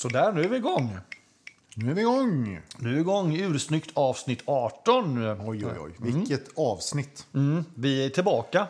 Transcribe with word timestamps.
Så 0.00 0.08
där, 0.08 0.32
nu 0.32 0.44
är 0.44 0.48
vi 0.48 0.56
igång. 0.56 0.98
Nu 1.74 1.90
är 1.90 1.94
vi 1.94 2.00
igång! 2.00 2.60
Nu 2.76 2.90
är 2.90 2.94
vi 2.94 3.00
igång. 3.00 3.36
Ursnyggt 3.36 3.90
avsnitt 3.94 4.42
18. 4.44 5.18
Oj, 5.48 5.66
oj, 5.66 5.72
oj. 5.80 5.92
Vilket 5.98 6.48
avsnitt. 6.54 7.26
Mm, 7.34 7.64
vi 7.74 8.04
är 8.04 8.10
tillbaka 8.10 8.66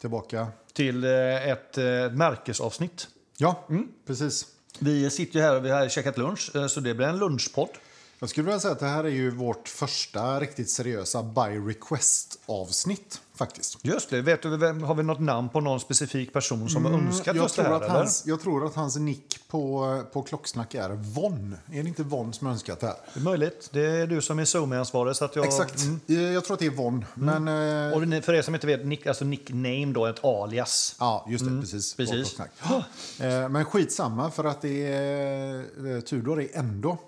Tillbaka. 0.00 0.46
till 0.72 1.04
eh, 1.04 1.48
ett 1.48 1.78
eh, 1.78 1.84
märkesavsnitt. 2.12 3.08
Ja, 3.36 3.66
precis. 4.06 4.46
Vi 4.78 5.10
sitter 5.10 5.38
ju 5.38 5.44
här 5.44 5.56
och 5.56 5.64
vi 5.64 5.70
har 5.70 5.88
käkat 5.88 6.18
lunch, 6.18 6.50
eh, 6.56 6.66
så 6.66 6.80
det 6.80 6.94
blir 6.94 7.06
en 7.06 7.18
lunchpodd. 7.18 7.70
Jag 8.18 8.30
skulle 8.30 8.44
vilja 8.44 8.60
säga 8.60 8.72
att 8.72 8.80
det 8.80 8.86
här 8.86 9.04
är 9.04 9.08
ju 9.08 9.30
vårt 9.30 9.68
första 9.68 10.40
riktigt 10.40 10.70
seriösa 10.70 11.22
by 11.22 11.58
request-avsnitt 11.68 13.20
faktiskt. 13.38 13.78
Just 13.82 14.10
det. 14.10 14.22
Vet 14.22 14.42
du, 14.42 14.48
har 14.84 14.94
vi 14.94 15.02
något 15.02 15.20
namn 15.20 15.48
på 15.48 15.60
någon 15.60 15.80
specifik 15.80 16.32
person 16.32 16.68
som 16.68 16.84
har 16.84 16.92
önskat 16.92 17.26
Mm, 17.26 17.36
Jag 17.36 17.44
just 17.44 17.56
det 17.56 17.62
tror, 17.62 17.72
här? 17.72 17.76
att 17.80 17.82
eller? 17.88 17.94
hans, 17.98 18.22
jag 18.26 18.40
tror 18.40 18.66
att 18.66 18.74
hans 18.74 18.96
nick 18.96 19.38
på, 19.48 20.02
på 20.12 20.22
Klocksnack 20.22 20.74
är 20.74 20.90
Von. 20.90 21.56
Är 21.72 21.82
det 21.82 21.88
inte 21.88 22.02
Von 22.02 22.32
som 22.32 22.46
har 22.46 22.52
önskat 22.54 22.80
det 22.80 22.86
här? 22.86 22.96
Det 23.14 23.20
är 23.20 23.24
möjligt. 23.24 23.68
Det 23.72 23.86
är 23.86 24.06
du 24.06 24.22
som 24.22 24.38
är 24.38 24.44
SoMe-ansvarig. 24.44 25.14
Jag, 25.34 25.44
Exakt. 25.46 25.82
Mm. 25.82 26.00
Eh, 26.08 26.20
Jag 26.32 26.44
tror 26.44 26.54
att 26.54 26.60
det 26.60 26.66
är 26.66 26.70
Von. 26.70 27.04
Men... 27.14 27.48
eh, 27.48 27.96
Och 28.18 28.24
för 28.24 28.34
er 28.34 28.42
som 28.42 28.54
inte 28.54 28.66
vet, 28.66 28.86
nick, 28.86 29.06
alltså 29.06 29.24
nickname 29.24 29.86
då, 29.86 30.06
ett 30.06 30.24
alias. 30.24 30.96
Ja, 31.00 31.26
just 31.28 31.44
det. 31.44 31.60
Precis. 31.60 31.94
på 31.94 31.96
precis. 31.96 32.34
Klocksnack. 32.36 32.50
Eh, 33.20 33.48
Men 33.48 33.64
skitsamma, 33.64 34.30
för 34.30 34.44
att 34.44 34.62
det 34.62 34.86
är, 34.92 36.00
Tudor 36.00 36.40
är 36.42 36.48
ändå... 36.58 36.98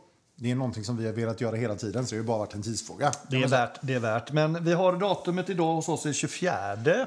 Det 0.43 0.51
är 0.51 0.55
någonting 0.55 0.85
som 0.85 0.97
vi 0.97 1.07
har 1.07 1.13
velat 1.13 1.41
göra 1.41 1.57
hela 1.57 1.75
tiden, 1.75 2.07
så 2.07 2.15
det 2.15 2.21
har 2.21 2.27
bara 2.27 2.39
varit 2.39 2.55
en 2.55 2.63
tidsfråga. 2.63 3.13
Det 3.31 3.43
är, 3.43 3.49
värt, 3.49 3.79
det 3.83 3.95
är 3.95 3.99
värt. 4.01 4.33
Men 4.33 4.65
vi 4.65 4.73
har 4.73 4.93
datumet 4.93 5.51
idag 5.51 5.75
hos 5.75 5.89
oss 5.89 6.07
är 6.07 6.13
24. 6.13 6.55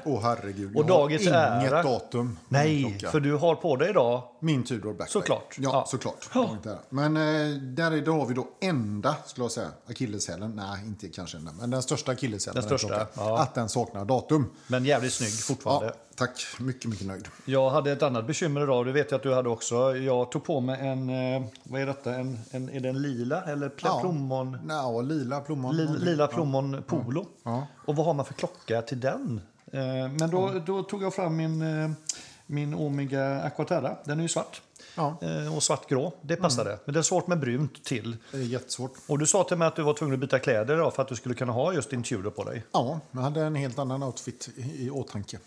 Åh 0.04 0.20
herregud, 0.22 0.76
Och 0.76 0.84
jag 0.90 0.94
har 0.94 1.10
inget 1.10 1.26
ära. 1.26 1.82
datum. 1.82 2.38
Nej, 2.48 2.98
för 3.12 3.20
du 3.20 3.34
har 3.34 3.54
på 3.54 3.76
dig 3.76 3.90
idag. 3.90 4.22
Min 4.40 4.64
Tudor 4.64 4.92
Black 4.94 5.10
Såklart. 5.10 5.56
Ja, 5.58 5.70
Ja. 5.72 5.84
såklart. 5.88 6.28
Ja. 6.34 6.48
Men 6.88 7.16
eh, 7.16 7.22
där, 7.56 7.90
är, 7.92 8.00
där 8.00 8.12
har 8.12 8.26
vi 8.26 8.34
då 8.34 8.48
enda, 8.60 9.14
skulle 9.26 9.44
jag 9.44 9.52
säga, 9.52 9.68
akilleshälen. 9.88 10.50
Nej, 10.56 10.86
inte 10.86 11.08
kanske 11.08 11.36
enda, 11.36 11.52
men 11.60 11.70
den 11.70 11.82
största 11.82 12.12
akilleshälen. 12.12 12.54
Den 12.54 12.78
största, 12.78 13.06
ja. 13.14 13.38
Att 13.38 13.54
den 13.54 13.68
saknar 13.68 14.04
datum. 14.04 14.50
Men 14.66 14.84
jävligt 14.84 15.12
snygg 15.12 15.32
fortfarande. 15.32 15.86
Ja, 15.86 15.92
tack. 16.16 16.46
Mycket, 16.60 16.90
mycket 16.90 17.06
nöjd. 17.06 17.28
Jag 17.44 17.70
hade 17.70 17.92
ett 17.92 18.02
annat 18.02 18.26
bekymmer 18.26 18.62
idag, 18.62 18.86
det 18.86 18.92
vet 18.92 19.10
jag 19.10 19.18
att 19.18 19.22
du 19.22 19.34
hade 19.34 19.48
också. 19.48 19.96
Jag 19.96 20.30
tog 20.30 20.44
på 20.44 20.60
mig 20.60 20.80
en, 20.88 21.10
eh, 21.10 21.42
vad 21.62 21.80
är 21.80 21.86
detta, 21.86 22.14
en, 22.14 22.38
en, 22.50 22.68
är 22.68 22.80
det 22.80 22.88
en 22.88 23.02
lila 23.02 23.42
eller 23.42 23.72
Ja. 23.82 23.98
plommon? 24.00 24.58
Nå, 24.64 25.02
lila 25.02 25.40
plommon. 25.40 25.76
Li, 25.76 25.86
lila 25.98 26.26
plommon 26.26 26.82
polo. 26.86 27.26
Ja. 27.42 27.66
Och 27.86 27.96
vad 27.96 28.06
har 28.06 28.14
man 28.14 28.24
för 28.24 28.34
klocka 28.34 28.82
till 28.82 29.00
den? 29.00 29.40
Eh, 29.72 29.80
Men 30.18 30.30
då, 30.30 30.52
då 30.66 30.82
tog 30.82 31.02
jag 31.02 31.14
fram 31.14 31.36
min, 31.36 31.62
eh, 31.82 31.90
min 32.46 32.74
Omega 32.74 33.40
Aquaterra. 33.42 33.96
Den 34.04 34.18
är 34.18 34.22
ju 34.22 34.28
svart. 34.28 34.62
Ja. 34.94 35.18
Eh, 35.22 35.56
Och 35.56 35.62
svartgrå. 35.62 36.12
Det 36.22 36.36
passade. 36.36 36.78
Men 36.84 36.92
det 36.94 37.00
är 37.00 37.02
svårt 37.02 37.26
med 37.26 37.40
brunt 37.40 37.84
till. 37.84 38.16
Det 38.32 38.36
är 38.36 38.42
jättesvårt. 38.42 38.92
Och 39.06 39.18
du 39.18 39.26
sa 39.26 39.44
till 39.44 39.56
mig 39.56 39.68
att 39.68 39.76
du 39.76 39.82
var 39.82 39.94
tvungen 39.94 40.14
att 40.14 40.20
byta 40.20 40.38
kläder 40.38 40.74
idag 40.74 40.94
för 40.94 41.02
att 41.02 41.08
du 41.08 41.16
skulle 41.16 41.34
kunna 41.34 41.52
ha 41.52 41.72
just 41.72 41.90
din 41.90 42.02
Tudor 42.02 42.30
på 42.30 42.44
dig. 42.44 42.64
Ja, 42.72 43.00
jag 43.12 43.20
hade 43.20 43.40
en 43.40 43.54
helt 43.54 43.78
annan 43.78 44.02
outfit 44.02 44.48
i, 44.56 44.86
i 44.86 44.90
åtanke. 44.90 45.38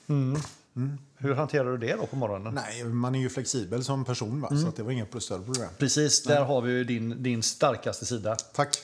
Hur 1.18 1.34
hanterar 1.34 1.72
du 1.72 1.78
det 1.78 1.96
då 1.96 2.06
på 2.06 2.16
morgonen? 2.16 2.54
Nej, 2.54 2.84
man 2.84 3.16
är 3.16 3.20
ju 3.20 3.30
flexibel 3.30 3.84
som 3.84 4.06
person, 4.06 4.42
va? 4.42 4.50
så 4.62 4.68
att 4.68 4.76
det 4.76 4.84
var 4.84 5.06
plus 5.06 5.24
större 5.24 5.44
problem. 5.44 5.70
Precis, 5.78 6.24
där 6.24 6.42
har 6.44 6.62
vi 6.62 6.72
ju 6.72 6.84
din, 6.84 7.24
din 7.24 7.44
starkaste 7.44 8.06
sida. 8.06 8.36
Tack. 8.36 8.78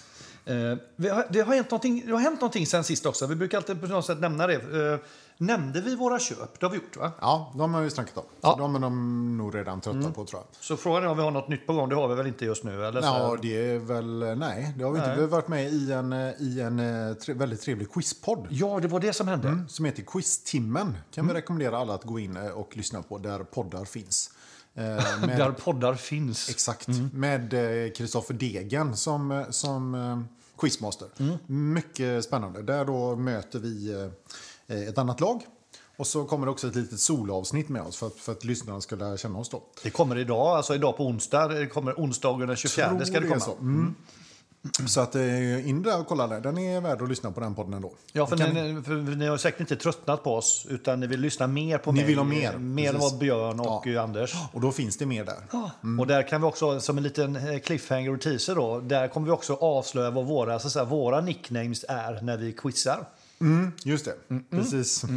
Eh, 0.45 0.77
vi 0.95 1.09
har, 1.09 1.27
det, 1.29 1.41
har 1.41 1.55
hänt 1.55 1.71
någonting, 1.71 2.03
det 2.05 2.11
har 2.11 2.19
hänt 2.19 2.41
någonting 2.41 2.67
sen 2.67 2.83
sist 2.83 3.05
också. 3.05 3.27
Vi 3.27 3.35
brukar 3.35 3.57
alltid 3.57 3.81
på 3.81 3.87
något 3.87 4.05
sätt 4.05 4.19
nämna 4.19 4.47
det. 4.47 4.53
Eh, 4.93 4.99
nämnde 5.37 5.81
vi 5.81 5.95
våra 5.95 6.19
köp? 6.19 6.59
Det 6.59 6.65
har 6.65 6.71
vi 6.71 6.77
gjort 6.77 6.97
va? 6.97 7.11
Ja, 7.21 7.53
de 7.57 7.73
har 7.73 7.81
vi 7.81 7.89
snackat 7.89 8.17
om. 8.17 8.23
Ja. 8.41 8.55
De 8.59 8.75
är 8.75 8.79
de 8.79 9.37
nog 9.37 9.55
redan 9.55 9.81
trötta 9.81 10.11
på, 10.11 10.25
tror 10.25 10.41
jag. 10.41 10.63
Så 10.63 10.77
frågan 10.77 11.03
är 11.03 11.07
om 11.07 11.17
vi 11.17 11.23
har 11.23 11.31
något 11.31 11.47
nytt 11.47 11.67
på 11.67 11.73
gång. 11.73 11.89
Det 11.89 11.95
har 11.95 12.07
vi 12.07 12.15
väl 12.15 12.27
inte 12.27 12.45
just 12.45 12.63
nu? 12.63 12.85
Eller? 12.85 13.01
Ja, 13.01 13.37
det 13.41 13.71
är 13.71 13.79
väl... 13.79 14.37
Nej, 14.37 14.73
det 14.77 14.83
har 14.83 14.91
vi 14.91 14.97
inte. 14.97 15.15
Vi 15.15 15.21
har 15.21 15.27
varit 15.27 15.47
med 15.47 15.73
i 15.73 15.91
en, 15.91 16.13
eh, 16.13 16.33
i 16.39 16.61
en 16.61 16.79
eh, 16.79 17.13
tre, 17.13 17.33
väldigt 17.33 17.61
trevlig 17.61 17.91
quizpodd. 17.91 18.47
ja, 18.49 18.79
det 18.79 18.87
var 18.87 18.99
det 18.99 19.13
som 19.13 19.27
hände. 19.27 19.63
Som 19.67 19.85
heter 19.85 20.03
Quiztimmen. 20.03 20.97
Kan 21.11 21.27
vi 21.27 21.33
rekommendera 21.33 21.77
alla 21.77 21.93
att 21.93 22.03
gå 22.03 22.19
in 22.19 22.37
eh, 22.37 22.47
och 22.47 22.77
lyssna 22.77 23.01
på, 23.01 23.17
där 23.17 23.39
poddar 23.43 23.85
finns. 23.85 24.29
Eh, 24.75 24.83
med, 25.27 25.37
Där 25.37 25.51
poddar 25.51 25.95
finns. 25.95 26.49
Exakt. 26.49 26.87
Med 27.13 27.53
eh, 27.53 27.91
Kristoffer 27.91 28.33
Degen 28.33 28.97
som, 28.97 29.31
eh, 29.31 29.49
som 29.49 29.95
eh, 29.95 30.19
quizmaster. 30.57 31.07
Mycket 31.51 32.23
spännande. 32.23 32.61
Där 32.61 32.85
då 32.85 33.15
möter 33.15 33.59
vi 33.59 33.93
eh, 34.67 34.77
ett 34.77 34.97
annat 34.97 35.19
lag. 35.19 35.41
Och 35.97 36.07
så 36.07 36.25
kommer 36.25 36.45
det 36.45 36.51
också 36.51 36.67
ett 36.67 36.75
litet 36.75 36.99
solavsnitt 36.99 37.69
med 37.69 37.81
oss 37.81 37.97
för 37.97 38.07
att, 38.07 38.15
för 38.15 38.31
att 38.31 38.43
lyssnarna 38.43 38.81
ska 38.81 38.95
lära 38.95 39.17
känna 39.17 39.39
oss. 39.39 39.49
Då. 39.49 39.63
Det 39.83 39.89
kommer 39.89 40.17
idag, 40.17 40.47
alltså 40.47 40.75
idag 40.75 40.97
på 40.97 41.05
onsdag. 41.05 41.47
Det 41.47 41.67
kommer 41.67 41.93
onsdagen 41.93 42.47
den 42.47 42.57
24 42.57 42.89
Tror 42.89 43.05
ska 43.05 43.19
det 43.19 43.27
komma. 43.27 43.39
Så, 43.39 43.51
mm. 43.51 43.95
Så 44.87 45.01
att, 45.01 45.15
eh, 45.15 45.69
in 45.69 45.83
där 45.83 45.99
och 45.99 46.07
kolla 46.07 46.27
där. 46.27 46.41
Den 46.41 46.57
är 46.57 46.81
värd 46.81 47.01
att 47.01 47.09
lyssna 47.09 47.31
på 47.31 47.39
den 47.39 47.55
podden 47.55 47.73
ändå. 47.73 47.93
Ja, 48.11 48.27
för, 48.27 48.37
Kan- 48.37 48.49
ni, 48.49 48.81
för 48.81 48.95
ni 48.95 49.27
har 49.27 49.37
säkert 49.37 49.59
inte 49.59 49.75
tröttnat 49.75 50.23
på 50.23 50.35
oss, 50.35 50.65
utan 50.69 50.99
ni 50.99 51.07
vill 51.07 51.19
lyssna 51.19 51.47
mer 51.47 51.77
på 51.77 51.91
Ni 51.91 51.99
mig. 51.99 52.07
vill 52.07 52.17
ha 52.17 52.23
mer, 52.25 52.57
Mer 52.57 52.93
vad 52.93 53.17
Björn 53.17 53.59
och 53.59 53.87
Ja. 53.87 54.01
Anders. 54.01 54.33
Och 54.53 54.61
då 54.61 54.71
finns 54.71 54.97
det 54.97 55.05
mer 55.05 55.25
där. 55.25 55.37
Och 55.99 56.07
där 56.07 56.27
kan 56.27 56.41
vi 56.41 56.47
också, 56.47 56.79
som 56.79 56.97
en 56.97 57.03
liten 57.03 57.35
eh, 57.35 57.59
cliffhanger 57.59 58.13
och 58.13 58.21
teaser 58.21 58.55
då, 58.55 58.79
där 58.79 59.07
kommer 59.07 59.25
vi 59.25 59.31
också 59.31 59.53
avslöja 59.53 60.09
vad 60.11 60.25
våra, 60.25 60.59
så 60.59 60.69
säga, 60.69 60.85
våra 60.85 61.21
nicknames 61.21 61.85
är 61.89 62.21
när 62.21 62.37
vi 62.37 62.51
quizar. 62.53 63.05
Just 63.83 64.05
det, 64.05 64.15
precis. 64.49 65.01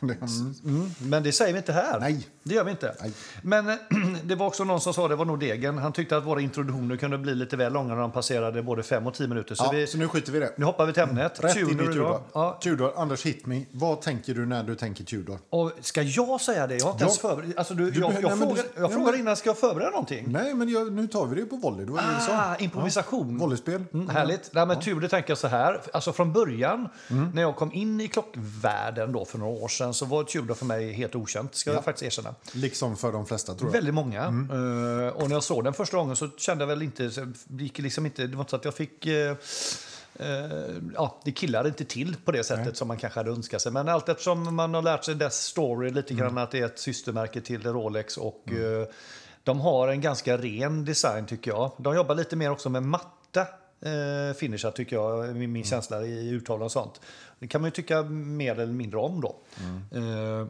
Det- 0.00 0.18
mm. 0.64 0.90
Men 0.98 1.22
det 1.22 1.32
säger 1.32 1.52
vi 1.52 1.58
inte 1.58 1.72
här. 1.72 2.00
Nej. 2.00 2.28
Det 2.42 2.54
gör 2.54 2.64
vi 2.64 2.70
inte. 2.70 2.94
Nej. 3.00 3.12
Men 3.42 3.68
eh, 3.68 3.74
det 4.24 4.34
var 4.34 4.46
också 4.46 4.64
någon 4.64 4.80
som 4.80 4.94
sa, 4.94 5.08
det 5.08 5.16
var 5.16 5.24
nog 5.24 5.40
Degen, 5.40 5.78
han 5.78 5.92
tyckte 5.92 6.16
att 6.16 6.24
våra 6.26 6.40
introduktioner 6.40 6.96
kunde 6.96 7.18
bli 7.18 7.34
lite 7.34 7.56
väl 7.56 7.72
långa 7.72 7.94
när 7.94 8.00
de 8.02 8.12
passerade 8.12 8.62
både 8.62 8.82
fem 8.82 9.06
och 9.06 9.14
tio 9.14 9.28
minuter. 9.28 9.54
Så 9.54 9.64
Ja, 9.64 9.70
vi, 9.70 9.86
så 9.86 9.98
nu 9.98 10.08
skiter 10.08 10.32
vi 10.32 10.38
det. 10.38 10.52
nu 10.56 10.64
hoppar 10.64 10.86
vi 10.86 10.92
till 10.92 11.02
ämnet. 11.02 11.44
Rätt 11.44 11.56
in 11.56 11.62
i 11.62 11.70
Tudor 11.70 11.92
Tudor. 11.92 12.20
Ja. 12.32 12.58
Tudor, 12.62 12.92
Anders 12.96 13.26
hit 13.26 13.46
me. 13.46 13.64
Vad 13.72 14.00
tänker 14.00 14.34
du 14.34 14.46
när 14.46 14.62
du 14.64 14.74
tänker 14.74 15.04
Tudor? 15.04 15.38
Och 15.50 15.72
ska 15.80 16.02
jag 16.02 16.40
säga 16.40 16.66
det? 16.66 16.76
Jag 16.76 16.84
har 16.84 16.92
inte 16.92 17.04
Ja. 17.04 17.06
ens 17.08 17.18
förberett. 17.18 17.58
Alltså, 17.58 17.74
du, 17.74 17.90
Du 17.90 18.00
jag, 18.00 18.12
jag, 18.22 18.38
frågar, 18.38 18.54
du- 18.54 18.62
jag 18.76 18.84
ja, 18.84 18.88
frågar 18.88 19.18
innan, 19.18 19.36
ska 19.36 19.48
jag 19.48 19.58
förbereda 19.58 19.90
någonting? 19.90 20.24
Nej, 20.28 20.54
men 20.54 20.68
jag, 20.68 20.92
nu 20.92 21.06
tar 21.06 21.26
vi 21.26 21.40
det 21.40 21.46
på 21.46 21.56
volley. 21.56 21.86
Det 21.86 21.92
var 21.92 22.02
jag. 22.02 22.12
Ah, 22.30 22.56
improvisation. 22.58 23.38
Volleyspel. 23.38 23.84
Mm, 23.94 24.08
härligt. 24.08 24.50
Nej, 24.52 24.66
men 24.66 24.80
Tudor 24.80 25.08
tänker 25.08 25.30
jag 25.30 25.38
så 25.38 25.48
här. 25.48 25.80
Alltså 25.92 26.12
från 26.12 26.32
början, 26.32 26.88
Mm. 27.10 27.30
när 27.34 27.42
jag 27.42 27.56
kom 27.56 27.72
in 27.72 28.00
i 28.00 28.08
klockvärlden 28.08 29.12
då 29.12 29.24
för 29.24 29.38
några 29.38 29.52
år 29.52 29.68
sedan, 29.68 29.94
så 29.94 30.04
var 30.06 30.24
Tudor 30.24 30.54
för 30.54 30.66
mig 30.66 30.92
helt 30.92 31.14
okänt, 31.14 31.54
ska 31.54 31.72
jag 31.72 31.84
faktiskt 31.84 32.02
erkänna. 32.18 32.34
Liksom 32.52 32.96
för 32.96 33.12
de 33.12 33.26
flesta, 33.26 33.54
tror 33.54 33.68
jag. 33.68 33.72
Väldigt 33.72 33.94
många. 33.94 34.13
Mm. 34.22 34.50
Eh, 34.50 35.08
och 35.08 35.28
när 35.28 35.36
jag 35.36 35.44
såg 35.44 35.64
den 35.64 35.72
första 35.72 35.96
gången 35.96 36.16
så 36.16 36.28
kände 36.36 36.62
jag 36.62 36.68
väl 36.68 36.82
inte, 36.82 37.10
så 37.10 37.32
gick 37.48 37.78
liksom 37.78 38.06
inte, 38.06 38.26
det 38.26 38.36
var 38.36 38.42
inte 38.42 38.50
så 38.50 38.56
att 38.56 38.64
jag 38.64 38.74
fick 38.74 39.06
eh, 39.06 39.36
eh, 40.14 40.46
ja, 40.94 41.20
det 41.24 41.32
killade 41.32 41.68
inte 41.68 41.84
till 41.84 42.16
på 42.24 42.32
det 42.32 42.44
sättet 42.44 42.76
som 42.76 42.88
man 42.88 42.96
kanske 42.96 43.20
hade 43.20 43.30
önskat 43.30 43.62
sig. 43.62 43.72
Men 43.72 43.88
allt 43.88 44.08
eftersom 44.08 44.54
man 44.54 44.74
har 44.74 44.82
lärt 44.82 45.04
sig 45.04 45.14
dess 45.14 45.34
story 45.34 45.90
lite 45.90 46.14
grann, 46.14 46.38
att 46.38 46.50
det 46.50 46.60
är 46.60 46.66
ett 46.66 46.78
systermärke 46.78 47.40
till 47.40 47.62
Rolex 47.62 48.16
och 48.16 48.52
eh, 48.52 48.88
de 49.42 49.60
har 49.60 49.88
en 49.88 50.00
ganska 50.00 50.36
ren 50.36 50.84
design 50.84 51.26
tycker 51.26 51.50
jag. 51.50 51.72
De 51.76 51.94
jobbar 51.94 52.14
lite 52.14 52.36
mer 52.36 52.50
också 52.50 52.68
med 52.68 52.82
matta 52.82 53.46
eh, 53.84 54.36
finisher 54.36 54.70
tycker 54.70 54.96
jag, 54.96 55.36
min, 55.36 55.52
min 55.52 55.64
känsla 55.64 56.02
i 56.02 56.30
urtal 56.30 56.62
och 56.62 56.72
sånt. 56.72 57.00
Det 57.38 57.46
kan 57.46 57.60
man 57.60 57.68
ju 57.68 57.72
tycka 57.72 58.02
mer 58.02 58.52
eller 58.52 58.72
mindre 58.72 59.00
om 59.00 59.20
då. 59.20 59.36
Eh, 59.98 60.46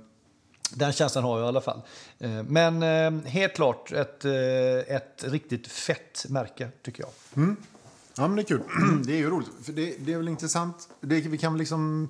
den 0.71 0.93
känslan 0.93 1.25
har 1.25 1.39
jag 1.39 1.47
i 1.47 1.49
alla 1.49 1.61
fall. 1.61 1.83
Eh, 2.19 2.43
Men 2.43 2.83
eh, 2.83 3.31
helt 3.31 3.55
klart 3.55 3.93
ett, 3.93 4.25
eh, 4.25 4.97
ett 4.97 5.25
riktigt 5.25 5.67
fett 5.67 6.27
märke, 6.29 6.69
tycker 6.83 7.03
jag. 7.03 7.11
Ja, 8.17 8.29
men 8.29 8.37
det 8.37 8.43
är 8.43 8.45
kul. 8.45 8.63
det 9.07 9.13
är 9.13 9.17
ju 9.17 9.31
roligt. 9.31 9.49
För 9.63 9.73
det, 9.73 9.95
det 9.99 10.13
är 10.13 10.17
väl 10.17 10.29
intressant. 10.29 10.89
Det, 11.01 11.21
vi 11.21 11.39
kan 11.39 11.59
liksom... 11.59 12.09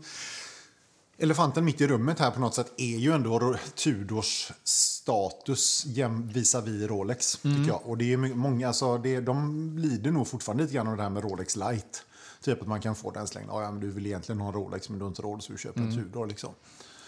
Elefanten 1.18 1.64
mitt 1.64 1.80
i 1.80 1.86
rummet 1.86 2.18
här 2.18 2.30
på 2.30 2.40
något 2.40 2.54
sätt 2.54 2.72
är 2.76 2.96
ju 2.96 3.12
ändå 3.12 3.56
Tudors 3.74 4.52
status 4.64 5.86
visavi 6.32 6.86
Rolex. 6.86 7.36
Tycker 7.36 7.68
jag. 7.68 7.80
Och 7.84 7.98
det 7.98 8.12
är 8.12 8.16
många, 8.16 8.68
alltså 8.68 8.98
det, 8.98 9.20
de 9.20 9.78
lider 9.78 10.10
nog 10.10 10.28
fortfarande 10.28 10.62
lite 10.62 10.74
grann 10.74 10.88
av 10.88 10.96
det 10.96 11.02
här 11.02 11.10
med 11.10 11.22
Rolex 11.24 11.56
Light. 11.56 12.04
Typ 12.40 12.62
att 12.62 12.68
man 12.68 12.80
kan 12.80 12.94
få 12.94 13.10
den 13.10 13.26
slängd. 13.26 13.48
Ja, 13.50 13.70
men 13.70 13.80
du 13.80 13.90
vill 13.90 14.06
egentligen 14.06 14.40
ha 14.40 14.48
en 14.48 14.54
Rolex 14.54 14.88
men 14.88 14.98
du 14.98 15.04
har 15.04 15.08
inte 15.08 15.22
råd 15.22 15.42
så 15.42 15.52
du 15.52 15.58
köper 15.58 15.80
en 15.80 15.94
Tudor. 15.94 16.26
Liksom. 16.26 16.50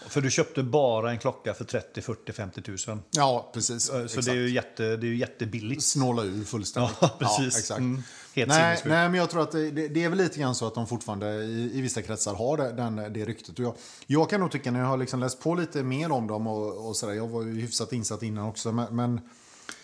För 0.09 0.21
du 0.21 0.31
köpte 0.31 0.63
bara 0.63 1.11
en 1.11 1.19
klocka 1.19 1.53
för 1.53 1.65
30, 1.65 2.01
40, 2.01 2.33
50 2.33 2.61
tusen. 2.61 3.01
Ja, 3.11 3.51
precis. 3.53 3.83
Så 3.83 4.03
Exakt. 4.03 4.25
det 4.25 4.31
är 4.31 4.35
ju 4.35 4.49
jätte, 4.49 4.83
det 4.83 5.07
är 5.07 5.09
ju 5.09 5.17
jättebilligt. 5.17 5.83
Snåla 5.83 6.23
ur 6.23 6.43
fullständigt. 6.43 6.97
Ja, 7.01 7.09
precis. 7.19 7.57
exakt. 7.57 7.79
Mm. 7.79 8.03
Helt 8.33 8.49
Nej, 8.49 8.81
nej, 8.85 9.09
men 9.09 9.13
jag 9.13 9.29
tror 9.29 9.41
att 9.41 9.51
det, 9.51 9.71
det, 9.71 9.87
det 9.87 10.03
är 10.03 10.09
väl 10.09 10.17
lite 10.17 10.39
grann 10.39 10.55
så 10.55 10.67
att 10.67 10.75
de 10.75 10.87
fortfarande 10.87 11.33
i, 11.33 11.71
i 11.73 11.81
vissa 11.81 12.01
kretsar 12.01 12.35
har 12.35 12.57
det, 12.57 12.71
den, 12.71 12.95
det 12.95 13.25
ryktet. 13.25 13.59
Och 13.59 13.65
jag, 13.65 13.75
jag 14.07 14.29
kan 14.29 14.39
nog 14.39 14.51
tycka, 14.51 14.71
när 14.71 14.79
jag 14.79 14.87
har 14.87 14.97
liksom 14.97 15.19
läst 15.19 15.39
på 15.39 15.55
lite 15.55 15.83
mer 15.83 16.11
om 16.11 16.27
dem 16.27 16.47
och, 16.47 16.87
och 16.87 16.95
sådär, 16.95 17.13
jag 17.13 17.27
var 17.27 17.43
ju 17.43 17.61
hyfsat 17.61 17.93
insatt 17.93 18.23
innan 18.23 18.47
också, 18.47 18.71
men, 18.71 18.95
men 18.95 19.21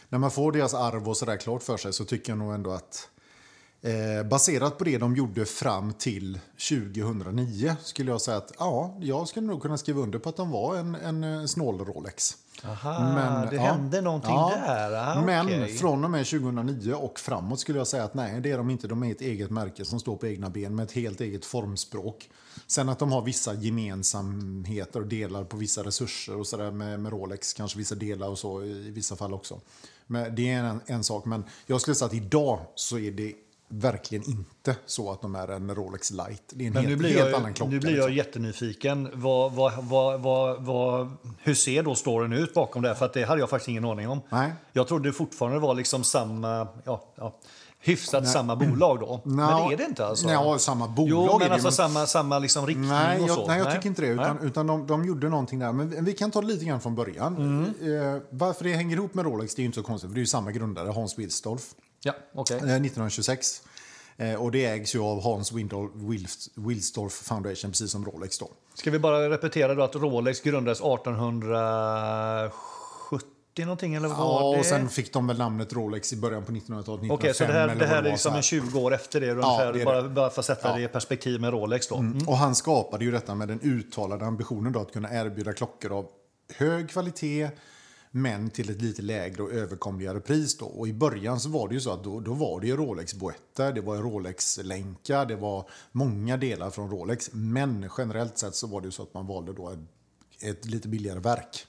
när 0.10 0.20
man 0.20 0.32
får 0.32 0.52
deras 0.52 0.74
arv 0.74 1.10
och 1.10 1.18
sådär 1.18 1.38
klart 1.38 1.64
för 1.64 1.78
sig 1.78 1.94
så 1.94 2.06
tycker 2.06 2.32
jag 2.32 2.40
nog 2.40 2.54
ändå 2.54 2.72
att 2.72 3.10
Eh, 3.86 4.24
baserat 4.24 4.78
på 4.78 4.84
det 4.84 4.98
de 4.98 5.16
gjorde 5.16 5.46
fram 5.46 5.94
till 5.94 6.40
2009 6.70 7.76
skulle 7.84 8.12
jag 8.12 8.22
säga 8.22 8.38
att 8.38 8.52
ja, 8.60 8.98
jag 9.00 9.28
skulle 9.28 9.48
nog 9.48 9.62
kunna 9.62 9.78
skriva 9.78 10.02
under 10.02 10.20
på 10.20 10.30
att 10.30 10.36
de 10.36 10.52
var 10.52 10.76
en, 10.76 10.96
en 10.96 11.24
eh, 11.24 11.46
snål 11.46 11.80
Rolex. 11.86 12.38
Aha, 12.66 13.00
men, 13.00 13.50
det 13.50 13.56
ja, 13.56 13.62
hände 13.62 14.02
någonting 14.02 14.32
ja, 14.32 14.54
där. 14.66 14.92
Ah, 14.94 15.22
men 15.26 15.46
okay. 15.46 15.74
från 15.74 16.04
och 16.04 16.12
med 16.12 16.26
2009 16.26 16.94
och 16.94 17.20
framåt 17.20 17.60
skulle 17.60 17.78
jag 17.78 17.88
säga 17.88 18.04
att 18.04 18.14
nej, 18.14 18.42
det 18.42 18.52
är 18.52 18.58
de 18.58 18.70
inte. 18.70 18.88
De 18.88 19.04
är 19.04 19.12
ett 19.12 19.22
eget 19.22 19.50
märke 19.50 19.86
som 19.86 20.00
står 20.00 20.18
på 20.18 20.28
egna 20.28 20.50
ben 20.50 20.76
med 20.76 20.84
ett 20.84 20.92
helt 20.92 21.22
eget 21.22 21.46
formspråk. 21.46 22.30
Sen 22.68 22.90
att 22.90 23.00
de 23.00 23.12
har 23.12 23.22
vissa 23.22 23.54
gemensamheter 23.54 25.00
och 25.00 25.08
delar 25.08 25.44
på 25.44 25.58
vissa 25.58 25.84
resurser 25.84 26.36
och 26.36 26.48
sådär 26.48 26.72
med, 26.72 27.00
med 27.00 27.12
Rolex, 27.12 27.54
kanske 27.54 27.78
vissa 27.78 27.96
delar 27.96 28.28
och 28.28 28.40
så 28.40 28.64
i 28.64 28.92
vissa 28.92 29.16
fall 29.16 29.34
också. 29.34 29.62
Men 30.08 30.36
det 30.36 30.52
är 30.52 30.64
en, 30.64 30.82
en 30.86 31.04
sak, 31.04 31.26
men 31.26 31.44
jag 31.66 31.82
skulle 31.82 31.96
säga 31.96 32.08
att 32.08 32.14
idag 32.14 32.60
så 32.76 33.00
är 33.00 33.12
det 33.12 33.34
verkligen 33.80 34.30
inte 34.30 34.76
så 34.86 35.12
att 35.12 35.22
de 35.22 35.36
är 35.36 35.48
en 35.48 35.76
Rolex 35.76 36.12
Light. 36.12 36.44
Det 36.50 36.64
är 36.64 36.68
en 36.68 36.74
Men 36.74 36.86
helt, 36.86 36.90
nu 36.90 36.96
blir 36.96 37.10
helt 37.10 37.30
jag, 37.30 37.40
annan 37.40 37.54
klocka. 37.54 37.72
Nu 37.72 37.80
blir 37.80 37.92
jag 37.92 37.98
liksom. 37.98 38.16
jättenyfiken. 38.16 39.10
Vad, 39.14 39.52
vad, 39.54 39.74
vad, 40.22 40.62
vad, 40.64 41.12
hur 41.40 41.54
ser 41.54 41.84
då 41.84 41.96
storyn 41.96 42.34
ut 42.34 42.54
bakom 42.54 42.82
det? 42.82 42.96
För 42.96 43.06
att 43.06 43.14
det 43.14 43.24
hade 43.24 43.40
jag 43.40 43.50
faktiskt 43.50 43.70
ingen 43.70 43.86
aning 43.86 44.10
om. 44.10 44.22
Nej. 44.30 44.54
Jag 44.74 44.88
trodde 44.88 45.10
det 45.10 45.14
fortfarande 45.14 45.60
var 45.60 45.76
liksom 45.76 46.04
samma, 46.04 46.68
ja, 46.84 47.14
ja, 47.16 47.40
hyfsat 47.80 48.28
samma 48.28 48.56
bolag 48.56 49.00
då. 49.00 49.22
Nå, 49.24 49.36
men 49.36 49.70
det 49.70 49.74
är 49.74 49.78
det 49.78 49.84
inte 49.84 50.06
alltså? 50.06 50.28
Nej, 50.28 50.60
samma 50.60 50.88
bolag 50.88 51.30
jo, 51.32 51.40
men 51.40 51.52
alltså 51.52 51.68
men... 51.68 51.72
samma, 51.72 52.06
samma 52.08 52.40
liksom 52.40 52.68
riktning 52.68 52.90
Nej, 52.90 53.20
och 53.20 53.30
jag, 53.30 53.36
så? 53.36 53.48
nej, 53.48 53.60
jag 53.60 53.74
tycker 53.74 53.90
inte 53.90 54.02
det. 54.02 54.08
Utan, 54.08 54.36
Nej. 54.36 54.48
utan 54.48 54.68
de, 54.68 54.88
de 54.88 55.06
gjorde 55.06 55.30
någonting 55.30 55.60
där. 55.60 55.72
Men 55.72 56.06
vi 56.06 56.14
kan 56.14 56.32
ta 56.32 56.42
det 56.42 56.48
lite 56.48 56.66
grann 56.66 56.82
från 56.82 56.96
början. 56.96 57.36
Mm. 57.38 57.64
Eh, 57.64 58.22
varför 58.30 58.64
det 58.64 58.74
hänger 58.74 58.98
ihop 58.98 59.14
med 59.14 59.26
Rolex 59.26 59.56
det 59.56 59.60
är 59.60 59.64
ju 59.64 59.66
inte 59.66 59.80
så 59.80 59.84
konstigt. 59.84 60.10
För 60.10 60.16
det 60.16 60.20
är 60.20 60.24
ju 60.24 60.28
samma 60.28 60.52
grundare, 60.52 60.90
Hans 60.90 61.20
Wilsdorf. 61.20 61.64
Ja, 62.04 62.14
okej. 62.34 62.58
Eh, 62.58 62.64
1926. 62.64 63.62
Eh, 64.18 64.34
och 64.36 64.52
det 64.52 64.66
ägs 64.66 64.96
ju 64.96 65.00
av 65.00 65.24
Hans 65.24 65.52
Wilsdorf 66.56 67.14
Foundation, 67.14 67.72
precis 67.72 67.92
som 67.92 68.06
Rolex 68.06 68.38
då. 68.40 68.50
Ska 68.76 68.92
vi 68.92 69.00
bara 69.00 69.30
repetera 69.30 69.76
då 69.76 69.84
att 69.84 69.96
Rolex 69.96 70.42
grundades 70.42 70.82
1870 70.82 72.54
någonting 73.58 73.96
eller 73.96 74.08
vad 74.08 74.18
Ja, 74.18 74.24
var 74.40 74.54
det? 74.54 74.60
och 74.60 74.66
sen 74.66 74.90
fick 74.90 75.14
de 75.14 75.28
väl 75.28 75.38
namnet 75.38 75.74
Rolex 75.74 76.14
i 76.14 76.16
början 76.16 76.46
på 76.46 76.52
1900-talet, 76.52 77.04
1905 77.04 77.12
Okej, 77.12 77.34
så 77.34 77.44
det 77.46 77.54
här, 77.54 77.76
det 77.76 77.86
här 77.86 78.04
är 78.04 78.12
liksom 78.12 78.36
en 78.36 78.42
20 78.42 78.80
år 78.80 78.94
efter 78.94 79.22
det 79.22 79.32
ungefär, 79.32 79.74
det 79.74 79.82
är 79.82 79.86
bara, 79.86 80.02
det. 80.02 80.10
bara 80.10 80.30
för 80.30 80.40
att 80.40 80.46
sätta 80.46 80.70
Ja. 80.70 80.76
det 80.76 80.82
i 80.84 80.88
perspektiv 80.88 81.42
med 81.42 81.52
Rolex 81.54 81.88
då. 81.88 81.96
Mm. 81.96 82.28
Och 82.28 82.38
han 82.38 82.56
skapade 82.56 83.06
ju 83.06 83.12
detta 83.12 83.36
med 83.36 83.48
den 83.48 83.60
uttalade 83.62 84.26
ambitionen 84.26 84.74
då 84.74 84.80
att 84.80 84.94
kunna 84.94 85.14
erbjuda 85.14 85.54
klockor 85.54 85.92
av 85.92 86.06
hög 86.56 86.90
kvalitet 86.90 87.50
men 88.16 88.50
till 88.50 88.70
ett 88.70 88.82
lite 88.82 89.02
lägre 89.02 89.44
och 89.44 89.52
överkomligare 89.52 90.20
pris. 90.20 90.58
Då. 90.58 90.66
Och 90.66 90.88
I 90.88 90.94
början 90.94 91.40
så 91.40 91.50
var 91.50 91.68
det 91.68 91.74
ju 91.74 91.82
så 91.82 91.92
att 91.92 92.04
då, 92.04 92.20
då 92.20 92.34
var 92.34 92.60
det 92.60 92.68
ju 92.68 92.78
Rolex-boetter, 92.78 93.74
det 93.74 93.82
var 93.82 93.98
Rolex-länkar, 93.98 95.26
det 95.26 95.36
var 95.36 95.70
många 95.92 96.38
delar 96.38 96.70
från 96.70 96.90
Rolex. 96.90 97.30
Men 97.34 97.90
generellt 97.98 98.38
sett 98.38 98.56
så 98.56 98.68
var 98.68 98.82
det 98.82 98.86
ju 98.86 98.92
så 98.92 99.04
att 99.04 99.14
man 99.14 99.28
valde 99.28 99.54
då 99.54 99.70
ett, 99.70 99.80
ett 100.42 100.66
lite 100.66 100.88
billigare 100.88 101.20
verk. 101.20 101.68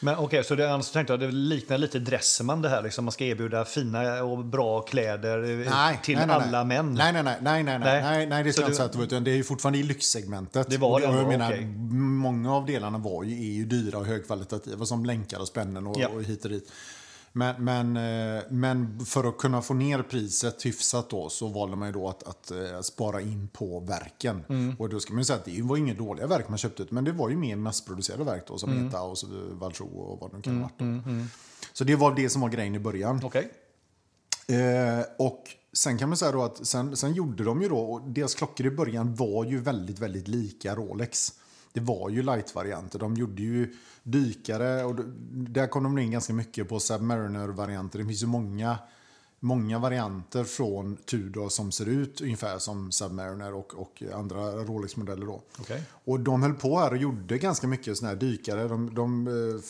Men 0.00 0.16
okej, 0.18 0.44
så 0.44 0.54
det, 0.54 0.72
alltså, 0.74 0.92
tänkte 0.92 1.12
jag, 1.12 1.20
det 1.20 1.30
liknar 1.30 1.78
lite 1.78 1.98
Dressman 1.98 2.62
det 2.62 2.68
här, 2.68 2.82
liksom 2.82 3.04
man 3.04 3.12
ska 3.12 3.24
erbjuda 3.24 3.64
fina 3.64 4.22
och 4.24 4.44
bra 4.44 4.80
kläder 4.80 5.42
eh, 5.62 5.70
Nej, 5.70 6.00
till 6.02 6.16
nej, 6.16 6.26
nej, 6.26 6.36
alla 6.36 6.64
män. 6.64 6.94
Nej, 6.94 7.12
nej, 7.12 7.22
nej, 7.22 7.36
nej, 7.40 7.62
nej, 7.62 7.78
Nej. 7.78 8.02
nej, 8.02 8.26
nej, 8.26 8.44
det 8.44 8.52
ska 8.52 8.62
jag 8.62 8.70
inte 8.70 8.76
säga 8.92 9.04
utan 9.04 9.24
det 9.24 9.30
är 9.30 9.36
ju 9.36 9.44
fortfarande 9.44 9.78
i 9.78 9.82
lyxsegmentet. 9.82 10.70
Det 10.70 10.76
var 10.76 11.00
det 11.00 11.06
och 11.06 11.14
jag 11.14 11.28
menar, 11.28 11.48
okej. 11.48 11.66
Många 12.00 12.54
av 12.54 12.66
delarna 12.66 12.98
var 12.98 13.24
ju, 13.24 13.32
är 13.32 13.52
ju 13.52 13.64
dyra 13.64 13.98
och 13.98 14.06
högkvalitativa 14.06 14.86
som 14.86 15.04
länkar 15.04 15.40
och 15.40 15.48
spännen 15.48 15.86
och, 15.86 15.96
Ja. 16.00 16.08
och 16.08 16.22
hit 16.22 16.44
och 16.44 16.50
dit. 16.50 16.72
Men, 17.38 17.64
men, 17.64 17.96
eh, 17.96 18.42
men 18.50 19.04
för 19.06 19.28
att 19.28 19.38
kunna 19.38 19.62
få 19.62 19.74
ner 19.74 20.02
priset 20.02 20.66
hyfsat 20.66 21.10
då 21.10 21.28
så 21.28 21.48
valde 21.48 21.76
man 21.76 21.88
ju 21.88 21.92
då 21.92 22.08
att, 22.08 22.22
att 22.22 22.50
eh, 22.50 22.80
spara 22.80 23.20
in 23.20 23.48
på 23.52 23.80
verken. 23.80 24.44
Mm. 24.48 24.76
Och 24.78 24.88
då 24.88 25.00
ska 25.00 25.12
man 25.12 25.20
ju 25.20 25.24
säga 25.24 25.38
att 25.38 25.44
det 25.44 25.62
var 25.62 25.76
inga 25.76 25.94
dåliga 25.94 26.26
verk 26.26 26.48
man 26.48 26.58
köpte 26.58 26.82
ut, 26.82 26.90
men 26.90 27.04
det 27.04 27.12
var 27.12 27.28
ju 27.28 27.36
mer 27.36 27.56
massproducerade 27.56 28.24
verk 28.24 28.44
då 28.46 28.58
som 28.58 28.72
Mm. 28.72 28.88
ETA 28.88 29.02
och 29.02 29.16
Valjoux 29.52 29.94
och 29.94 30.18
vad 30.20 30.30
de 30.30 30.42
kan 30.42 30.56
ha 30.56 30.62
varit. 30.62 30.78
Då. 30.78 30.84
Så 31.72 31.84
det 31.84 31.96
var 31.96 32.14
det 32.14 32.30
som 32.30 32.40
var 32.40 32.48
grejen 32.48 32.74
i 32.74 32.78
början. 32.78 33.20
Okej. 33.24 33.52
Eh, 34.48 35.04
och 35.18 35.44
sen 35.72 35.98
kan 35.98 36.08
man 36.08 36.18
säga 36.18 36.32
då 36.32 36.42
att 36.42 36.66
sen, 36.66 36.96
sen 36.96 37.14
gjorde 37.14 37.44
de 37.44 37.62
ju 37.62 37.68
då, 37.68 37.78
och 37.78 38.10
deras 38.10 38.34
klockor 38.34 38.66
i 38.66 38.70
början 38.70 39.14
var 39.14 39.44
ju 39.44 39.58
väldigt, 39.58 39.98
väldigt 39.98 40.28
lika 40.28 40.74
Rolex. 40.74 41.32
Det 41.72 41.80
var 41.80 42.10
ju 42.10 42.22
light-varianter. 42.22 42.98
De 42.98 43.14
gjorde 43.14 43.42
ju 43.42 43.74
dykare 44.02 44.84
och 44.84 44.94
där 45.30 45.66
kom 45.66 45.82
de 45.82 45.98
in 45.98 46.10
ganska 46.10 46.32
mycket 46.32 46.68
på 46.68 46.80
Submariner-varianter. 46.80 47.98
Det 47.98 48.04
finns 48.04 48.22
ju 48.22 48.26
många, 48.26 48.78
många 49.40 49.78
varianter 49.78 50.44
från 50.44 50.96
Tudor 50.96 51.48
som 51.48 51.72
ser 51.72 51.88
ut 51.88 52.20
ungefär 52.20 52.58
som 52.58 52.92
Submariner 52.92 53.54
och, 53.54 53.74
och 53.74 54.02
andra 54.14 54.64
Rolex-modeller 54.64 55.26
då. 55.26 55.42
Okej. 55.58 55.82
Och 56.04 56.20
de 56.20 56.42
höll 56.42 56.54
på 56.54 56.78
här 56.78 56.90
och 56.90 56.96
gjorde 56.96 57.38
ganska 57.38 57.66
mycket 57.66 57.96
såna 57.96 58.08
här 58.08 58.16
dykare. 58.16 58.68
De, 58.68 58.94
de 58.94 59.26
eh, 59.26 59.60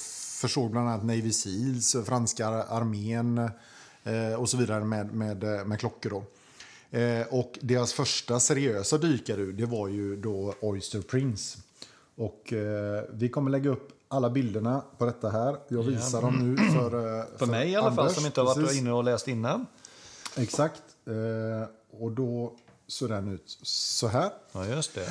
försåg 0.40 0.70
bland 0.70 0.88
annat 0.88 1.04
Navy 1.04 1.32
Seals, 1.32 1.96
franska 2.06 2.46
armén 2.48 3.38
eh, 4.04 4.34
och 4.38 4.48
så 4.48 4.56
vidare 4.56 4.84
med, 4.84 5.14
med, 5.14 5.44
eh, 5.44 5.64
med 5.64 5.80
klockor. 5.80 6.10
Då. 6.10 6.24
Eh, 6.90 7.26
och 7.30 7.58
deras 7.60 7.92
första 7.92 8.40
seriösa 8.40 8.98
dykare 8.98 9.44
det 9.44 9.66
var 9.66 9.88
ju 9.88 10.16
då 10.16 10.54
Oyster 10.60 11.02
Prince. 11.02 11.58
Och 12.18 12.52
eh, 12.52 13.04
vi 13.10 13.28
kommer 13.28 13.50
lägga 13.50 13.70
upp 13.70 13.92
alla 14.08 14.30
bilderna 14.30 14.82
på 14.98 15.06
detta 15.06 15.30
här. 15.30 15.56
Jag 15.68 15.82
visar 15.82 16.22
dem 16.22 16.34
nu 16.34 16.56
för, 16.56 17.18
eh, 17.18 17.24
För 17.36 17.46
mig 17.46 17.70
i 17.70 17.76
alla 17.76 17.92
fall 17.92 18.10
som 18.10 18.26
inte 18.26 18.40
har 18.40 18.46
varit 18.46 18.58
Precis. 18.58 18.78
inne 18.78 18.92
och 18.92 19.04
läst 19.04 19.28
innan. 19.28 19.66
Exakt. 20.36 20.82
Eh, 21.06 21.68
och 22.00 22.12
då 22.12 22.52
ser 22.88 23.08
den 23.08 23.28
ut 23.28 23.58
så 23.62 24.08
här. 24.08 24.30
Ja, 24.52 24.66
just 24.66 24.94
det. 24.94 25.08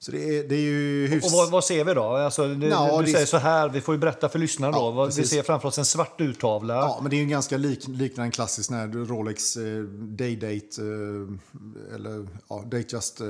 Så 0.00 0.10
det 0.12 0.38
är, 0.38 0.48
det 0.48 0.54
är 0.54 0.60
ju 0.60 1.04
Och 1.04 1.10
hyfsat... 1.10 1.32
vad, 1.32 1.50
vad 1.50 1.64
ser 1.64 1.84
vi 1.84 1.94
då? 1.94 2.02
Alltså, 2.02 2.48
det, 2.54 2.66
Ja, 2.66 2.98
du 2.98 3.04
det- 3.04 3.12
säger 3.12 3.26
så 3.26 3.36
här, 3.36 3.68
vi 3.68 3.80
får 3.80 3.94
ju 3.94 3.98
berätta 3.98 4.28
för 4.28 4.38
lyssnarna 4.38 4.78
då. 4.78 4.84
Ja, 4.84 5.04
vi 5.04 5.06
precis. 5.08 5.30
ser 5.30 5.42
framför 5.42 5.68
oss 5.68 5.78
en 5.78 5.84
svart 5.84 6.20
urtavla. 6.20 6.74
Ja, 6.74 6.98
men 7.02 7.10
det 7.10 7.16
är 7.16 7.18
ju 7.18 7.26
ganska 7.26 7.56
lik, 7.56 7.84
liknande 7.88 8.26
en 8.26 8.30
klassisk 8.30 8.70
när 8.70 8.88
Rolex 8.88 9.56
eh, 9.56 9.62
Day-Date, 9.92 10.82
eh, 10.82 11.94
eller 11.94 12.26
ja, 12.48 12.62
Datejust 12.66 13.20
eh, 13.20 13.26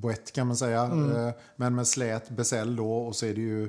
boett 0.00 0.32
kan 0.32 0.46
man 0.46 0.56
säga. 0.56 0.80
Mm. 0.82 1.26
Eh, 1.26 1.32
men 1.56 1.74
med 1.74 1.86
slät 1.86 2.30
bezel 2.30 2.76
då 2.76 2.92
och 2.98 3.16
så 3.16 3.26
är 3.26 3.34
det 3.34 3.40
ju 3.40 3.64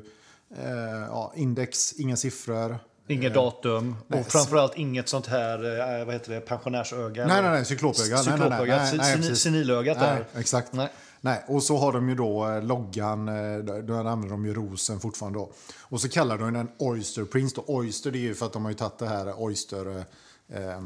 eh, 0.57 1.07
ja, 1.09 1.33
index, 1.35 1.93
inga 1.93 2.15
siffror. 2.17 2.79
Inget 3.09 3.33
datum 3.33 3.95
nej, 4.07 4.19
och 4.19 4.27
framförallt 4.31 4.75
inget 4.77 5.09
sånt 5.09 5.27
här 5.27 5.79
eh, 5.99 6.05
vad 6.05 6.13
heter 6.13 6.33
det, 6.33 6.39
pensionärsöga. 6.39 7.27
Nej, 7.27 7.41
nej, 7.41 7.51
nej, 7.51 7.65
cyklopöga. 7.65 8.21
Nej, 8.21 8.37
nej, 8.39 8.97
nej, 8.97 9.17
nej, 9.19 9.35
senilögat 9.35 9.99
där. 9.99 10.25
exakt. 10.35 10.73
Nej. 10.73 10.89
Nej. 11.27 11.43
och 11.47 11.63
så 11.63 11.77
har 11.77 11.93
de 11.93 12.09
ju 12.09 12.15
då 12.15 12.47
eh, 12.47 12.63
loggan, 12.63 13.27
eh, 13.27 13.57
då 13.57 13.93
använder 13.95 14.29
de 14.29 14.45
ju 14.45 14.53
rosen 14.53 14.99
fortfarande. 14.99 15.39
Då. 15.39 15.51
Och 15.79 16.01
så 16.01 16.09
kallar 16.09 16.37
de 16.37 16.53
den 16.53 16.69
Oyster 16.77 17.25
Prince. 17.25 17.55
Då. 17.55 17.63
Oyster 17.75 18.11
det 18.11 18.17
är 18.17 18.21
ju 18.21 18.35
för 18.35 18.45
att 18.45 18.53
de 18.53 18.63
har 18.63 18.71
ju 18.71 18.77
tagit 18.77 18.97
det 18.97 19.07
här 19.07 19.43
Oyster... 19.43 20.05
Eh, 20.47 20.67
eh 20.67 20.81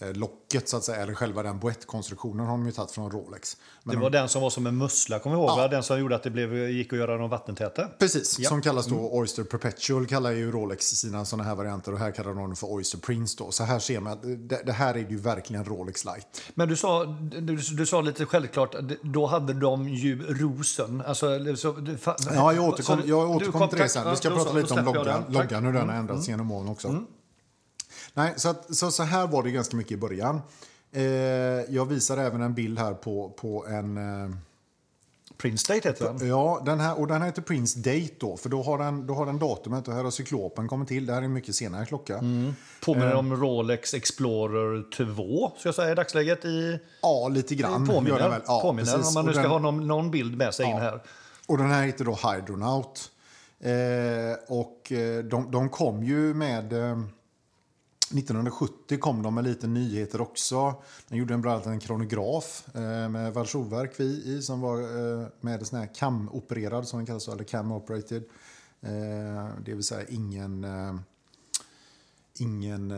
locket 0.00 0.68
så 0.68 0.76
att 0.76 0.84
säga, 0.84 0.98
eller 1.02 1.14
själva 1.14 1.42
den 1.42 1.58
boettkonstruktionen 1.58 2.46
har 2.46 2.52
de 2.52 2.66
ju 2.66 2.72
tagit 2.72 2.90
från 2.90 3.10
Rolex. 3.10 3.56
Men 3.82 3.96
Det 3.96 4.02
var 4.02 4.10
den 4.10 4.28
som 4.28 4.42
var 4.42 4.50
som 4.50 4.66
en 4.66 4.76
mussla, 4.76 5.18
kommer 5.18 5.36
ihåg? 5.36 5.50
Ja. 5.50 5.56
va? 5.56 5.68
Den 5.68 5.82
som 5.82 6.00
gjorde 6.00 6.16
att 6.16 6.22
det 6.22 6.30
blev, 6.30 6.68
gick 6.70 6.92
att 6.92 6.98
göra 6.98 7.16
dem 7.18 7.30
vattentäta. 7.30 7.88
Precis, 7.98 8.38
Ja. 8.38 8.48
som 8.48 8.62
kallas 8.62 8.86
då 8.86 8.96
Oyster 9.12 9.44
Perpetual 9.44 10.06
kallar 10.06 10.30
ju 10.30 10.50
Rolex 10.52 10.84
sina 10.86 11.24
sådana 11.24 11.48
här 11.48 11.54
varianter 11.54 11.92
och 11.92 11.98
här 11.98 12.10
kallar 12.10 12.34
de 12.34 12.46
den 12.46 12.56
för 12.56 12.72
Oyster 12.72 12.98
Prince 12.98 13.34
då. 13.38 13.50
Så 13.50 13.64
här 13.64 13.78
ser 13.78 14.00
man 14.00 14.12
att 14.12 14.22
det, 14.22 14.62
det 14.66 14.72
här 14.72 14.94
är 14.94 15.10
ju 15.10 15.16
verkligen 15.18 15.64
Rolex 15.64 16.04
Light. 16.04 16.26
Men 16.54 16.68
du 16.68 16.76
sa, 16.76 17.04
du, 17.40 17.56
du 17.56 17.86
sa 17.86 18.00
lite 18.00 18.26
självklart, 18.26 18.74
då 19.02 19.26
hade 19.26 19.52
de 19.52 19.88
ju 19.88 20.22
rosen. 20.34 21.02
Alltså, 21.06 21.26
så, 21.56 21.72
fa- 21.72 22.30
Ja, 22.34 22.52
jag 22.52 22.64
återkom, 22.68 23.02
så- 23.02 23.08
jag 23.08 23.28
du 23.28 23.34
återkom 23.34 23.60
kom- 23.60 23.68
till 23.68 23.78
det 23.78 23.88
sen. 23.88 24.10
Vi 24.10 24.16
ska 24.16 24.30
prata 24.30 24.52
lite 24.52 24.74
om 24.74 24.84
loggan. 24.84 25.06
Mm. 25.08 25.32
loggan 25.32 25.64
hur 25.64 25.72
den 25.72 25.88
har 25.88 25.96
ändrats 25.96 26.28
genom 26.28 26.50
åren 26.52 26.68
också. 26.68 27.04
Nej, 28.14 28.32
så, 28.36 28.48
att, 28.48 28.74
så, 28.76 28.90
så 28.90 29.02
här 29.02 29.26
var 29.26 29.42
det 29.42 29.50
ganska 29.50 29.76
mycket 29.76 29.92
i 29.92 29.96
början. 29.96 30.40
Eh, 30.92 31.02
jag 31.74 31.86
visar 31.88 32.16
även 32.16 32.42
en 32.42 32.54
bild 32.54 32.78
här 32.78 32.94
på, 32.94 33.28
på 33.30 33.66
en... 33.66 33.96
Eh, 33.96 34.36
Prince 35.36 35.74
Date 35.74 35.88
heter 35.88 36.04
den. 36.04 36.28
ja, 36.28 36.62
den 36.66 36.80
här, 36.80 36.98
och 37.00 37.06
den 37.06 37.20
här 37.20 37.26
heter 37.28 37.42
Prince 37.42 37.78
Date 37.78 38.14
då, 38.20 38.36
för 38.36 38.48
då 38.48 38.62
har 38.62 38.78
den, 38.78 39.06
då 39.06 39.14
har 39.14 39.26
den 39.26 39.38
datumet 39.38 39.88
och 39.88 39.94
här 39.94 40.04
har 40.04 40.10
cyklopen 40.10 40.68
kommit 40.68 40.88
till. 40.88 41.06
Det 41.06 41.12
här 41.12 41.20
är 41.20 41.24
en 41.24 41.32
mycket 41.32 41.54
senare 41.54 41.86
klocka. 41.86 42.20
Påminner 42.84 43.10
Eh. 43.12 43.18
om 43.18 43.36
Rolex 43.36 43.94
Explorer 43.94 44.90
2, 45.14 45.52
ska 45.58 45.68
jag 45.68 45.74
säga 45.74 45.92
i 45.92 45.94
dagsläget. 45.94 46.44
I, 46.44 46.78
Ja, 47.02 47.28
lite 47.28 47.54
grann. 47.54 47.70
gör 47.72 47.78
den 47.78 47.86
påminner, 47.88 48.28
väl. 48.28 48.40
Ja, 48.46 48.60
påminner 48.62 48.92
precis. 48.92 49.08
om 49.08 49.14
man 49.14 49.26
nu 49.26 49.32
ska 49.32 49.42
den- 49.42 49.50
ha 49.50 49.58
någon, 49.58 49.86
någon 49.86 50.10
bild 50.10 50.36
med 50.36 50.54
sig 50.54 50.66
in 50.66 50.76
här. 50.76 51.02
Och 51.46 51.58
den 51.58 51.70
här 51.70 51.82
heter 51.86 52.04
då 52.04 52.18
Hydronaut. 52.30 53.10
Eh, 53.60 53.72
och 54.48 54.92
eh, 54.92 55.24
de, 55.24 55.50
de 55.50 55.68
kom 55.68 56.02
ju 56.04 56.34
med... 56.34 56.72
Eh, 56.72 56.98
1970 58.14 58.98
kom 58.98 59.22
de 59.22 59.34
med 59.34 59.44
lite 59.44 59.66
nyheter 59.66 60.20
också. 60.20 60.74
De 61.08 61.16
gjorde 61.16 61.38
bland 61.38 61.54
annat 61.54 61.66
en 61.66 61.80
kronograf 61.80 62.64
eh, 62.74 63.08
med 63.08 63.34
Valjoux-verk 63.34 64.00
i, 64.00 64.42
som 64.42 64.60
var 64.60 64.78
eh, 64.80 65.26
med 65.40 65.58
en 65.60 65.66
sån 65.66 65.78
här 65.78 65.94
cam-opererad, 65.94 66.84
som 66.84 66.98
den 66.98 67.06
kallas, 67.06 67.28
eller 67.28 67.44
cam-operated. 67.44 68.22
Eh, 68.80 69.48
det 69.64 69.74
vill 69.74 69.82
säga 69.82 70.08
ingen, 70.08 70.66
ingen 72.38 72.92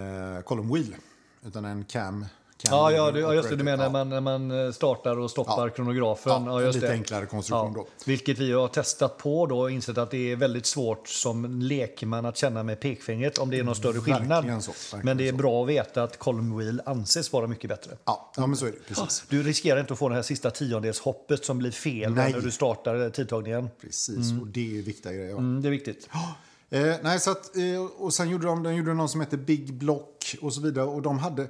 column 0.45 0.73
wheel, 0.73 0.97
utan 1.43 1.65
en 1.65 1.85
cam 1.85 2.27
Ja, 2.71 2.93
ja, 2.93 3.11
du, 3.11 3.21
ja, 3.21 3.35
just 3.35 3.49
det. 3.49 3.57
Du 3.57 3.65
menar 3.65 3.85
när 3.85 3.91
man, 3.91 4.09
när 4.09 4.21
man 4.21 4.73
startar 4.73 5.19
och 5.19 5.31
stoppar 5.31 5.67
Ja. 5.67 5.75
kronografen. 5.75 6.45
Ja, 6.45 6.63
just 6.63 6.75
lite 6.75 6.87
det. 6.87 6.93
enklare 6.93 7.27
konstruktion 7.27 7.73
då. 7.73 7.87
Vilket 8.07 8.39
vi 8.39 8.53
har 8.53 8.69
testat 8.69 9.19
på 9.19 9.47
då 9.47 9.59
och 9.59 9.71
insett 9.71 9.99
att 9.99 10.11
det 10.11 10.33
är 10.33 10.37
väldigt 10.37 10.67
svårt 10.67 11.09
som 11.09 11.61
lekman 11.61 12.27
att 12.27 12.37
känna 12.37 12.63
med 12.63 12.81
pekfingret 12.81 13.39
om 13.39 13.51
det 13.51 13.59
är 13.59 13.65
någon 13.65 13.75
större 13.75 14.01
skillnad. 14.01 14.63
Så, 14.63 14.97
Men 15.03 15.17
det 15.17 15.29
är 15.29 15.33
bra 15.33 15.63
att 15.63 15.69
veta 15.69 16.03
att 16.03 16.19
column 16.19 16.59
wheel 16.59 16.83
anses 16.87 17.33
vara 17.33 17.47
mycket 17.47 17.69
bättre. 17.69 17.91
Ja, 18.05 18.33
ja 18.37 18.47
men 18.47 18.57
så 18.57 18.67
är 18.67 18.71
det. 18.73 18.79
Precis. 18.89 19.25
Du 19.29 19.43
riskerar 19.43 19.81
inte 19.81 19.93
att 19.93 19.99
få 19.99 20.09
det 20.09 20.15
här 20.15 20.23
sista 20.23 20.51
tiondels 20.51 21.01
hoppet 21.01 21.45
som 21.45 21.59
blir 21.59 21.71
fel 21.71 22.15
Nej. 22.15 22.33
när 22.33 22.41
du 22.41 22.51
startar 22.51 23.11
tidtagningen. 23.11 23.69
Precis, 23.81 24.41
och 24.41 24.47
det 24.47 24.79
är 24.79 24.83
viktiga 24.83 25.13
grejer. 25.13 25.33
Mm, 25.33 25.63
det 25.63 25.69
är 25.69 25.71
viktigt. 25.71 26.09
Eh, 26.71 26.95
nej, 27.03 27.21
så 27.21 27.31
att, 27.31 27.57
eh, 27.57 27.85
och 27.99 28.15
sen 28.15 28.29
gjorde 28.31 28.47
de, 28.47 28.63
de 28.63 28.75
gjorde 28.75 28.95
någon 28.95 29.09
som 29.09 29.21
heter 29.21 29.37
Big 29.37 29.75
Block 29.75 30.37
och 30.41 30.53
så 30.53 30.61
vidare. 30.61 30.85
Och 30.85 31.03
de 31.03 31.19
hade... 31.19 31.49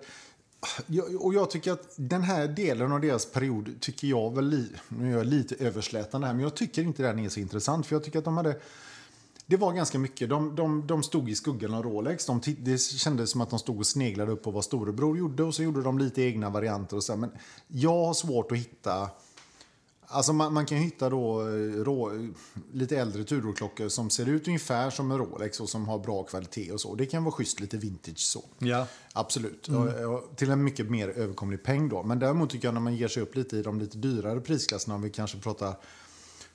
Och 1.18 1.34
jag 1.34 1.50
tycker 1.50 1.72
att 1.72 1.94
den 1.96 2.22
här 2.22 2.48
delen 2.48 2.92
av 2.92 3.00
deras 3.00 3.26
period 3.26 3.80
tycker 3.80 4.08
jag 4.08 4.34
väl... 4.34 4.68
Nu 4.88 5.12
är 5.12 5.16
jag 5.16 5.26
lite 5.26 5.54
överslätande 5.54 6.26
här, 6.26 6.34
men 6.34 6.42
jag 6.42 6.54
tycker 6.54 6.82
inte 6.82 7.02
den 7.02 7.18
är 7.18 7.28
så 7.28 7.40
intressant. 7.40 7.86
För 7.86 7.94
jag 7.94 8.04
tycker 8.04 8.18
att 8.18 8.24
de 8.24 8.36
hade... 8.36 8.56
Det 9.46 9.56
var 9.56 9.72
ganska 9.72 9.98
mycket. 9.98 10.30
De, 10.30 10.56
de, 10.56 10.86
de 10.86 11.02
stod 11.02 11.30
i 11.30 11.34
skuggan 11.34 11.74
av 11.74 11.82
Rolex. 11.82 12.26
De, 12.26 12.40
det 12.58 12.78
kändes 12.78 13.30
som 13.30 13.40
att 13.40 13.50
de 13.50 13.58
stod 13.58 13.78
och 13.78 13.86
sneglade 13.86 14.32
upp 14.32 14.42
på 14.42 14.50
vad 14.50 14.64
storebror 14.64 15.18
gjorde. 15.18 15.42
Och 15.42 15.54
så 15.54 15.62
gjorde 15.62 15.82
de 15.82 15.98
lite 15.98 16.22
egna 16.22 16.50
varianter. 16.50 16.96
Och 16.96 17.04
så, 17.04 17.16
men 17.16 17.30
jag 17.68 18.04
har 18.04 18.14
svårt 18.14 18.52
att 18.52 18.58
hitta... 18.58 19.10
Alltså 20.08 20.32
man, 20.32 20.54
man 20.54 20.66
kan 20.66 20.78
hitta 20.78 21.10
då, 21.10 21.40
eh, 21.40 21.84
rå, 21.84 22.12
lite 22.72 22.96
äldre 22.96 23.24
Tudor-klockor 23.24 23.88
som 23.88 24.10
ser 24.10 24.28
ut 24.28 24.46
ungefär 24.46 24.90
som 24.90 25.10
en 25.10 25.18
Rolex 25.18 25.60
och 25.60 25.68
som 25.68 25.88
har 25.88 25.98
bra 25.98 26.22
kvalitet 26.22 26.72
och 26.72 26.80
så. 26.80 26.94
Det 26.94 27.06
kan 27.06 27.24
vara 27.24 27.32
schysst, 27.32 27.60
lite 27.60 27.76
vintage 27.76 28.18
så. 28.18 28.44
Ja. 28.58 28.86
Absolut. 29.12 29.66
Ja, 29.68 30.00
ja, 30.00 30.24
Till 30.36 30.50
en 30.50 30.64
mycket 30.64 30.90
mer 30.90 31.08
överkomlig 31.08 31.62
peng 31.62 31.88
då. 31.88 32.02
Men 32.02 32.18
däremot 32.18 32.50
tycker 32.50 32.68
jag 32.68 32.74
när 32.74 32.80
man 32.80 32.96
ger 32.96 33.08
sig 33.08 33.22
upp 33.22 33.36
lite 33.36 33.56
i 33.56 33.62
de 33.62 33.80
lite 33.80 33.98
dyrare 33.98 34.40
prisklasserna, 34.40 34.94
om 34.94 35.02
vi 35.02 35.10
kanske 35.10 35.38
pratar 35.38 35.74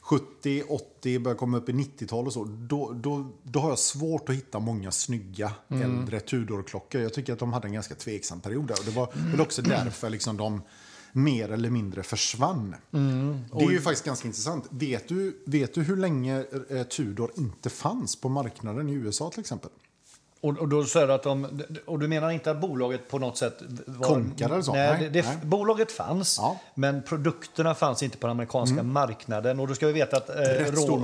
70, 0.02 0.64
80, 0.70 1.20
börjar 1.20 1.38
komma 1.38 1.58
upp 1.58 1.70
i 1.70 1.72
90-tal 1.72 2.28
och 2.28 2.34
så, 2.34 2.44
då, 2.44 2.92
då, 2.94 3.28
då 3.44 3.60
har 3.60 3.70
jag 3.70 3.80
svårt 3.80 4.30
att 4.30 4.36
hitta 4.36 4.60
många 4.60 4.92
snygga 4.92 5.54
äldre 5.70 6.20
Tudor-klockor. 6.20 7.02
Jag 7.02 7.14
tycker 7.14 7.34
att 7.34 7.40
de 7.40 7.54
hade 7.54 7.68
en 7.68 7.74
ganska 7.74 7.96
tveksam 7.96 8.40
period 8.40 8.68
där. 8.68 8.80
Och 8.80 8.86
det 8.86 8.92
var 8.92 9.10
väl 9.32 9.42
också 9.42 9.62
därför 9.62 10.10
liksom 10.10 10.38
de 10.38 10.62
mer 11.12 11.52
eller 11.52 11.70
mindre 11.70 12.04
försvann. 12.04 12.76
Det 13.54 13.66
är 13.66 13.72
ju 13.72 13.82
faktiskt 13.82 14.06
ganska 14.06 14.28
intressant. 14.28 14.66
Vet 14.70 15.08
du, 15.08 15.42
vet 15.46 15.74
du 15.74 15.82
hur 15.82 15.98
länge 15.98 16.46
eh, 16.70 16.84
Tudor 16.84 17.32
inte 17.38 17.70
fanns 17.70 18.16
på 18.16 18.30
marknaden 18.30 18.90
i 18.90 18.94
USA 18.94 19.30
till 19.30 19.40
exempel? 19.40 19.70
Och, 20.42 20.58
och 20.58 20.68
då 20.68 20.84
säger 20.84 21.08
du 21.08 21.14
att 21.14 21.24
de, 21.24 21.62
och 21.86 22.00
du 22.00 22.08
menar 22.08 22.32
inte 22.32 22.52
att 22.52 22.62
bolaget 22.62 23.10
på 23.10 23.20
något 23.20 23.38
sätt 23.38 23.62
var... 23.86 24.08
Konkade 24.08 24.54
eller 24.54 24.64
så? 24.64 24.74
Nej, 24.74 24.98
Nej, 25.00 25.10
det, 25.10 25.22
nej. 25.22 25.38
bolaget 25.44 25.92
fanns, 25.92 26.38
Ja. 26.40 26.60
men 26.76 27.04
produkterna 27.04 27.76
fanns 27.76 28.04
inte 28.04 28.18
på 28.18 28.28
den 28.28 28.32
amerikanska 28.32 28.84
marknaden. 28.84 29.60
Och 29.60 29.68
då 29.68 29.76
ska 29.76 29.88
vi 29.88 29.94
veta 29.94 30.18
att 30.18 30.30
eh. 30.30 30.36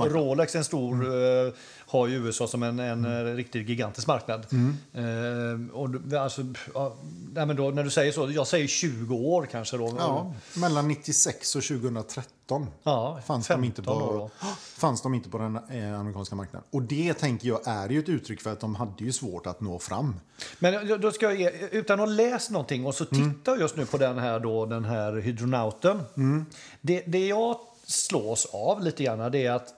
Rolex 0.08 0.54
är 0.54 0.58
en 0.58 0.64
stor, 0.64 1.04
eh, 1.04 1.52
har 1.88 2.06
ju 2.06 2.26
USA 2.26 2.46
som 2.48 2.62
en, 2.62 2.78
en 2.78 3.04
eh, 3.04 3.34
riktigt 3.34 3.68
gigantisk 3.68 4.06
marknad. 4.06 4.46
Eh, 4.92 5.76
och 5.76 6.18
alltså, 6.22 6.42
ja, 6.74 6.96
nej, 7.32 7.46
men 7.46 7.56
då, 7.56 7.70
när 7.70 7.84
du 7.84 7.90
säger 7.90 8.12
så, 8.12 8.30
jag 8.30 8.46
säger 8.46 8.66
20 8.66 9.16
år 9.16 9.46
kanske 9.50 9.76
då. 9.76 9.94
Ja, 9.98 10.34
mellan 10.56 10.88
96 10.88 11.56
och 11.56 11.62
2013 11.62 12.66
Ja, 12.82 13.20
fanns, 13.26 13.48
de 13.48 13.64
inte 13.64 13.82
15 13.82 14.02
år 14.02 14.18
på, 14.18 14.30
fanns 14.76 15.02
de 15.02 15.14
inte 15.14 15.30
på 15.30 15.38
den 15.38 15.56
eh, 15.56 16.00
amerikanska 16.00 16.36
marknaden. 16.36 16.68
Och 16.70 16.82
det 16.82 17.14
tänker 17.14 17.48
jag 17.48 17.60
är 17.64 17.88
ju 17.88 17.98
ett 17.98 18.08
uttryck 18.08 18.40
för 18.40 18.52
att 18.52 18.60
de 18.60 18.74
hade 18.74 19.04
ju 19.04 19.12
svårt 19.12 19.46
att 19.46 19.60
nå 19.60 19.78
fram. 19.78 20.20
Men 20.58 21.00
då 21.00 21.10
ska 21.12 21.26
jag 21.26 21.40
ge, 21.40 21.50
utan 21.70 22.00
att 22.00 22.08
ha 22.08 22.14
läst 22.14 22.50
någonting 22.50 22.86
och 22.86 22.94
så 22.94 23.04
Mm. 23.12 23.34
tittar 23.34 23.52
jag 23.52 23.60
just 23.60 23.76
nu 23.76 23.86
på 23.86 23.98
den 23.98 24.18
här, 24.18 24.40
då, 24.40 24.66
den 24.66 24.84
här 24.84 25.12
hydronauten. 25.12 26.02
Mm. 26.16 26.46
Det, 26.80 27.02
det 27.06 27.26
jag 27.26 27.58
slås 27.86 28.46
av 28.52 28.82
lite 28.82 29.04
grann 29.04 29.32
det 29.32 29.46
är 29.46 29.52
att 29.52 29.68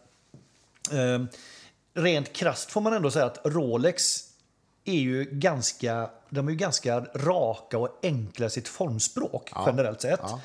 eh, 0.92 1.24
rent 1.94 2.32
krasst 2.32 2.70
får 2.70 2.80
man 2.80 2.92
ändå 2.92 3.11
säga 3.11 3.25
att 3.25 3.40
Rolex 3.44 4.25
är 4.85 4.99
ju 4.99 5.25
ganska, 5.25 6.11
de 6.30 6.47
är 6.47 6.52
ju 6.52 6.56
ganska 6.56 7.00
raka 7.00 7.78
och 7.78 7.99
enkla 8.02 8.47
i 8.47 8.50
sitt 8.50 8.68
formspråk 8.68 9.50
generellt 9.66 10.00
sett. 10.00 10.20
Ja. 10.23 10.40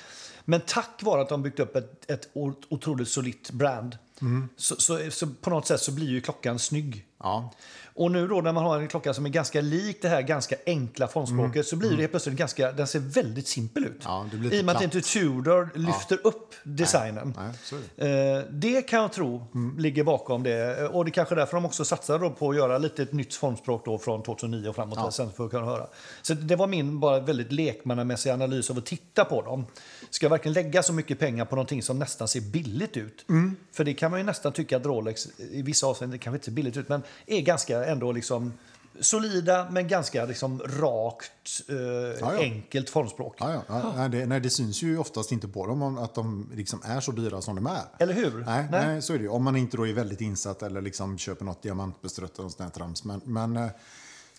Men 0.45 0.61
tack 0.61 1.03
vare 1.03 1.21
att 1.21 1.29
de 1.29 1.41
byggt 1.41 1.59
upp 1.59 1.75
ett, 1.75 2.11
ett 2.11 2.29
otroligt 2.69 3.09
solitt 3.09 3.51
brand 3.51 3.97
Mm. 4.21 4.49
så, 4.57 4.75
så, 4.75 5.11
så 5.11 5.27
på 5.27 5.49
något 5.49 5.67
sätt 5.67 5.81
så 5.81 5.91
blir 5.91 6.07
ju 6.07 6.21
klockan 6.21 6.59
snygg. 6.59 7.05
Ja, 7.25 7.51
Och 7.93 8.11
nu 8.11 8.27
då 8.27 8.41
när 8.41 8.51
man 8.51 8.63
har 8.63 8.79
en 8.79 8.87
klocka 8.87 9.13
som 9.13 9.25
är 9.25 9.29
ganska 9.29 9.61
lik 9.61 10.01
det 10.01 10.09
här 10.09 10.21
ganska 10.21 10.55
enkla 10.65 11.07
formspråket 11.07 11.67
så 11.67 11.75
blir 11.75 11.89
det 11.89 11.95
helt 11.95 12.11
plötsligt 12.11 12.35
ganska, 12.35 12.71
den 12.71 12.87
ser 12.87 12.99
väldigt 12.99 13.47
simpel 13.47 13.85
ut. 13.85 14.05
Mm. 14.05 14.29
Ja, 14.43 14.57
I 14.57 14.61
och 14.61 14.65
med 14.65 14.75
att 14.75 14.83
inte 14.83 15.01
Tudor 15.01 15.69
lyfter 15.75 16.19
upp 16.27 16.53
designen. 16.63 17.33
nej, 17.37 17.79
är 17.97 18.05
det. 18.05 18.37
Eh, 18.37 18.43
det 18.49 18.81
kan 18.81 19.01
jag 19.01 19.11
tro 19.11 19.47
ligger 19.77 20.03
bakom 20.03 20.43
det. 20.43 20.87
Och 20.87 21.05
det 21.05 21.09
är 21.09 21.11
kanske 21.11 21.35
därför 21.35 21.57
de 21.57 21.65
också 21.65 21.85
satsar 21.85 22.19
då 22.19 22.29
på 22.29 22.49
att 22.49 22.55
göra 22.55 22.77
lite 22.77 23.03
ett 23.03 23.13
nytt 23.13 23.33
formspråk 23.33 23.85
då 23.85 23.97
från 23.97 24.23
2009 24.23 24.69
och 24.69 24.75
framåt. 24.75 25.13
Sen 25.13 25.31
för 25.31 25.45
att 25.45 25.51
kunna 25.51 25.65
höra. 25.65 25.87
Så 26.21 26.33
det 26.33 26.55
var 26.55 26.67
min 26.67 26.99
bara 26.99 27.19
väldigt 27.19 27.51
lekmannamässiga 27.51 28.33
analys 28.33 28.69
av 28.69 28.77
att 28.77 28.85
titta 28.85 29.25
på 29.25 29.41
dem. 29.41 29.65
Ska 30.09 30.25
jag 30.25 30.29
verkligen 30.29 30.53
lägga 30.53 30.83
så 30.83 30.93
mycket 30.93 31.19
pengar 31.19 31.45
på 31.45 31.55
någonting 31.55 31.83
som 31.83 31.99
nästan 31.99 32.27
ser 32.27 32.41
billigt 32.41 32.97
ut? 32.97 33.25
Mm. 33.29 33.55
För 33.71 33.83
det 33.83 33.93
kan 33.93 34.11
man 34.11 34.19
ju 34.19 34.25
nästan 34.25 34.51
tycka 34.53 34.77
att 34.77 34.85
Rolex 34.85 35.27
i 35.39 35.61
vissa 35.61 35.87
avseenden 35.87 36.19
kanske 36.19 36.35
inte 36.35 36.45
ser 36.45 36.51
billigt 36.51 36.77
ut, 36.77 36.89
men 36.89 37.01
är 37.25 37.41
ganska 37.41 37.85
ändå 37.85 38.11
liksom 38.11 38.53
solida 38.99 39.67
men 39.71 39.87
ganska 39.87 40.25
liksom 40.25 40.59
rakt, 40.59 41.61
eh, 41.69 41.75
ja. 42.19 42.31
enkelt 42.39 42.89
formspråk. 42.89 43.35
ja, 43.39 43.53
ja. 43.53 43.63
ja 43.67 43.93
nej, 43.95 44.09
det, 44.09 44.25
nej, 44.25 44.39
det 44.39 44.49
syns 44.49 44.83
ju 44.83 44.97
oftast 44.97 45.31
inte 45.31 45.47
på 45.47 45.67
dem 45.67 45.97
att 45.97 46.15
de 46.15 46.49
liksom 46.53 46.81
är 46.85 46.99
så 46.99 47.11
dyra 47.11 47.41
som 47.41 47.55
de 47.55 47.67
är. 47.67 47.83
Eller 47.99 48.13
hur? 48.13 48.43
Nej, 48.45 48.67
nej. 48.71 49.01
så 49.01 49.13
är 49.13 49.17
det 49.17 49.23
ju. 49.23 49.29
Om 49.29 49.43
man 49.43 49.55
inte 49.55 49.77
då 49.77 49.87
är 49.87 49.93
väldigt 49.93 50.21
insatt 50.21 50.63
eller 50.63 50.81
liksom 50.81 51.17
köper 51.17 51.45
något 51.45 51.61
diamantbestrött 51.61 52.39
och 52.39 52.51
sånt 52.51 52.73
trams. 52.73 53.03
Men, 53.03 53.21
men, 53.23 53.57
eh, 53.57 53.67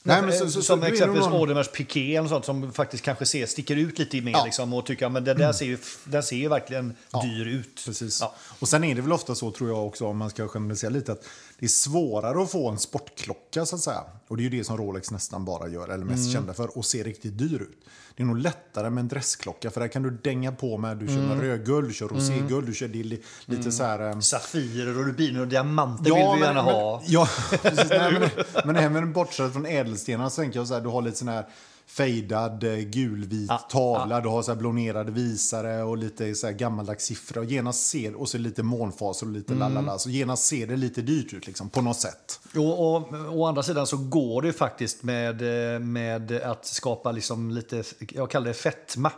nej, 0.03 0.23
men 0.23 0.33
så, 0.33 0.39
så, 0.39 0.51
så, 0.51 0.63
som 0.63 0.81
nog 0.81 0.89
exempelvis 0.89 1.25
någon- 1.25 1.41
Audemars 1.41 1.69
Piqué 1.69 2.17
eller 2.17 2.29
sånt 2.29 2.45
som 2.45 2.73
faktiskt 2.73 3.05
kanske 3.05 3.27
ser, 3.27 3.47
sticker 3.47 3.77
ut 3.77 3.99
lite 3.99 4.21
mer 4.21 4.33
Ja. 4.33 4.45
liksom, 4.45 4.73
och 4.73 4.87
tycker 4.87 5.07
att 5.07 5.13
men 5.13 5.25
det 5.25 5.35
där 5.35 5.53
ser 5.53 5.67
ju, 5.67 5.79
den 6.05 6.23
ser 6.23 6.37
ju 6.37 6.49
verkligen 6.49 6.97
dyr 7.23 7.47
ut. 7.47 7.83
Precis. 7.87 8.21
Ja. 8.21 8.35
Och 8.59 8.69
sen 8.69 8.85
är 8.85 8.95
det 8.95 9.01
väl 9.03 9.13
ofta 9.13 9.35
så, 9.35 9.51
tror 9.51 9.69
jag 9.71 9.87
också, 9.87 10.07
om 10.07 10.17
man 10.17 10.31
ska 10.31 10.49
generalisera 10.49 10.91
lite, 10.91 11.13
att 11.13 11.25
det 11.59 11.67
är 11.67 11.69
svårare 11.69 12.43
att 12.43 12.51
få 12.51 12.69
en 12.71 12.79
sportklocka, 12.79 13.67
så 13.67 13.77
att 13.77 13.83
säga. 13.83 14.03
Och 14.29 14.37
det 14.37 14.41
är 14.43 14.45
ju 14.51 14.59
det 14.59 14.65
som 14.65 14.77
Rolex 14.77 15.11
nästan 15.11 15.45
bara 15.45 15.69
gör, 15.69 15.85
eller 15.85 15.95
Mm. 15.95 16.09
mest 16.09 16.33
kända 16.33 16.55
för, 16.55 16.79
och 16.79 16.85
ser 16.85 17.05
riktigt 17.05 17.39
dyr 17.39 17.63
ut. 17.63 17.79
Det 18.17 18.23
är 18.23 18.27
nog 18.27 18.39
lättare 18.39 18.91
med 18.91 19.01
en 19.03 19.09
dressklocka, 19.09 19.71
för 19.71 19.81
där 19.81 19.89
kan 19.89 20.03
du 20.03 20.11
dänga 20.11 20.53
på 20.53 20.79
med, 20.79 20.97
du 20.97 21.07
kör 21.07 21.15
Mm. 21.19 21.41
rödguld, 21.41 21.89
du 21.89 21.95
kör 21.95 22.09
roséguld, 22.09 22.67
du 22.67 22.75
kör 22.75 22.89
det 22.89 23.03
lite 23.47 23.73
så 23.73 23.83
här... 23.85 24.11
eh, 24.11 24.19
Safirer 24.21 24.99
och 24.99 25.07
rubiner 25.07 25.41
och 25.41 25.49
diamanter 25.49 26.05
vill 26.05 26.13
vi 26.15 26.21
gärna 26.21 26.53
men, 26.63 26.65
ha. 26.75 27.03
Ja, 27.07 27.29
precis. 27.63 27.91
Nej, 27.91 28.13
men, 28.21 28.31
men 28.65 28.77
även 28.77 29.13
bortsett 29.13 29.53
från 29.53 29.67
ädelstenar 29.67 30.29
så 30.29 30.41
tänker 30.43 30.59
jag 30.59 30.69
så 30.69 30.75
här, 30.75 30.81
du 30.81 30.89
har 30.89 31.03
lite 31.03 31.17
sån 31.17 31.29
här 31.29 31.47
fejdad 31.89 32.65
eh, 32.65 32.77
gulvit 32.79 33.47
Ja, 33.49 33.59
tavla, 33.59 34.21
du 34.21 34.29
har 34.29 34.43
så 34.43 34.51
här 34.53 34.59
blånerade 34.59 35.13
visare 35.13 35.83
och 35.83 35.97
lite 35.99 36.35
så 36.35 36.47
här 36.47 36.55
gammaldags 36.55 37.05
siffror. 37.05 37.39
Och 37.43 37.45
genast 37.51 37.87
ser, 37.87 38.15
och 38.15 38.29
så 38.29 38.39
lite 38.39 38.63
månfaser 38.63 39.27
och 39.27 39.33
lite 39.33 39.53
Mm. 39.53 39.75
lalala. 39.75 39.99
Så 39.99 40.11
genast 40.11 40.45
ser 40.47 40.67
det 40.67 40.77
lite 40.77 41.03
dyrt 41.03 41.33
ut 41.33 41.47
liksom, 41.47 41.69
på 41.71 41.83
något 41.83 42.01
sätt. 42.01 42.41
Och, 42.55 42.95
och, 42.97 43.13
å 43.39 43.47
andra 43.47 43.63
sidan 43.63 43.87
så 43.87 43.97
går 43.97 44.43
det 44.43 44.53
faktiskt 44.53 45.03
med, 45.03 45.75
eh, 45.75 45.81
med 45.81 46.33
att 46.33 46.67
skapa 46.67 47.13
liksom 47.13 47.51
lite, 47.51 47.83
jag 48.13 48.31
kallar 48.31 48.47
det 48.47 48.55
fetma 48.55 49.13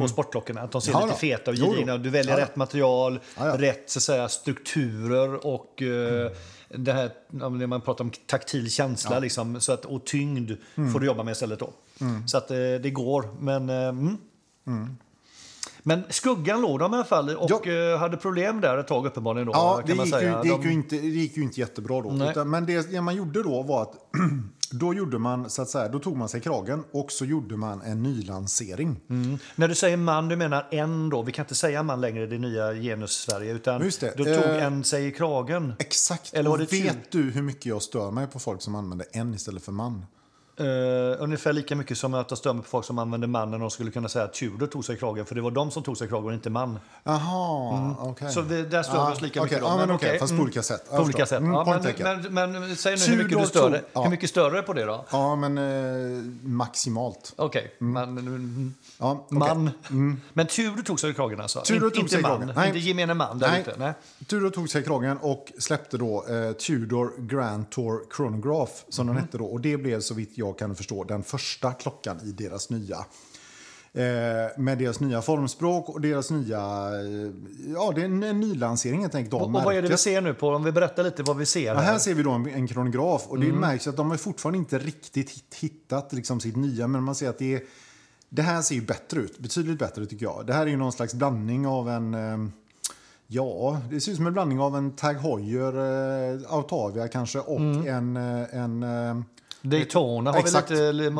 på 0.00 0.08
sportklockorna. 0.08 0.60
Att 0.60 0.70
de 0.72 0.80
ser 0.82 0.90
Mm. 0.90 1.00
Ja, 1.00 1.06
lite 1.06 1.18
feta 1.18 1.50
och 1.50 1.56
gedigna. 1.56 1.96
Du 1.98 2.10
väljer 2.10 2.38
Ja, 2.38 2.42
rätt 2.44 2.56
material, 2.56 3.20
Ja, 3.38 3.58
rätt 3.58 3.90
så 3.90 4.00
säga, 4.00 4.28
strukturer 4.28 5.46
och 5.46 5.82
eh, 5.82 6.30
det 6.68 6.92
här 6.92 7.10
när 7.30 7.66
man 7.66 7.80
pratar 7.80 8.04
om 8.04 8.10
taktil 8.26 8.70
känsla 8.70 9.18
liksom, 9.18 9.60
så 9.60 9.72
att, 9.72 9.84
och 9.84 10.04
tyngd 10.06 10.52
Mm. 10.76 10.92
får 10.92 11.00
du 11.00 11.06
jobba 11.06 11.22
med 11.22 11.32
istället 11.32 11.58
då. 11.58 11.70
Så 12.26 12.38
att 12.38 12.50
eh, 12.50 12.56
det 12.56 12.90
går. 12.90 13.28
Men, 13.40 13.70
eh, 13.70 13.88
mm. 13.88 14.96
men 15.82 16.02
skuggan 16.08 16.60
låg 16.60 16.78
de 16.78 16.92
i 16.92 16.96
alla 16.96 17.04
fall 17.04 17.36
och 17.36 17.66
eh, 17.66 17.98
hade 17.98 18.16
problem 18.16 18.60
där 18.60 18.78
ett 18.78 18.88
tag 18.88 19.06
uppenbarligen. 19.06 19.46
Då, 19.46 19.52
Ja, 19.54 19.82
det 19.86 19.92
gick, 19.92 20.06
ju, 20.06 20.20
det, 20.20 20.48
gick 20.48 20.64
ju 20.64 20.72
inte, 20.72 20.96
det 20.96 21.06
gick 21.06 21.36
ju 21.36 21.42
inte 21.42 21.60
jättebra 21.60 22.02
då. 22.02 22.30
Utan, 22.30 22.50
men 22.50 22.66
det, 22.66 22.90
det 22.90 23.00
man 23.00 23.16
gjorde 23.16 23.42
då 23.42 23.62
var 23.62 23.82
att 23.82 23.92
då 24.70 24.94
gjorde 24.94 25.18
man 25.18 25.50
så 25.50 25.62
att 25.62 25.68
säga, 25.68 25.88
då 25.88 25.98
tog 25.98 26.16
man 26.16 26.28
sig 26.28 26.40
kragen 26.40 26.84
och 26.92 27.12
så 27.12 27.24
gjorde 27.24 27.56
man 27.56 27.82
en 27.82 28.02
nylansering. 28.02 29.00
Mm. 29.10 29.38
När 29.56 29.68
du 29.68 29.74
säger 29.74 29.96
man, 29.96 30.28
du 30.28 30.36
menar 30.36 30.66
en 30.70 31.08
då? 31.08 31.22
Vi 31.22 31.32
kan 31.32 31.44
inte 31.44 31.54
säga 31.54 31.82
man 31.82 32.00
längre 32.00 32.24
i 32.24 32.26
det 32.26 32.38
nya 32.38 32.72
genus-Sverige. 32.74 33.52
Utan 33.52 33.82
Just 33.82 34.00
det. 34.00 34.12
du 34.16 34.24
tog 34.24 34.44
Eh, 34.44 34.64
en 34.64 34.84
sig 34.84 35.06
i 35.06 35.12
kragen. 35.12 35.72
Exakt. 35.78 36.34
Eller 36.34 36.50
var 36.50 36.58
det 36.58 36.72
vet 36.72 37.10
du 37.10 37.22
hur 37.22 37.42
mycket 37.42 37.66
jag 37.66 37.82
stör 37.82 38.10
mig 38.10 38.26
på 38.26 38.38
folk 38.38 38.62
som 38.62 38.74
använder 38.74 39.06
en 39.12 39.34
istället 39.34 39.62
för 39.62 39.72
man? 39.72 40.06
Uh, 40.60 41.22
ungefär 41.22 41.52
lika 41.52 41.76
mycket 41.76 41.98
som 41.98 42.14
att 42.14 42.30
jag 42.30 42.38
stör 42.38 42.52
mig 42.52 42.62
på 42.62 42.68
folk 42.68 42.86
som 42.86 42.98
använder 42.98 43.28
man 43.28 43.50
när 43.50 43.58
de 43.58 43.70
skulle 43.70 43.90
kunna 43.90 44.08
säga 44.08 44.24
att 44.24 44.34
Tudor 44.34 44.66
tog 44.66 44.84
sig 44.84 44.96
kragen. 44.96 45.26
För 45.26 45.34
det 45.34 45.40
var 45.40 45.50
de 45.50 45.70
som 45.70 45.82
tog 45.82 45.96
sig 45.96 46.08
kragen 46.08 46.34
inte 46.34 46.50
man. 46.50 46.78
Jaha, 47.04 47.94
okej. 47.98 48.32
Så 48.32 48.40
vi, 48.40 48.62
där 48.62 48.82
stör 48.82 48.92
vi 48.92 48.98
Ah, 48.98 49.12
oss 49.12 49.20
lika 49.20 49.40
okej. 49.40 49.56
mycket. 49.56 49.68
Ja, 49.68 49.76
men 49.76 49.90
okej, 49.90 50.18
fast 50.18 50.30
på 50.30 50.34
mm. 50.34 50.44
olika 50.44 50.62
sätt. 50.62 50.90
På 50.90 51.02
olika 51.02 51.26
sätt. 51.26 51.38
Mm, 51.38 51.52
ja, 51.52 51.80
men, 51.98 52.34
men, 52.34 52.52
men 52.52 52.76
säg 52.76 52.96
nu 52.96 53.16
hur 53.16 53.24
mycket, 53.24 53.38
du 53.38 53.46
stör 53.46 53.82
ja. 53.92 54.02
hur 54.02 54.10
mycket 54.10 54.30
stör 54.30 54.50
du 54.50 54.62
på 54.62 54.72
det 54.72 54.84
då? 54.84 55.04
Ja, 55.10 55.36
men 55.36 55.58
eh, 55.58 56.22
maximalt. 56.42 57.32
Okej, 57.36 57.74
man, 57.78 58.18
mm, 58.18 58.74
Ja, 58.98 59.26
man. 59.30 59.70
Men 60.32 60.46
Tudor 60.46 60.82
tog 60.82 61.00
sig 61.00 61.14
kragen 61.14 61.40
alltså? 61.40 61.60
Tudor 61.60 61.90
tog 61.90 61.98
inte 61.98 62.10
sig 62.10 62.22
man, 62.22 62.48
kragen. 62.48 62.66
Inte 62.66 62.78
gemene 62.78 63.14
man 63.14 63.38
där 63.38 63.50
Nej. 63.50 63.60
ute? 63.60 63.74
Nej. 63.78 63.92
Tudor 64.26 64.50
tog 64.50 64.70
sig 64.70 64.84
kragen 64.84 65.18
och 65.18 65.52
släppte 65.58 65.96
då 65.96 66.26
eh, 66.28 66.52
Tudor 66.52 67.12
Grand 67.18 67.70
Tour 67.70 68.00
Chronograph, 68.16 68.72
som 68.88 69.06
den 69.06 69.16
hette 69.16 69.38
då. 69.38 69.44
Och 69.44 69.60
det 69.60 69.76
blev 69.76 70.00
så 70.00 70.14
vitt 70.14 70.32
jag 70.34 70.47
kan 70.52 70.74
förstå 70.76 71.04
den 71.04 71.22
första 71.22 71.72
klockan 71.72 72.20
i 72.24 72.32
deras 72.32 72.70
nya. 72.70 72.96
Eh, 73.92 74.58
med 74.58 74.78
deras 74.78 75.00
nya 75.00 75.22
formspråk 75.22 75.88
och 75.88 76.00
deras 76.00 76.30
nya... 76.30 76.58
Eh, 76.58 77.32
ja, 77.74 77.92
det 77.94 78.00
är 78.00 78.04
en, 78.04 78.22
en 78.22 78.40
nylansering 78.40 79.00
helt 79.00 79.14
enkelt 79.14 79.34
Och, 79.42 79.52
vad 79.52 79.74
är 79.76 79.82
det 79.82 79.88
vi 79.88 79.96
ser 79.96 80.20
nu 80.20 80.34
på? 80.34 80.48
Om 80.48 80.64
vi 80.64 80.72
berättar 80.72 81.02
lite 81.04 81.22
vad 81.22 81.36
vi 81.36 81.46
ser 81.46 81.74
här. 81.74 81.82
här 81.82 81.98
ser 81.98 82.14
vi 82.14 82.22
då 82.22 82.30
en, 82.30 82.46
en 82.46 82.66
kronograf 82.68 83.26
och 83.28 83.38
det 83.40 83.46
Mm. 83.46 83.60
märks 83.60 83.86
att 83.86 83.96
de 83.96 84.10
har 84.10 84.16
fortfarande 84.16 84.58
inte 84.58 84.78
riktigt 84.78 85.30
hit- 85.30 85.54
hittat 85.60 86.12
liksom 86.12 86.40
sitt 86.40 86.56
nya, 86.56 86.86
men 86.88 87.02
man 87.02 87.14
ser 87.14 87.28
att 87.28 87.38
det 87.38 87.54
är, 87.54 87.62
det 88.28 88.42
här 88.42 88.62
ser 88.62 88.74
ju 88.74 88.80
bättre 88.80 89.20
ut, 89.20 89.38
betydligt 89.38 89.78
bättre 89.78 90.06
tycker 90.06 90.26
jag. 90.26 90.46
Det 90.46 90.52
här 90.52 90.62
är 90.62 90.70
ju 90.70 90.76
någon 90.76 90.92
slags 90.92 91.14
blandning 91.14 91.66
av 91.66 91.88
en, 91.90 92.14
eh, 92.14 92.48
ja, 93.26 93.80
det 93.90 94.00
ser 94.00 94.10
ut 94.12 94.16
som 94.16 94.26
en 94.26 94.32
blandning 94.32 94.60
av 94.60 94.76
en 94.76 94.90
Tag 94.96 95.14
Heuer, 95.14 95.74
Autavia 96.48 97.08
kanske 97.08 97.38
och 97.38 97.60
en, 97.60 98.16
eh, 98.16 98.54
en 98.54 98.82
eh, 98.82 99.16
Daytona 99.62 100.32
har 100.32 100.38
Exakt. 100.38 100.70
vi 100.70 100.74
lite... 100.74 100.92
li- 100.92 101.06
Eh, 101.06 101.12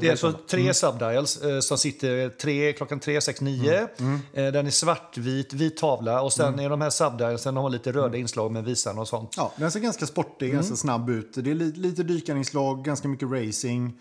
Det 0.00 0.06
är 0.06 0.10
alltså 0.10 0.32
tre 0.48 0.74
subdials 0.74 1.42
eh, 1.42 1.60
som 1.60 1.78
sitter 1.78 2.28
tre, 2.28 2.72
klockan 2.72 3.00
3, 3.00 3.20
6, 3.20 3.40
9. 3.40 3.88
Mm. 3.98 4.20
Eh, 4.32 4.52
Den 4.52 4.66
är 4.66 4.70
svartvit, 4.70 5.52
vit 5.52 5.76
tavla 5.76 6.22
och 6.22 6.32
sen 6.32 6.58
är 6.58 6.70
de 6.70 6.80
här 6.80 6.90
subdialsen 6.90 7.54
de 7.54 7.60
har 7.62 7.70
lite 7.70 7.92
röda 7.92 8.16
inslag 8.18 8.52
med 8.52 8.64
visan 8.64 8.98
och 8.98 9.08
sånt. 9.08 9.34
Ja, 9.36 9.52
den 9.56 9.70
ser 9.70 9.80
ganska 9.80 10.06
sportig, 10.06 10.46
Mm. 10.46 10.56
ganska 10.56 10.76
snabb 10.76 11.10
ut. 11.10 11.32
Det 11.34 11.50
är 11.50 11.54
lite, 11.54 11.80
lite 11.80 12.02
dykarinslag, 12.02 12.84
ganska 12.84 13.08
mycket 13.08 13.28
racing. 13.30 13.92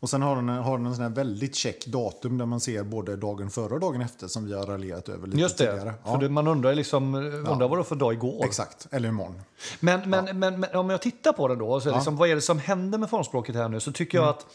Och 0.00 0.10
sen 0.10 0.22
har 0.22 0.36
den, 0.36 0.48
har 0.48 0.76
den 0.78 0.86
en 0.86 0.94
sån 0.94 1.02
här 1.02 1.10
väldigt 1.10 1.54
check 1.54 1.86
datum 1.86 2.38
där 2.38 2.46
man 2.46 2.60
ser 2.60 2.82
både 2.82 3.16
dagen 3.16 3.50
före 3.50 3.74
och 3.74 3.80
dagen 3.80 4.00
efter 4.00 4.26
som 4.28 4.46
vi 4.46 4.54
har 4.54 4.66
raljerat 4.66 5.08
över 5.08 5.26
lite 5.26 5.38
Just 5.40 5.58
det, 5.58 5.66
tidigare. 5.66 5.94
för 6.04 6.10
Ja, 6.12 6.16
det, 6.18 6.28
man 6.28 6.46
undrar, 6.48 6.74
liksom, 6.74 7.14
undrar 7.14 7.54
vad 7.54 7.70
det 7.70 7.76
var 7.76 7.82
för 7.84 7.96
dag 7.96 8.12
igår. 8.12 8.44
Exakt, 8.44 8.86
eller 8.90 9.08
imorgon. 9.08 9.40
Men, 9.80 10.10
men, 10.10 10.38
men, 10.38 10.60
men 10.60 10.76
om 10.76 10.90
jag 10.90 11.02
tittar 11.02 11.32
på 11.32 11.48
den 11.48 11.58
då, 11.58 11.80
så 11.80 11.94
liksom, 11.94 12.16
vad 12.16 12.28
är 12.28 12.34
det 12.34 12.40
som 12.40 12.58
händer 12.58 12.98
med 12.98 13.10
formspråket 13.10 13.54
här 13.54 13.68
nu? 13.68 13.80
Så 13.80 13.92
tycker 13.92 14.18
Mm. 14.18 14.26
jag 14.26 14.34
att 14.34 14.40
eh, 14.42 14.46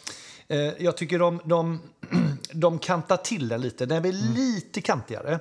jag 0.78 0.98
tycker 0.98 1.20
de, 1.20 1.40
de, 1.46 1.80
de 2.54 2.80
kantar 2.80 3.18
till 3.18 3.48
den 3.48 3.62
lite. 3.62 3.86
Den 3.86 4.02
blir 4.02 4.12
Mm. 4.22 4.34
lite 4.34 4.82
kantigare. 4.82 5.40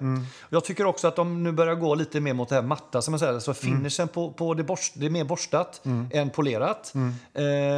Jag 0.48 0.64
tycker 0.64 0.86
också 0.86 1.08
att 1.08 1.16
de 1.16 1.42
nu 1.42 1.52
börjar 1.52 1.74
gå 1.74 1.94
lite 1.94 2.20
mer 2.20 2.32
mot 2.34 2.48
det 2.48 2.54
här 2.54 2.62
matta. 2.62 3.02
Som 3.02 3.14
jag 3.14 3.20
säger, 3.20 3.38
så 3.38 3.50
Mm. 3.50 3.78
finishen 3.80 4.08
på, 4.08 4.32
på 4.32 4.54
det, 4.54 4.62
borst, 4.64 4.92
det 4.96 5.06
är 5.06 5.10
mer 5.10 5.24
borstat 5.24 5.80
än 6.12 6.30
polerat. 6.30 6.92
Mm. 6.94 7.14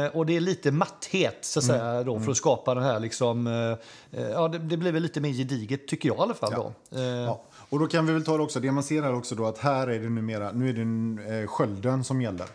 Eh, 0.05 0.15
och 0.15 0.25
det 0.25 0.35
är 0.35 0.39
lite 0.41 0.71
matthet 0.71 1.37
så 1.41 1.59
att 1.59 1.65
säga, 1.65 2.03
då, 2.03 2.19
för 2.19 2.31
att 2.31 2.37
skapa 2.37 2.75
den 2.75 2.83
här 2.83 2.99
liksom, 2.99 3.47
eh, 3.47 4.21
eh, 4.21 4.29
ja, 4.29 4.47
det, 4.47 4.59
det 4.59 4.77
blir 4.77 4.91
väl 4.91 5.01
lite 5.03 5.21
mer 5.21 5.29
gediget 5.29 5.87
tycker 5.87 6.09
jag 6.09 6.17
i 6.17 6.21
alla 6.21 6.33
fall. 6.33 6.53
Då. 6.55 6.73
Eh, 6.99 7.03
Ja. 7.03 7.43
Och 7.69 7.79
då 7.79 7.87
kan 7.87 8.05
vi 8.05 8.13
väl 8.13 8.25
ta 8.25 8.37
det 8.37 8.43
också, 8.43 8.59
det 8.59 8.71
man 8.71 8.83
ser 8.83 9.01
här 9.01 9.13
också 9.15 9.35
då 9.35 9.45
att 9.45 9.57
här 9.57 9.87
är 9.87 9.99
det 9.99 10.09
numera, 10.09 10.51
nu 10.51 10.69
är 10.69 10.73
det 10.73 11.39
eh, 11.41 11.47
skölden 11.47 12.03
som 12.03 12.21
gäller. 12.21 12.47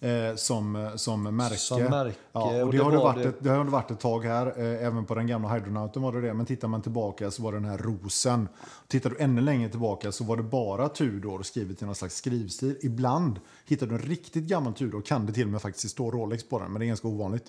Eh, 0.00 0.34
som, 0.36 0.90
som 0.96 1.22
märke. 1.36 1.56
Som 1.56 1.82
märke, 1.82 2.16
Ja, 2.32 2.40
och 2.40 2.62
och 2.66 2.72
det, 2.72 2.78
det 2.78 2.84
har 2.84 2.90
det, 2.90 2.96
var 2.96 3.04
varit 3.04 3.22
det- 3.22 3.28
Ett, 3.28 3.36
det 3.40 3.50
har 3.50 3.64
det 3.64 3.70
varit 3.70 3.90
ett 3.90 4.00
tag 4.00 4.24
här, 4.24 4.46
eh, 4.46 4.86
även 4.86 5.04
på 5.04 5.14
den 5.14 5.26
gamla 5.26 5.48
Hydronauten 5.54 6.02
var 6.02 6.12
det 6.12 6.20
det. 6.20 6.34
Men 6.34 6.46
tittar 6.46 6.68
man 6.68 6.82
tillbaka 6.82 7.30
så 7.30 7.42
var 7.42 7.52
det 7.52 7.58
den 7.58 7.68
här 7.70 7.78
rosen. 7.78 8.48
Tittar 8.88 9.10
du 9.10 9.16
ännu 9.18 9.40
längre 9.40 9.68
tillbaka 9.68 10.12
så 10.12 10.24
var 10.24 10.36
det 10.36 10.42
bara 10.42 10.88
Tudor 10.88 11.42
skrivet 11.42 11.82
i 11.82 11.84
någon 11.84 11.94
slags 11.94 12.16
skrivstil. 12.16 12.76
Ibland 12.82 13.40
hittar 13.66 13.86
du 13.86 13.94
en 13.94 14.02
riktigt 14.02 14.44
gammal 14.44 14.72
Tudor 14.74 15.00
kan 15.00 15.26
det 15.26 15.32
till 15.32 15.44
och 15.46 15.52
med 15.52 15.62
faktiskt 15.62 15.90
stå 15.90 16.10
Rolex 16.10 16.48
på 16.48 16.58
den, 16.58 16.72
men 16.72 16.80
det 16.80 16.84
är 16.84 16.88
ganska 16.88 17.08
ovanligt. 17.08 17.44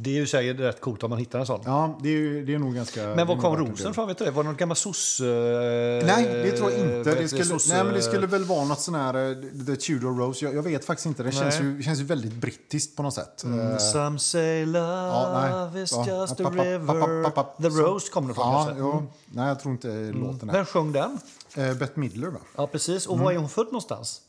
Det 0.00 0.10
är 0.10 0.14
ju 0.14 0.26
sig 0.26 0.52
rätt 0.54 0.80
coolt 0.80 1.02
om 1.02 1.10
man 1.10 1.18
hittar 1.18 1.38
en 1.38 1.46
sån. 1.46 1.60
Ja, 1.64 1.98
det 2.02 2.08
är, 2.08 2.12
ju- 2.12 2.44
det 2.44 2.54
är 2.54 2.58
nog 2.58 2.74
ganska... 2.74 3.06
Men 3.06 3.26
var 3.26 3.36
kom 3.36 3.56
rosen 3.56 3.90
ifrån? 3.90 4.08
Vet 4.08 4.18
du 4.18 4.24
det? 4.24 4.30
Var 4.30 4.42
det 4.42 4.48
någon 4.48 4.56
gammal 4.56 4.76
soc... 4.76 5.20
Nej, 5.20 6.24
det 6.24 6.50
tror 6.56 6.70
jag 6.72 6.80
inte. 6.80 7.14
Det 7.14 7.28
skulle, 7.28 7.44
soc, 7.44 7.68
nej, 7.68 7.84
men 7.84 7.94
det 7.94 8.02
skulle 8.02 8.26
väl 8.26 8.44
vara 8.44 8.64
något 8.64 8.80
sån 8.80 8.94
här 8.94 9.14
eh, 9.30 9.36
The 9.66 9.76
Tudor 9.76 10.18
Rose. 10.18 10.44
Jag, 10.44 10.54
jag 10.54 10.62
vet 10.62 10.84
faktiskt 10.84 11.06
inte. 11.06 11.22
Det 11.22 11.32
känns 11.32 11.60
ju, 11.60 11.82
känns 11.82 12.00
ju 12.00 12.04
väldigt 12.04 12.32
brittiskt 12.32 12.96
på 12.96 13.02
något 13.02 13.14
sätt. 13.14 13.44
Eh, 13.44 13.76
Some 13.78 14.18
say 14.18 14.66
love 14.66 14.86
Ja, 14.86 15.70
is 15.78 15.92
Ja. 15.92 16.06
just 16.20 16.32
a 16.32 16.36
papp, 16.36 16.44
papp, 16.44 16.64
river. 16.66 17.62
The 17.62 17.68
Rose 17.68 18.10
kom 18.12 18.28
det 18.28 18.34
från 18.34 18.46
Ja, 18.52 18.64
kanske? 18.66 18.80
jo. 18.84 19.06
Nej, 19.26 19.48
jag 19.48 19.60
tror 19.60 19.72
inte 19.72 19.88
låten 20.12 20.48
är. 20.48 20.52
Vem 20.52 20.66
sjöng 20.66 20.92
den? 20.92 21.18
Eh, 21.56 21.74
Bette 21.74 22.00
Midler, 22.00 22.28
va? 22.28 22.38
Ja, 22.56 22.66
precis. 22.66 23.06
Och 23.06 23.14
Mm. 23.14 23.24
var 23.24 23.32
är 23.32 23.36
hon 23.36 23.48
född 23.48 23.66
någonstans? 23.66 24.20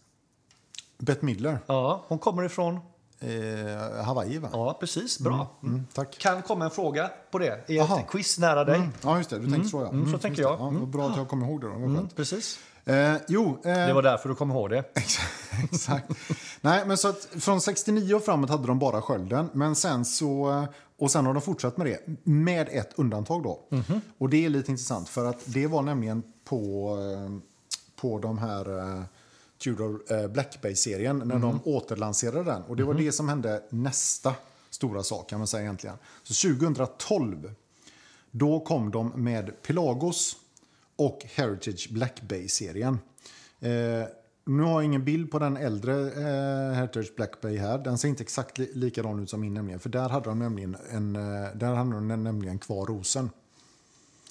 Bette 0.98 1.26
Midler. 1.26 1.60
Ja, 1.68 2.06
hon 2.08 2.20
kommer 2.20 2.44
ifrån... 2.44 2.80
Eh, 3.22 4.04
Hawaii, 4.06 4.38
va? 4.38 4.50
Ja, 4.52 4.78
precis. 4.80 5.20
Bra. 5.20 5.48
Mm, 5.64 5.86
tack. 5.94 6.18
Kan 6.18 6.42
komma 6.42 6.66
en 6.66 6.72
fråga 6.72 7.12
på 7.32 7.38
det 7.38 7.64
i 7.68 7.78
ett 7.78 8.08
quiz 8.08 8.40
nära 8.40 8.64
dig. 8.64 8.76
Mm. 8.76 8.90
Ja, 9.02 9.18
just 9.18 9.30
det. 9.30 9.40
Du 9.40 9.52
tänker 9.52 9.70
så, 9.70 9.82
ja. 9.82 9.90
mm, 9.90 10.12
så 10.12 10.18
tänker 10.18 10.42
jag. 10.42 10.60
Ja, 10.60 10.72
bra 10.86 11.10
att 11.10 11.18
jag 11.18 11.28
kommer 11.28 11.48
ihåg 11.48 11.62
det. 11.62 11.68
Då. 11.68 11.74
Mm, 11.74 11.96
skönt. 11.96 12.16
precis. 12.16 12.60
Eh, 12.86 13.14
jo, 13.28 13.58
eh, 13.64 13.72
Det 13.74 13.94
var 13.94 14.02
därför 14.02 14.30
du 14.30 14.36
kom 14.36 14.52
ihåg 14.52 14.70
det. 14.70 14.84
Exakt. 15.64 16.12
Nej, 16.62 16.84
men 16.86 16.98
så 16.98 17.08
att 17.08 17.28
från 17.40 17.62
69 17.62 18.14
och 18.16 18.24
framåt 18.24 18.50
hade 18.50 18.68
de 18.68 18.80
bara 18.80 19.02
skölden. 19.02 19.50
Men 19.54 19.76
sen 19.76 20.06
så... 20.06 20.66
Och 21.00 21.12
sen 21.12 21.26
har 21.26 21.34
de 21.34 21.42
fortsatt 21.42 21.78
med 21.78 21.88
det, 21.88 22.00
med 22.24 22.68
ett 22.72 22.90
undantag 22.96 23.44
då. 23.44 23.68
Mhm. 23.72 24.02
Och 24.18 24.30
det 24.30 24.46
är 24.46 24.50
lite 24.50 24.72
intressant 24.72 25.10
för 25.10 25.26
att 25.26 25.40
det 25.46 25.68
var 25.68 25.82
nämligen 25.82 26.24
på, 26.46 26.90
eh, 26.98 27.40
på 28.02 28.20
de 28.20 28.38
här 28.38 28.80
eh, 28.80 29.04
Tudor 29.64 30.02
eh, 30.10 30.28
Black 30.28 30.62
Bay-serien 30.62 31.18
när 31.18 31.36
Mhm. 31.36 31.42
de 31.42 31.60
återlanserade 31.64 32.44
den. 32.44 32.62
Och 32.62 32.76
det 32.76 32.84
var 32.84 32.94
det 32.94 33.12
som 33.12 33.30
hände 33.30 33.64
nästa 33.70 34.34
stora 34.70 35.04
sak 35.04 35.30
kan 35.30 35.40
man 35.40 35.48
säga 35.48 35.64
egentligen. 35.64 35.96
Så 36.24 36.34
2012 36.34 37.52
då 38.32 38.60
kom 38.60 38.92
de 38.92 39.10
med 39.24 39.62
Pelagos 39.62 40.36
och 40.96 41.26
Heritage 41.36 41.88
Black 41.92 42.22
Bay-serien. 42.22 43.00
Eh, 43.60 43.70
nu 44.46 44.64
har 44.64 44.72
jag 44.72 44.84
ingen 44.84 45.06
bild 45.06 45.32
på 45.32 45.40
den 45.40 45.58
äldre 45.58 45.94
eh, 46.02 46.74
Heritage 46.74 47.16
Black 47.16 47.42
Bay 47.42 47.58
här. 47.58 47.78
Den 47.78 47.98
ser 47.98 48.10
inte 48.10 48.24
exakt 48.24 48.58
li 48.58 48.72
likadan 48.74 49.24
ut 49.24 49.30
som 49.30 49.42
min 49.42 49.54
nämligen. 49.54 49.80
För 49.80 49.90
där 49.90 50.10
hade 50.10 50.30
de 50.30 50.40
nämligen, 50.40 50.78
en, 50.92 51.16
eh, 51.16 51.50
där 51.56 51.74
hade 51.74 51.92
de 51.92 52.08
nämligen 52.24 52.60
kvar 52.60 52.86
rosen. 52.86 53.30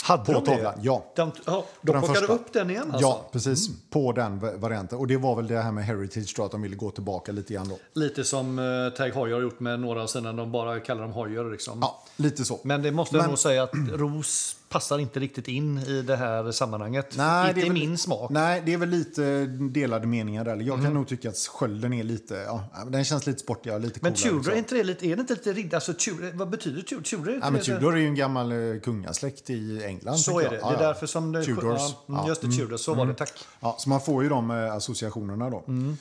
Hade 0.02 0.24
På 0.24 0.32
de 0.32 0.44
det? 0.44 0.50
tavlan, 0.50 0.74
ja. 0.82 1.04
De, 1.16 1.30
På 1.30 1.37
de 1.82 1.92
den 1.92 2.02
plockade 2.02 2.18
första. 2.18 2.32
upp 2.32 2.52
den 2.52 2.70
igen 2.70 2.82
alltså? 2.92 3.00
Ja, 3.00 3.28
precis. 3.32 3.68
På 3.90 4.12
den 4.12 4.38
va- 4.38 4.52
varianten. 4.56 4.98
Och 4.98 5.06
det 5.06 5.16
var 5.16 5.37
väl 5.37 5.46
det 5.46 5.61
här 5.61 5.72
med 5.72 5.84
Heritage 5.84 6.34
då, 6.37 6.44
att 6.44 6.50
de 6.50 6.62
ville 6.62 6.76
gå 6.76 6.90
tillbaka 6.90 7.32
lite 7.32 7.54
grann 7.54 7.68
då. 7.68 7.78
Lite 8.00 8.24
som 8.24 8.58
uh, 8.58 8.90
Tag 8.90 9.11
Heuer 9.11 9.34
har 9.34 9.42
gjort 9.42 9.61
med 9.61 9.80
några 9.80 10.02
av 10.02 10.06
sina, 10.06 10.32
de 10.32 10.52
bara 10.52 10.80
kallar 10.80 11.02
dem 11.02 11.12
Heuer 11.12 11.50
liksom. 11.50 11.78
Ja, 11.82 12.02
lite 12.16 12.44
så. 12.44 12.58
Men 12.62 12.82
det 12.82 12.90
måste 12.92 13.16
jag 13.16 13.22
Men- 13.22 13.30
nog 13.30 13.38
säga 13.38 13.62
att 13.62 13.70
ros 13.74 14.56
passar 14.68 14.98
inte 14.98 15.20
riktigt 15.20 15.48
in 15.48 15.78
i 15.78 16.02
det 16.02 16.16
här 16.16 16.52
sammanhanget. 16.52 17.14
Nej, 17.16 17.48
inte 17.48 17.61
det 17.61 17.66
är 17.66 17.70
i 17.70 17.72
min 17.72 17.98
smak. 17.98 18.31
Nej, 18.31 18.62
det 18.66 18.72
är 18.72 18.78
väl 18.78 18.88
lite 18.88 19.46
delade 19.46 20.07
meningar 20.07 20.44
där. 20.44 20.57
Jag 20.57 20.68
Mm. 20.68 20.85
kan 20.85 20.94
nog 20.94 21.09
tycka 21.09 21.28
att 21.28 21.37
skölden 21.38 21.92
är 21.92 22.02
lite, 22.04 22.35
ja, 22.35 22.64
den 22.87 23.04
känns 23.04 23.26
lite 23.26 23.38
sportigare 23.38 23.78
lite 23.78 23.98
Men 24.02 24.12
coolare. 24.14 24.31
Tudor, 24.31 24.35
är 24.38 24.57
liksom. 24.57 24.59
inte 24.59 24.74
det 24.74 24.85
lite, 24.85 25.07
är 25.07 25.16
det 25.16 25.20
inte 25.20 25.35
lite 25.35 25.52
ridd, 25.52 25.74
alltså, 25.74 25.92
Tudor, 25.92 26.31
vad 26.35 26.50
betyder 26.50 26.83
Tudor? 26.83 27.02
Tudor 27.02 27.28
är 27.33 27.38
Ja, 27.42 27.50
men 27.50 27.61
Tudor 27.61 27.92
är 27.94 27.98
ju 28.00 28.07
en 28.07 28.14
gammal 28.14 28.52
eh, 28.52 28.81
kungasläkt 28.81 29.50
i 29.50 29.85
England. 29.85 30.18
Så 30.18 30.40
är 30.40 30.50
det. 30.50 30.57
jag. 30.57 30.72
Det 30.72 30.76
är 30.76 30.78
därför 30.88 31.07
som 31.07 31.33
det... 31.33 31.44
Tudors. 31.44 31.81
Ja, 32.07 32.14
mm, 32.14 32.26
just 32.26 32.40
det, 32.40 32.48
Tudor. 32.48 32.76
Så 32.76 32.94
var 32.94 33.07
det, 33.07 33.14
tack. 33.14 33.33
Ja, 33.61 33.76
så 33.78 33.88
man 33.88 34.00
får 34.00 34.22
ju 34.22 34.28
de 34.28 34.50
eh, 34.50 34.74
associationerna 34.74 35.50
då. 35.50 35.64
Mm. 35.68 35.96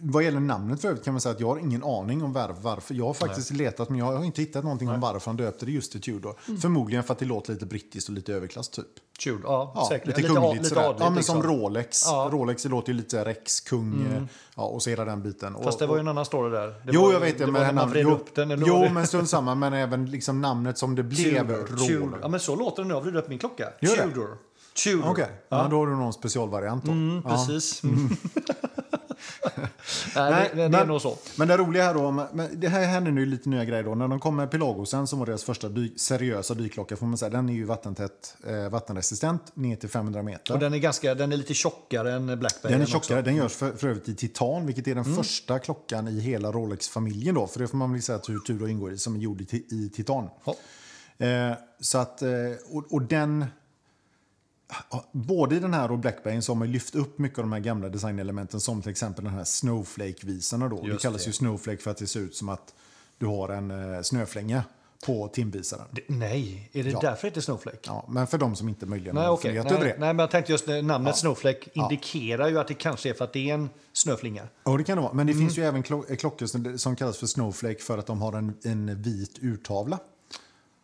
Vad 0.00 0.22
gäller 0.24 0.40
namnet 0.40 0.80
för 0.80 0.88
övrigt 0.88 1.04
kan 1.04 1.14
man 1.14 1.20
säga 1.20 1.34
att 1.34 1.40
jag 1.40 1.48
har 1.48 1.58
ingen 1.58 1.84
aning 1.84 2.22
om 2.22 2.32
var, 2.32 2.56
varför. 2.60 2.94
Jag 2.94 3.06
har 3.06 3.14
faktiskt 3.14 3.50
letat 3.50 3.88
men 3.90 3.98
jag 3.98 4.04
har 4.06 4.24
inte 4.24 4.40
hittat 4.40 4.64
någonting 4.64 4.88
om 4.88 5.00
varför 5.00 5.30
han 5.30 5.36
döpte 5.36 5.66
det 5.66 5.72
just 5.72 5.92
till 5.92 6.00
Tudor. 6.00 6.38
Mm. 6.48 6.60
Förmodligen 6.60 7.04
för 7.04 7.12
att 7.12 7.18
det 7.18 7.24
låter 7.24 7.52
lite 7.52 7.66
brittiskt 7.66 8.05
och 8.08 8.14
lite 8.14 8.32
överklass 8.34 8.68
typ. 8.68 8.86
Tudor, 9.24 9.40
ja, 9.44 9.72
Ja, 9.74 9.88
säkert. 9.88 10.06
lite 10.06 10.20
lite, 10.20 10.34
kungligt 10.34 10.54
lite 10.62 10.68
sådär. 10.68 10.82
adligt. 10.82 11.00
Ja, 11.00 11.10
men 11.10 11.16
liksom. 11.16 11.42
som 11.42 11.50
Rolex. 11.50 12.02
Ja. 12.06 12.26
Mm. 12.26 12.38
Rolex 12.38 12.64
låter 12.64 12.92
ju 12.92 12.96
lite 12.96 13.24
Rex, 13.24 13.60
kung 13.60 14.06
eh, 14.16 14.22
ja, 14.56 14.62
och 14.62 14.82
så 14.82 14.90
hela 14.90 15.04
den 15.04 15.22
biten. 15.22 15.54
Fast 15.54 15.74
och, 15.74 15.80
det 15.80 15.86
var 15.86 15.96
ju 15.96 16.00
en 16.00 16.08
annan 16.08 16.24
story 16.24 16.50
där. 16.50 16.66
Det 16.66 16.74
Jo, 16.92 17.02
var, 17.02 17.12
jag 17.12 17.20
vet 17.20 17.38
det. 17.38 17.46
det 17.46 17.52
men 17.52 17.74
man 17.74 17.90
vred 17.90 18.06
upp 18.06 18.34
den. 18.34 18.50
Eller 18.50 18.66
jo 18.66 18.88
men 18.92 19.06
strunt 19.06 19.30
samma. 19.30 19.54
Men 19.54 19.72
även 19.72 20.06
liksom 20.10 20.40
namnet 20.40 20.78
som 20.78 20.94
det 20.94 21.02
blev, 21.02 21.66
Tudor. 21.66 22.18
Ja, 22.22 22.28
men 22.28 22.40
så 22.40 22.56
låter 22.56 22.82
det 22.82 22.88
när 22.88 22.94
jag 22.94 23.02
vrider 23.02 23.18
upp 23.18 23.28
min 23.28 23.38
klocka. 23.38 23.68
Gör? 23.80 23.96
Tudor. 23.96 24.38
Tudor. 24.84 25.10
Okej, 25.10 25.28
ja. 25.48 25.66
då 25.70 25.76
har 25.76 25.86
du 25.86 25.96
någon 25.96 26.12
specialvariant 26.12 26.84
då. 26.84 26.92
Mm, 26.92 27.22
precis. 27.22 27.82
Nej, 30.16 30.50
det, 30.50 30.56
det 30.56 30.62
är 30.62 30.68
men, 30.68 30.88
nog 30.88 31.00
så. 31.00 31.18
Men 31.36 31.48
det 31.48 31.56
roliga 31.56 31.84
här 31.84 31.94
då, 31.94 32.10
men 32.10 32.60
det 32.60 32.68
här 32.68 32.84
händer 32.86 33.12
nu 33.12 33.26
lite 33.26 33.48
nya 33.48 33.64
grejer 33.64 33.82
då. 33.82 33.94
När 33.94 34.08
de 34.08 34.20
kom 34.20 34.36
med 34.36 34.50
Pelagosen 34.50 35.06
som 35.06 35.18
var 35.18 35.26
deras 35.26 35.44
första 35.44 35.68
dy 35.68 35.98
seriösa 35.98 36.54
dykklocka 36.54 36.96
får 36.96 37.06
man 37.06 37.18
säga. 37.18 37.30
Den 37.30 37.48
är 37.48 37.52
ju 37.54 37.64
vattentätt, 37.64 38.36
eh, 38.46 38.68
vattenresistent 38.68 39.56
ner 39.56 39.76
till 39.76 39.88
500 39.88 40.22
meter. 40.22 40.54
Och 40.54 40.60
den 40.60 40.74
är, 40.74 40.78
ganska, 40.78 41.14
den 41.14 41.32
är 41.32 41.36
lite 41.36 41.54
tjockare 41.54 42.12
än 42.12 42.38
Blackberry. 42.38 42.72
Den 42.72 42.82
är 42.82 42.86
tjockare, 42.86 43.22
den 43.22 43.36
görs 43.36 43.52
för, 43.52 43.72
för 43.72 43.88
övrigt 43.88 44.08
i 44.08 44.14
titan, 44.14 44.66
vilket 44.66 44.86
är 44.88 44.94
den 44.94 45.04
Mm. 45.04 45.16
första 45.16 45.58
klockan 45.58 46.08
i 46.08 46.20
hela 46.20 46.52
Rolex-familjen 46.52 47.34
då. 47.34 47.46
För 47.46 47.60
det 47.60 47.68
får 47.68 47.76
man 47.76 47.92
väl 47.92 48.02
säga 48.02 48.16
att 48.16 48.24
Tudor 48.24 48.68
ingår 48.68 48.92
i, 48.92 48.98
som 48.98 49.16
är 49.16 49.20
gjord 49.20 49.40
i, 49.40 49.66
i 49.70 49.90
titan. 49.94 50.28
Ja. 50.44 50.54
Eh, 51.26 51.52
så 51.80 51.98
att, 51.98 52.22
eh, 52.22 52.28
och, 52.70 52.92
och 52.92 53.02
den... 53.02 53.44
ja, 54.90 55.04
Både 55.12 55.56
i 55.56 55.58
den 55.58 55.74
här 55.74 55.90
och 55.90 55.98
Blackberry 55.98 56.42
så 56.42 56.52
har 56.52 56.56
man 56.58 56.72
lyft 56.72 56.94
upp 56.94 57.18
mycket 57.18 57.38
av 57.38 57.44
de 57.44 57.52
här 57.52 57.60
gamla 57.60 57.88
designelementen 57.88 58.60
som 58.60 58.82
till 58.82 58.90
exempel 58.90 59.24
den 59.24 59.34
här 59.34 59.44
Snowflake-visarna. 59.44 60.68
Då. 60.68 60.82
Det 60.86 61.00
kallas 61.02 61.22
det. 61.24 61.26
ju 61.28 61.32
Snowflake 61.32 61.78
för 61.82 61.90
att 61.90 61.96
det 61.96 62.06
ser 62.06 62.20
ut 62.20 62.36
som 62.36 62.48
att 62.48 62.74
du 63.18 63.26
har 63.26 63.48
en 63.48 63.94
eh, 63.94 64.02
snöflänga 64.02 64.64
på 65.06 65.28
timvisaren. 65.28 65.86
Det- 65.92 66.02
Nej, 66.08 66.70
är 66.72 66.84
det 66.84 66.90
Ja. 66.90 66.98
därför 67.02 67.22
det 67.22 67.28
heter 67.28 67.40
Snowflake? 67.40 67.78
Ja, 67.86 68.04
men 68.08 68.26
för 68.26 68.38
de 68.38 68.56
som 68.56 68.68
inte 68.68 68.86
möjligen 68.86 69.14
Nej, 69.14 69.24
har 69.24 69.32
okej. 69.32 69.42
funderat 69.42 69.64
Nej, 69.66 69.74
över 69.74 69.84
nej, 69.84 69.94
det. 69.94 70.14
men 70.14 70.18
jag 70.18 70.30
tänkte 70.30 70.52
just 70.52 70.66
namnet 70.82 71.16
Snowflake 71.16 71.70
indikerar 71.74 72.48
ju 72.48 72.58
att 72.58 72.68
det 72.68 72.74
kanske 72.74 73.08
är 73.10 73.14
för 73.14 73.24
att 73.24 73.32
det 73.32 73.50
är 73.50 73.54
en 73.54 73.68
snöflinga. 73.92 74.42
Ja, 74.64 74.76
det 74.76 74.84
kan 74.84 74.96
det 74.96 75.02
vara. 75.02 75.12
Men 75.12 75.26
det 75.26 75.32
Mm. 75.32 75.44
finns 75.44 75.58
ju 75.58 75.64
även 75.64 75.84
eh, 76.08 76.16
klockor 76.16 76.46
som, 76.46 76.78
som 76.78 76.96
kallas 76.96 77.18
för 77.18 77.26
Snowflake 77.26 77.78
för 77.82 77.98
att 77.98 78.06
de 78.06 78.22
har 78.22 78.32
en, 78.32 78.56
en 78.64 79.02
vit 79.02 79.38
urtavla. 79.42 79.98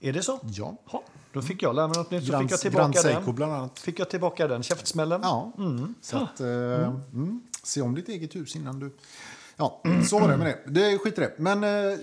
Är 0.05 0.12
det 0.12 0.23
så? 0.23 0.41
Ja. 0.43 0.77
Ja, 0.93 1.03
då 1.33 1.43
fick 1.43 1.62
jag 1.62 1.75
lära 1.75 1.88
mig 1.88 1.97
något 1.97 2.11
nytt. 2.11 2.25
Så 2.25 2.33
Grand, 2.33 2.43
fick 2.43 2.53
jag 2.53 2.61
tillbaka 2.61 3.03
den. 3.03 3.35
bland 3.35 3.53
annat. 3.53 3.79
Fick 3.79 3.99
jag 3.99 4.11
tillbaka 4.11 4.49
den 4.49 4.62
käftsmällen. 4.62 5.21
Ja, 5.23 5.53
så 6.01 6.17
att, 6.17 6.41
eh, 6.41 6.47
mm. 6.47 7.41
se 7.62 7.81
om 7.83 7.95
ditt 7.95 8.09
eget 8.09 8.37
hus 8.37 8.57
innan 8.57 8.81
du... 8.81 8.97
Ja, 9.57 9.83
så 10.09 10.19
var 10.19 10.29
det 10.29 10.37
med 10.37 10.47
det. 10.47 10.81
Det 10.81 10.99
skiter 10.99 11.23
det. 11.23 11.33
Men 11.38 11.65
eh, 11.65 11.99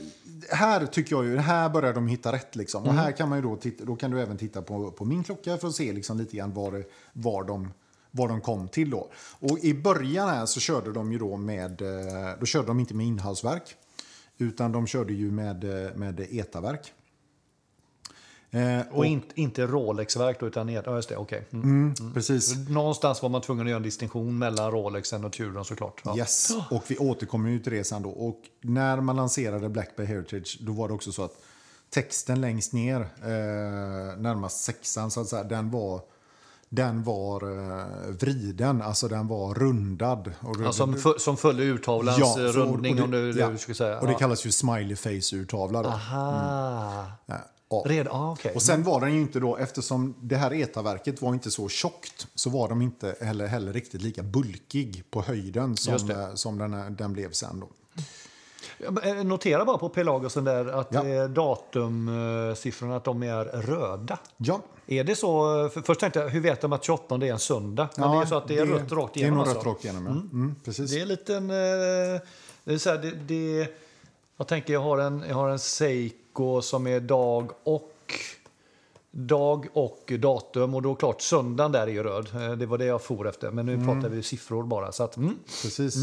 här 0.52 0.86
tycker 0.86 1.16
jag 1.16 1.26
ju, 1.26 1.38
här 1.38 1.70
börjar 1.70 1.94
de 1.94 2.08
hitta 2.08 2.32
rätt 2.32 2.56
liksom. 2.56 2.84
Och 2.84 2.94
här 2.94 3.12
kan 3.12 3.30
man 3.30 3.38
ju 3.38 3.42
då 3.42 3.56
titta, 3.56 3.86
då 3.86 3.96
kan 3.96 4.12
du 4.12 4.22
även 4.22 4.38
titta 4.38 4.62
på, 4.62 4.92
på 4.92 5.06
min 5.06 5.24
klocka 5.24 5.58
för 5.58 5.68
att 5.68 5.76
se 5.76 5.94
liksom 5.94 6.18
lite 6.18 6.38
grann 6.38 6.54
var, 6.54 6.84
var, 7.14 7.44
de, 7.44 7.74
var 8.12 8.28
de 8.28 8.42
kom 8.42 8.68
till 8.68 8.90
då. 8.90 9.10
Och 9.40 9.60
i 9.60 9.74
början 9.74 10.30
här 10.30 10.46
så 10.46 10.60
körde 10.60 10.92
de 10.92 11.12
ju 11.12 11.20
då 11.20 11.38
med, 11.38 11.82
eh, 11.82 12.40
då 12.40 12.46
körde 12.46 12.68
de 12.68 12.80
inte 12.80 12.94
med 12.94 13.06
inhalsverk. 13.06 13.76
Utan 14.38 14.72
de 14.72 14.88
körde 14.88 15.14
ju 15.14 15.32
med, 15.32 15.64
eh, 15.64 15.96
med 15.96 16.20
ETA-verk. 16.20 16.94
Eh, 18.52 18.80
Och 18.92 19.06
in, 19.06 19.22
inte 19.36 19.68
Rolex-verk 19.68 20.40
då, 20.40 20.48
utan 20.48 20.70
ja, 20.70 20.96
just 20.96 21.10
det, 21.10 21.18
okej. 21.18 21.48
Mm. 21.52 21.64
mm, 22.00 22.14
Precis. 22.14 22.70
Någonstans 22.70 23.22
var 23.22 23.30
man 23.30 23.42
tvungen 23.42 23.66
att 23.66 23.70
göra 23.70 23.78
en 23.78 23.84
distinktion 23.84 24.38
mellan 24.38 24.72
Rolexen 24.72 25.26
och 25.26 25.34
Turon 25.34 25.66
såklart. 25.66 26.02
Ja. 26.06 26.18
Yes, 26.18 26.52
och 26.72 26.84
vi 26.88 26.98
återkommer 26.98 27.50
ju 27.50 27.60
till 27.60 27.72
det 27.74 27.84
sen 27.84 28.04
då. 28.04 28.10
Och 28.10 28.42
när 28.62 29.02
man 29.02 29.16
lanserade 29.16 29.70
Blackberry 29.70 30.08
Heritage 30.08 30.58
då 30.62 30.72
var 30.72 30.88
det 30.88 30.94
också 30.94 31.12
så 31.12 31.24
att 31.24 31.34
texten 31.90 32.42
längst 32.42 32.74
ner, 32.74 33.00
eh, 33.22 34.18
närmast 34.18 34.64
sexan 34.64 35.12
så 35.12 35.22
att 35.22 35.28
säga, 35.28 35.44
den 35.44 35.72
var, 35.72 36.02
den 36.70 37.04
var 37.04 37.42
eh, 37.44 37.86
vriden, 38.20 38.82
alltså 38.82 39.08
den 39.08 39.28
var 39.28 39.54
rundad. 39.54 40.32
Och 40.42 40.56
Ja, 40.64 40.72
som, 40.72 40.96
som 41.18 41.38
följer 41.38 41.66
urtavlans 41.66 42.20
Ja, 42.20 42.26
eh, 42.46 42.52
så- 42.52 42.60
och 42.62 42.68
rundning 42.68 42.96
det- 42.96 43.04
om 43.04 43.12
du, 43.12 43.40
ja. 43.40 43.50
du 43.50 43.58
skulle 43.58 43.76
säga. 43.76 44.00
Och 44.00 44.08
det 44.08 44.14
kallas 44.14 44.46
ju 44.46 44.52
smiley 44.52 44.96
face-urtavla. 44.96 45.80
Aha. 45.86 47.06
Ja, 47.26 47.36
ja. 47.70 47.84
Redan, 47.86 48.16
ah, 48.16 48.32
okej. 48.32 48.52
Och 48.56 48.62
sen 48.62 48.84
var 48.84 49.02
den 49.02 49.14
ju 49.14 49.22
inte 49.22 49.40
då, 49.40 49.58
eftersom 49.58 50.16
det 50.22 50.36
här 50.36 50.54
ETA-verket 50.54 51.22
var 51.22 51.34
inte 51.34 51.52
så 51.52 51.70
tjockt, 51.70 52.28
så 52.36 52.50
var 52.50 52.70
de 52.70 52.82
inte 52.82 53.16
heller, 53.22 53.48
heller 53.48 53.74
riktigt 53.74 54.02
lika 54.02 54.24
bulkig 54.24 55.04
på 55.12 55.22
höjden 55.22 55.78
som, 55.78 56.08
det. 56.08 56.14
eh, 56.14 56.34
som 56.34 56.58
den, 56.58 56.96
den 56.96 57.14
blev 57.14 57.32
sen 57.32 57.60
då. 57.60 57.68
Ja, 58.78 59.02
eh, 59.04 59.24
Notera 59.24 59.66
bara 59.66 59.78
på 59.78 59.90
Pelagosen 59.90 60.44
där 60.44 60.66
att 60.66 60.88
Ja. 60.94 61.06
eh, 61.08 61.30
datumsiffrorna 61.30 62.96
att 62.96 63.04
de 63.04 63.24
är 63.24 63.46
röda. 63.46 64.20
Ja, 64.38 64.62
Är 64.88 65.04
det 65.04 65.16
så? 65.16 65.30
För 65.74 65.82
först 65.82 66.00
tänkte 66.00 66.20
jag, 66.20 66.30
hur 66.30 66.40
vet 66.40 66.62
de 66.62 66.74
att 66.74 66.84
28 66.84 67.16
är 67.16 67.24
en 67.24 67.40
söndag? 67.40 67.90
Men 67.98 68.12
det 68.12 68.18
är 68.18 68.26
så 68.26 68.36
att 68.38 68.48
det 68.48 68.58
är 68.58 68.66
rött 68.66 68.92
rakt 68.92 69.18
igenom. 69.18 69.38
Det 69.38 69.42
är 69.42 69.46
nog 69.46 69.56
alltså. 69.56 69.70
rakt 69.70 69.84
igenom, 69.86 70.06
ja. 70.06 70.12
Mm, 70.38 70.56
precis. 70.66 70.92
Det 70.92 70.98
är 70.98 71.02
en 71.02 71.08
liten... 71.08 71.50
Eh, 71.50 72.22
det 72.64 72.74
är 72.74 72.78
så 72.78 72.90
här, 72.90 72.98
det, 72.98 73.12
det, 73.12 73.68
jag 74.40 74.48
tänker, 74.48 74.74
jag 74.74 74.80
har, 74.82 74.98
en, 74.98 75.24
jag 75.28 75.36
har 75.36 75.50
en 75.50 75.60
Seiko 75.60 76.62
som 76.62 76.88
är 76.88 77.00
dag 77.00 77.52
och 77.64 77.94
dag 79.12 79.68
och 79.74 80.14
datum. 80.20 80.76
Och 80.76 80.82
då 80.82 80.96
klart, 80.96 81.22
söndagen 81.22 81.72
där 81.72 81.82
är 81.88 81.92
ju 81.92 82.04
röd. 82.04 82.28
Eh, 82.36 82.52
Det 82.52 82.66
var 82.66 82.78
det 82.78 82.86
jag 82.86 83.02
for 83.02 83.28
efter. 83.28 83.52
Men 83.52 83.66
nu 83.66 83.74
Mm. 83.74 83.86
pratar 83.86 84.10
vi 84.10 84.24
siffror 84.24 84.64
bara. 84.64 84.92
Så 84.92 85.04
att, 85.04 85.18
mm. 85.18 85.36
precis. 85.64 85.96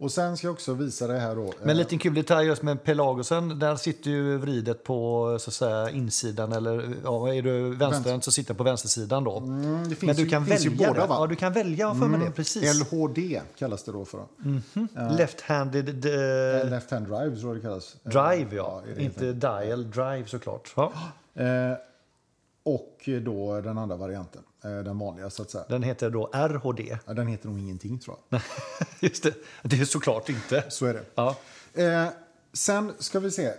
Och 0.00 0.12
sen 0.12 0.36
ska 0.36 0.46
jag 0.46 0.54
också 0.54 0.74
visa 0.74 1.06
det 1.06 1.18
här 1.18 1.36
då. 1.36 1.42
Men 1.42 1.68
Eh, 1.68 1.70
en 1.70 1.76
liten 1.76 1.98
kul 1.98 2.14
detalj 2.14 2.46
just 2.46 2.62
med 2.62 2.84
Pelagosen. 2.84 3.58
Där 3.58 3.76
sitter 3.76 4.10
ju 4.10 4.36
vridet 4.36 4.84
på 4.84 5.36
så 5.40 5.50
att 5.50 5.54
säga, 5.54 5.90
insidan. 5.90 6.52
Eller 6.52 6.94
ja, 7.04 7.34
är 7.34 7.42
du 7.42 7.74
vänsterhänt 7.74 8.24
så 8.24 8.32
sitter 8.32 8.54
på 8.54 8.62
vänstersidan 8.64 9.24
då. 9.24 9.36
mm, 9.38 9.88
det 9.88 9.94
finns 9.94 10.02
Men 10.02 10.16
du 10.16 10.22
ju, 10.22 10.28
kan 10.28 10.44
välja 10.44 10.70
båda, 10.70 11.06
det. 11.06 11.14
Ja, 11.14 11.26
du 11.26 11.36
kan 11.36 11.52
välja. 11.52 11.94
För 11.94 12.06
mig 12.06 12.20
det. 12.20 12.30
Precis. 12.30 12.80
LHD 12.80 13.40
kallas 13.58 13.82
det 13.82 13.92
då 13.92 14.04
för. 14.04 14.24
Left-handed 15.16 16.06
eh, 16.64 16.70
Left 16.70 16.90
hand 16.90 17.06
drive 17.06 17.36
tror 17.36 17.48
jag 17.48 17.56
det 17.56 17.60
kallas. 17.60 17.96
Eh, 18.04 18.10
drive, 18.10 18.56
ja. 18.56 18.82
det 18.96 19.02
Inte 19.02 19.32
dial 19.32 19.90
drive 19.90 20.24
såklart. 20.26 20.72
Ja. 20.76 20.92
Eh, 21.34 21.76
och 22.62 23.08
då 23.22 23.60
den 23.60 23.78
andra 23.78 23.96
varianten, 23.96 24.42
den 24.62 24.98
vanliga 24.98 25.30
så 25.30 25.42
att 25.42 25.50
säga. 25.50 25.64
Den 25.68 25.82
heter 25.82 26.10
då 26.10 26.30
RHD. 26.32 26.98
Ja, 27.06 27.14
den 27.14 27.26
heter 27.26 27.48
nog 27.48 27.58
ingenting 27.58 27.98
tror 27.98 28.16
jag. 28.28 28.40
Just 29.00 29.22
det. 29.22 29.34
Det 29.62 29.80
är 29.80 29.84
såklart 29.84 30.28
inte. 30.28 30.64
Så 30.68 30.86
är 30.86 30.94
det. 30.94 31.02
Ja. 31.14 31.36
Eh, 31.74 32.06
sen 32.52 32.92
ska 32.98 33.20
vi 33.20 33.30
se. 33.30 33.50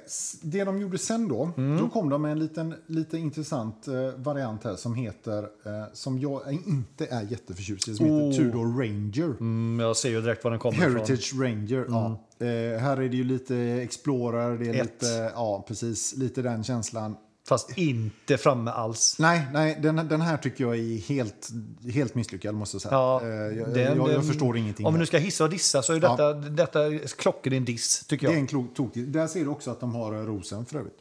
Det 0.41 0.63
de 0.63 0.81
gjorde 0.81 0.97
sen 0.97 1.27
då, 1.27 1.49
Mm. 1.57 1.77
då 1.77 1.89
kom 1.89 2.09
de 2.09 2.21
med 2.21 2.31
en 2.31 2.39
liten, 2.39 2.75
lite 2.87 3.17
intressant 3.17 3.87
eh, 3.87 3.93
variant 4.15 4.63
här 4.63 4.75
som 4.75 4.95
heter, 4.95 5.43
eh, 5.43 5.83
som 5.93 6.19
jag 6.19 6.41
inte 6.65 7.05
är 7.05 7.21
jätteförtjust 7.21 7.87
i, 7.87 7.95
som 7.95 8.05
Oh. 8.11 8.31
heter 8.31 8.43
Tudor 8.43 8.79
Ranger. 8.81 9.35
Mm, 9.39 9.79
jag 9.79 9.97
ser 9.97 10.09
ju 10.09 10.21
direkt 10.21 10.43
var 10.43 10.51
den 10.51 10.59
kommer 10.59 10.77
ifrån. 10.77 10.91
Heritage 10.95 11.33
Ranger, 11.41 11.85
ja. 11.89 12.05
Eh, 12.45 12.79
här 12.79 12.97
är 13.01 13.09
det 13.09 13.17
ju 13.17 13.23
lite 13.23 13.55
Explorer, 13.57 14.57
det 14.57 14.65
är 14.65 14.69
Mm. 14.73 14.81
Ett. 14.81 15.01
lite, 15.01 15.31
ja 15.35 15.65
precis, 15.67 16.15
lite 16.15 16.41
den 16.41 16.63
känslan. 16.63 17.15
Fast 17.49 17.77
inte 17.77 18.37
framme 18.37 18.71
alls. 18.71 19.15
Nej, 19.19 19.47
nej 19.53 19.79
den, 19.81 19.95
den 20.07 20.21
här 20.21 20.37
tycker 20.37 20.63
jag 20.63 20.75
är 20.75 20.97
helt, 20.97 21.49
helt 21.93 22.15
misslyckad 22.15 22.55
måste 22.55 22.75
jag 22.75 22.81
säga. 22.81 22.93
Ja, 22.93 23.21
Eh, 23.21 23.27
jag, 23.29 23.69
den- 23.73 23.97
jag, 23.97 24.11
jag 24.11 24.25
förstår 24.27 24.57
ingenting. 24.57 24.85
Om 24.85 24.97
nu 24.97 25.05
ska 25.05 25.17
hissa 25.17 25.43
och 25.43 25.49
dissa 25.49 25.81
så 25.81 25.93
är 25.93 26.01
Ja. 26.03 26.09
detta, 26.11 26.33
detta 26.33 26.79
klockor 27.17 27.53
en 27.53 27.65
diss, 27.65 28.05
tycker 28.07 28.27
Det 28.27 28.33
är 28.33 28.35
jag. 28.35 28.41
en 28.41 28.47
klok 28.47 28.75
tokig. 28.75 29.07
Där 29.07 29.27
ser 29.27 29.39
du 29.43 29.47
också 29.47 29.71
att 29.71 29.79
de 29.79 29.95
har 29.95 30.13
eh, 30.13 30.19
rosen 30.19 30.65
för 30.65 30.79
övrigt. 30.79 30.97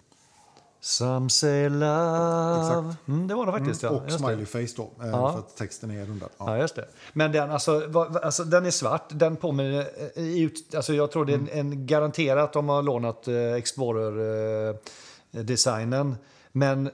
Some 0.80 1.30
say 1.30 1.68
love. 1.68 2.60
Exakt. 2.60 3.08
Mm, 3.08 3.28
det 3.28 3.34
var 3.34 3.46
det 3.46 3.52
faktiskt, 3.52 3.82
ja. 3.82 3.88
Och 3.90 4.02
Just 4.10 4.18
det. 4.18 4.24
smiley 4.24 4.46
face 4.46 4.74
då, 4.76 4.90
eh, 5.04 5.08
Ja. 5.10 5.32
för 5.32 5.38
att 5.38 5.56
texten 5.56 5.90
är 5.90 6.06
rundad. 6.06 6.28
Ja. 6.38 6.56
Ja, 6.56 6.62
just 6.62 6.74
det. 6.76 6.88
Men 7.12 7.32
den, 7.32 7.50
alltså, 7.50 7.82
vad- 7.88 8.16
alltså, 8.16 8.44
den 8.44 8.66
är 8.66 8.70
svart. 8.70 9.04
Den 9.08 9.36
påminner... 9.36 9.86
eh, 10.14 10.22
ut- 10.42 10.74
Alltså, 10.74 10.94
jag 10.94 11.10
tror 11.10 11.24
det 11.24 11.32
är 11.32 11.38
en, 11.38 11.48
Mm. 11.48 11.72
en 11.72 11.86
garanterat 11.86 12.44
att 12.44 12.52
de 12.52 12.68
har 12.68 12.82
lånat 12.82 13.28
eh, 13.28 13.52
Explorer-designen. 13.52 16.16
Men 16.58 16.90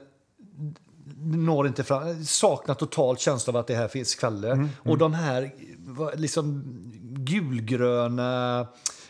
når 1.25 1.67
inte 1.67 1.83
fram. 1.83 2.25
Saknar 2.25 2.75
totalt 2.75 3.19
känsla 3.19 3.53
av 3.53 3.57
att 3.57 3.67
det 3.67 3.75
här 3.75 3.87
finns 3.87 4.15
kvalle. 4.15 4.51
Mm, 4.51 4.69
Och 4.83 4.97
de 4.97 5.13
här 5.13 5.51
liksom 6.15 6.63
gulgröna 7.17 8.67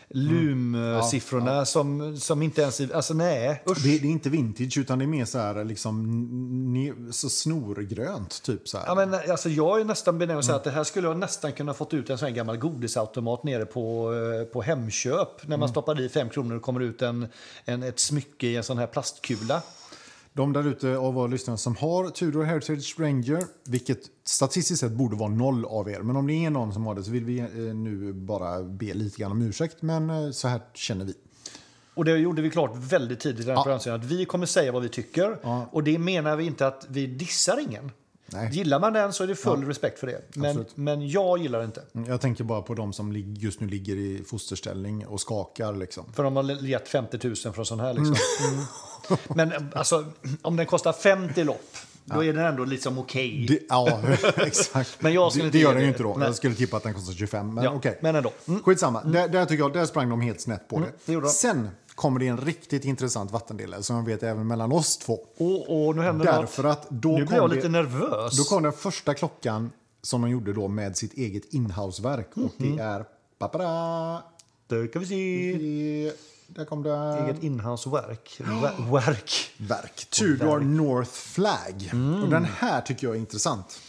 lumsiffrorna 0.08 1.64
som, 1.64 2.16
som 2.16 2.42
inte 2.42 2.62
ens... 2.62 2.80
Alltså 2.80 3.14
nej, 3.14 3.62
usch. 3.70 3.82
Det, 3.82 3.98
det 3.98 4.06
är 4.06 4.10
inte 4.10 4.30
vintage 4.30 4.78
utan 4.78 4.98
det 4.98 5.04
är 5.04 5.06
mer 5.06 5.24
så 5.24 5.38
här 5.38 5.64
liksom 5.64 6.02
ne, 6.72 6.92
så 7.10 7.30
snorgrönt 7.30 8.42
typ 8.42 8.68
så 8.68 8.78
här. 8.78 8.86
Ja, 8.86 8.94
men, 8.94 9.14
alltså, 9.14 9.48
jag 9.48 9.80
är 9.80 9.84
nästan 9.84 10.18
benägen 10.18 10.38
att 10.38 10.44
säga 10.44 10.56
att 10.56 10.64
det 10.64 10.70
här 10.70 10.84
skulle 10.84 11.08
jag 11.08 11.18
nästan 11.18 11.52
kunna 11.52 11.74
fått 11.74 11.94
ut 11.94 12.10
en 12.10 12.18
sån 12.18 12.28
här 12.28 12.34
gammal 12.34 12.56
godisautomat 12.56 13.44
nere 13.44 13.66
på, 13.66 14.14
eh, 14.14 14.44
på 14.52 14.62
Hemköp. 14.62 15.48
När 15.48 15.56
man 15.56 15.68
stoppar 15.68 16.00
i 16.00 16.08
fem 16.08 16.28
kronor 16.28 16.56
och 16.56 16.62
kommer 16.62 16.80
ut 16.80 17.02
en, 17.02 17.26
en, 17.64 17.82
ett 17.82 17.98
smycke 18.00 18.46
i 18.46 18.56
en 18.56 18.64
sån 18.64 18.78
här 18.78 18.86
plastkula. 18.86 19.62
De 20.36 20.52
där 20.52 20.66
ute 20.66 20.96
av 20.96 21.14
våra 21.14 21.26
lyssnare 21.26 21.58
som 21.58 21.76
har 21.76 22.10
Tudor 22.10 22.44
Heritage 22.44 22.94
Ranger, 22.98 23.42
vilket 23.64 24.00
statistiskt 24.24 24.80
sett 24.80 24.92
borde 24.92 25.16
vara 25.16 25.28
noll 25.28 25.64
av 25.64 25.90
er, 25.90 26.00
men 26.00 26.16
om 26.16 26.26
det 26.26 26.44
är 26.44 26.50
någon 26.50 26.72
som 26.72 26.86
har 26.86 26.94
det 26.94 27.04
så 27.04 27.10
vill 27.10 27.24
vi 27.24 27.38
eh, 27.38 27.48
nu 27.74 28.12
bara 28.12 28.62
be 28.62 28.94
lite 28.94 29.18
grann 29.18 29.32
om 29.32 29.42
ursäkt, 29.42 29.82
men 29.82 30.10
eh, 30.10 30.30
så 30.30 30.48
här 30.48 30.60
känner 30.74 31.04
vi. 31.04 31.14
Och 31.94 32.04
det 32.04 32.18
gjorde 32.18 32.42
vi 32.42 32.50
klart 32.50 32.76
väldigt 32.76 33.20
tidigt 33.20 33.40
i 33.40 33.44
den 33.44 33.56
programserien, 33.56 34.00
att 34.00 34.06
vi 34.06 34.24
kommer 34.24 34.46
säga 34.46 34.72
vad 34.72 34.82
vi 34.82 34.88
tycker. 34.88 35.38
Ja. 35.42 35.68
Och 35.72 35.84
det 35.84 35.98
menar 35.98 36.36
vi 36.36 36.44
inte 36.44 36.66
att 36.66 36.86
vi 36.88 37.06
dissar 37.06 37.60
ingen. 37.60 37.90
Nej. 38.26 38.48
Gillar 38.52 38.80
man 38.80 38.92
den 38.92 39.12
så 39.12 39.22
är 39.22 39.26
det 39.26 39.34
full 39.34 39.64
respekt 39.64 39.98
för 39.98 40.06
det. 40.06 40.22
Men, 40.34 40.46
Absolut. 40.50 40.76
men 40.76 41.08
jag 41.08 41.38
gillar 41.38 41.58
det 41.58 41.64
inte. 41.64 41.82
Mm, 41.94 42.08
Jag 42.10 42.20
tänker 42.20 42.44
bara 42.44 42.62
på 42.62 42.74
de 42.74 42.92
som 42.92 43.12
just 43.16 43.60
nu 43.60 43.66
ligger 43.66 43.96
i 43.96 44.22
fosterställning 44.26 45.06
och 45.06 45.20
skakar 45.20 45.72
liksom. 45.72 46.12
För 46.12 46.22
de 46.24 46.36
har 46.36 46.64
gett 46.66 46.88
50 46.88 47.18
000 47.28 47.36
för 47.36 47.58
en 47.58 47.64
sån 47.66 47.80
här. 47.80 47.94
Liksom. 47.94 48.16
Mm. 48.48 49.50
Men 49.50 49.68
alltså, 49.74 50.04
om 50.42 50.56
den 50.56 50.66
kostar 50.66 50.92
50 50.92 51.44
lopp 51.44 51.76
då 52.04 52.24
är 52.24 52.32
den 52.32 52.44
ändå 52.46 52.64
liksom 52.64 52.98
okej. 52.98 53.46
Det, 53.48 53.58
ja, 53.68 54.00
exakt. 54.36 54.96
Men 55.02 55.12
jag 55.12 55.32
skulle 55.32 55.44
det, 55.46 55.50
det 55.50 55.58
gör 55.58 55.70
den 55.72 55.80
ju 55.80 55.86
det. 55.86 55.88
inte 55.88 56.02
då. 56.02 56.14
Nej. 56.18 56.26
Jag 56.28 56.34
skulle 56.36 56.54
tippa 56.54 56.76
att 56.76 56.82
den 56.82 56.94
kostar 56.94 57.12
25. 57.14 57.54
Men 57.54 57.64
Ja, 57.64 57.70
okej. 57.70 57.98
men 58.02 58.14
ändå. 58.16 58.32
Mm. 58.48 58.62
Skitsamma. 58.62 59.02
Där, 59.04 59.28
där 59.28 59.44
tycker 59.44 59.62
jag, 59.64 59.72
där 59.72 59.86
sprang 59.86 60.08
de 60.10 60.20
helt 60.20 60.40
snett 60.40 60.68
på 60.68 60.78
det 60.80 60.86
det. 61.06 61.12
gjorde 61.12 61.26
de. 61.26 61.30
Sen 61.30 61.68
kommer 61.96 62.20
det 62.20 62.26
en 62.28 62.36
riktigt 62.38 62.84
intressant 62.84 63.30
vattendelare 63.30 63.82
som 63.82 63.96
jag 63.96 64.04
vet 64.04 64.22
även 64.22 64.46
mellan 64.46 64.72
oss 64.72 64.96
två. 64.98 65.18
Och, 65.38 65.86
och 65.86 65.96
nu 65.96 66.02
händer 66.02 66.24
Därför 66.24 66.62
något. 66.62 66.72
att 66.78 66.90
då 66.90 67.18
Nu 67.18 67.24
blir 67.24 67.36
jag 67.36 67.50
det- 67.50 67.56
lite 67.56 67.68
nervös. 67.68 68.36
Då 68.36 68.44
kom 68.44 68.62
den 68.62 68.72
första 68.72 69.14
klockan 69.14 69.70
som 70.02 70.20
de 70.22 70.30
gjorde 70.30 70.52
då 70.52 70.68
med 70.68 70.96
sitt 70.96 71.12
eget 71.14 71.44
inhouseverk. 71.54 72.30
Och 72.34 72.40
Mhm. 72.60 72.76
det 72.76 72.82
är... 72.82 73.04
Papada, 73.38 74.22
Då 74.68 74.86
kan 74.86 75.02
vi 75.02 75.06
se. 75.06 76.12
där 76.46 76.64
kom 76.64 76.82
det... 76.82 77.18
Eget 77.28 77.42
inhouseverk. 77.42 78.36
Ver- 78.38 78.92
Verk. 78.92 79.30
verk. 79.58 80.06
Tudor 80.10 80.60
North 80.60 81.10
Flag. 81.10 81.90
Mm. 81.92 82.22
Och 82.22 82.28
den 82.30 82.44
här 82.44 82.80
tycker 82.80 83.06
jag 83.06 83.16
är 83.16 83.20
intressant. 83.20 83.80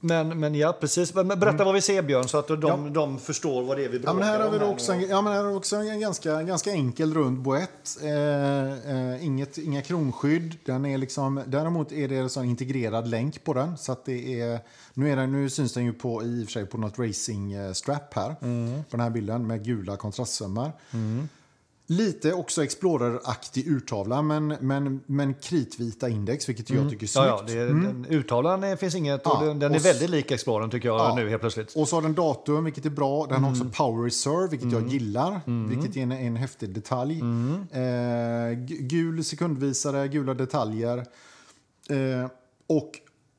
Men, 0.00 0.40
men 0.40 0.54
ja, 0.54 0.76
precis. 0.80 1.14
Men 1.14 1.28
berätta 1.28 1.64
vad 1.64 1.74
vi 1.74 1.80
ser, 1.80 2.02
Björn, 2.02 2.28
så 2.28 2.38
att 2.38 2.48
de, 2.48 2.92
de 2.92 3.18
förstår 3.18 3.62
vad 3.62 3.76
det 3.76 3.84
är 3.84 3.88
vi 3.88 3.96
Ja, 3.96 4.02
bråkar 4.02 4.14
men 4.14 4.24
här 4.24 4.40
har 4.40 4.50
vi 4.50 4.56
om 4.56 4.60
då 4.60 4.66
här 4.66 4.72
också, 4.72 4.92
en, 4.92 5.08
ja, 5.08 5.22
men 5.22 5.32
här 5.32 5.42
har 5.42 5.50
vi 5.50 5.56
också 5.56 5.76
en 5.76 6.00
ganska, 6.00 6.42
ganska 6.42 6.70
enkel 6.70 7.14
rund 7.14 7.38
boett. 7.38 7.98
Eh, 8.02 8.72
eh, 8.96 9.24
inget, 9.26 9.58
inga 9.58 9.82
kronskydd. 9.82 10.56
Den 10.64 10.86
är 10.86 10.98
liksom, 10.98 11.42
däremot 11.46 11.92
är 11.92 12.08
det 12.08 12.16
en 12.16 12.30
sån 12.30 12.44
integrerad 12.44 13.08
länk 13.08 13.44
på 13.44 13.54
den. 13.54 13.78
Så 13.78 13.92
att 13.92 14.04
det 14.04 14.40
är, 14.40 14.60
nu, 14.94 15.10
är 15.10 15.16
den, 15.16 15.32
nu 15.32 15.50
syns 15.50 15.74
den 15.74 15.84
ju 15.84 15.92
på, 15.92 16.22
i 16.22 16.42
och 16.42 16.46
för 16.46 16.52
sig 16.52 16.66
på 16.66 16.78
något 16.78 16.98
racing-strap 16.98 18.14
här. 18.14 18.34
På 18.82 18.96
den 18.96 19.00
här 19.00 19.10
bilden 19.10 19.46
med 19.46 19.64
gula 19.64 19.96
kontrastsömmar. 19.96 20.72
Lite 21.96 22.32
också 22.32 22.62
Explorer-aktig 22.64 23.66
urtavla, 23.68 24.22
men, 24.22 24.48
men, 24.60 25.00
men 25.06 25.34
kritvita 25.34 26.08
index, 26.08 26.48
vilket 26.48 26.70
jag 26.70 26.90
tycker 26.90 27.02
är 27.04 27.08
snyggt. 27.08 27.26
Ja, 27.26 27.44
ja, 27.48 27.60
är, 27.62 27.66
den, 27.66 28.06
uttalan 28.08 28.64
är- 28.64 28.76
finns 28.76 28.94
inget 28.94 29.20
Ja, 29.24 29.40
den, 29.44 29.58
den 29.58 29.74
är 29.74 29.78
väldigt 29.78 30.10
lik 30.10 30.30
Explorern 30.30 30.70
tycker 30.70 30.88
jag 30.88 31.00
Ja. 31.00 31.14
nu 31.14 31.28
helt 31.28 31.40
plötsligt. 31.40 31.76
Och 31.76 31.88
så 31.88 31.96
har 31.96 32.02
den 32.02 32.14
datum, 32.14 32.64
vilket 32.64 32.86
är 32.86 32.90
bra. 32.90 33.26
Den 33.26 33.44
har 33.44 33.50
också 33.50 33.64
power 33.76 34.04
reserve, 34.04 34.48
vilket 34.48 34.72
jag 34.72 34.88
gillar. 34.88 35.40
Vilket 35.68 35.96
är 35.96 36.00
en, 36.02 36.12
en 36.12 36.36
häftig 36.36 36.74
detalj. 36.74 37.20
Eh, 37.20 37.76
gu- 37.78 38.82
gul 38.82 39.24
sekundvisare, 39.24 40.08
gula 40.08 40.34
detaljer. 40.34 40.98
Eh, 41.90 42.30
och 42.66 42.90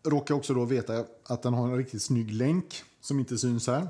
råkar 0.08 0.36
också 0.36 0.54
då 0.54 0.66
veta 0.66 1.04
att 1.30 1.42
den 1.44 1.54
har 1.54 1.68
en 1.68 1.78
riktigt 1.78 2.02
snygg 2.02 2.32
länk 2.34 2.66
som 3.02 3.20
inte 3.20 3.38
syns 3.38 3.68
här. 3.68 3.88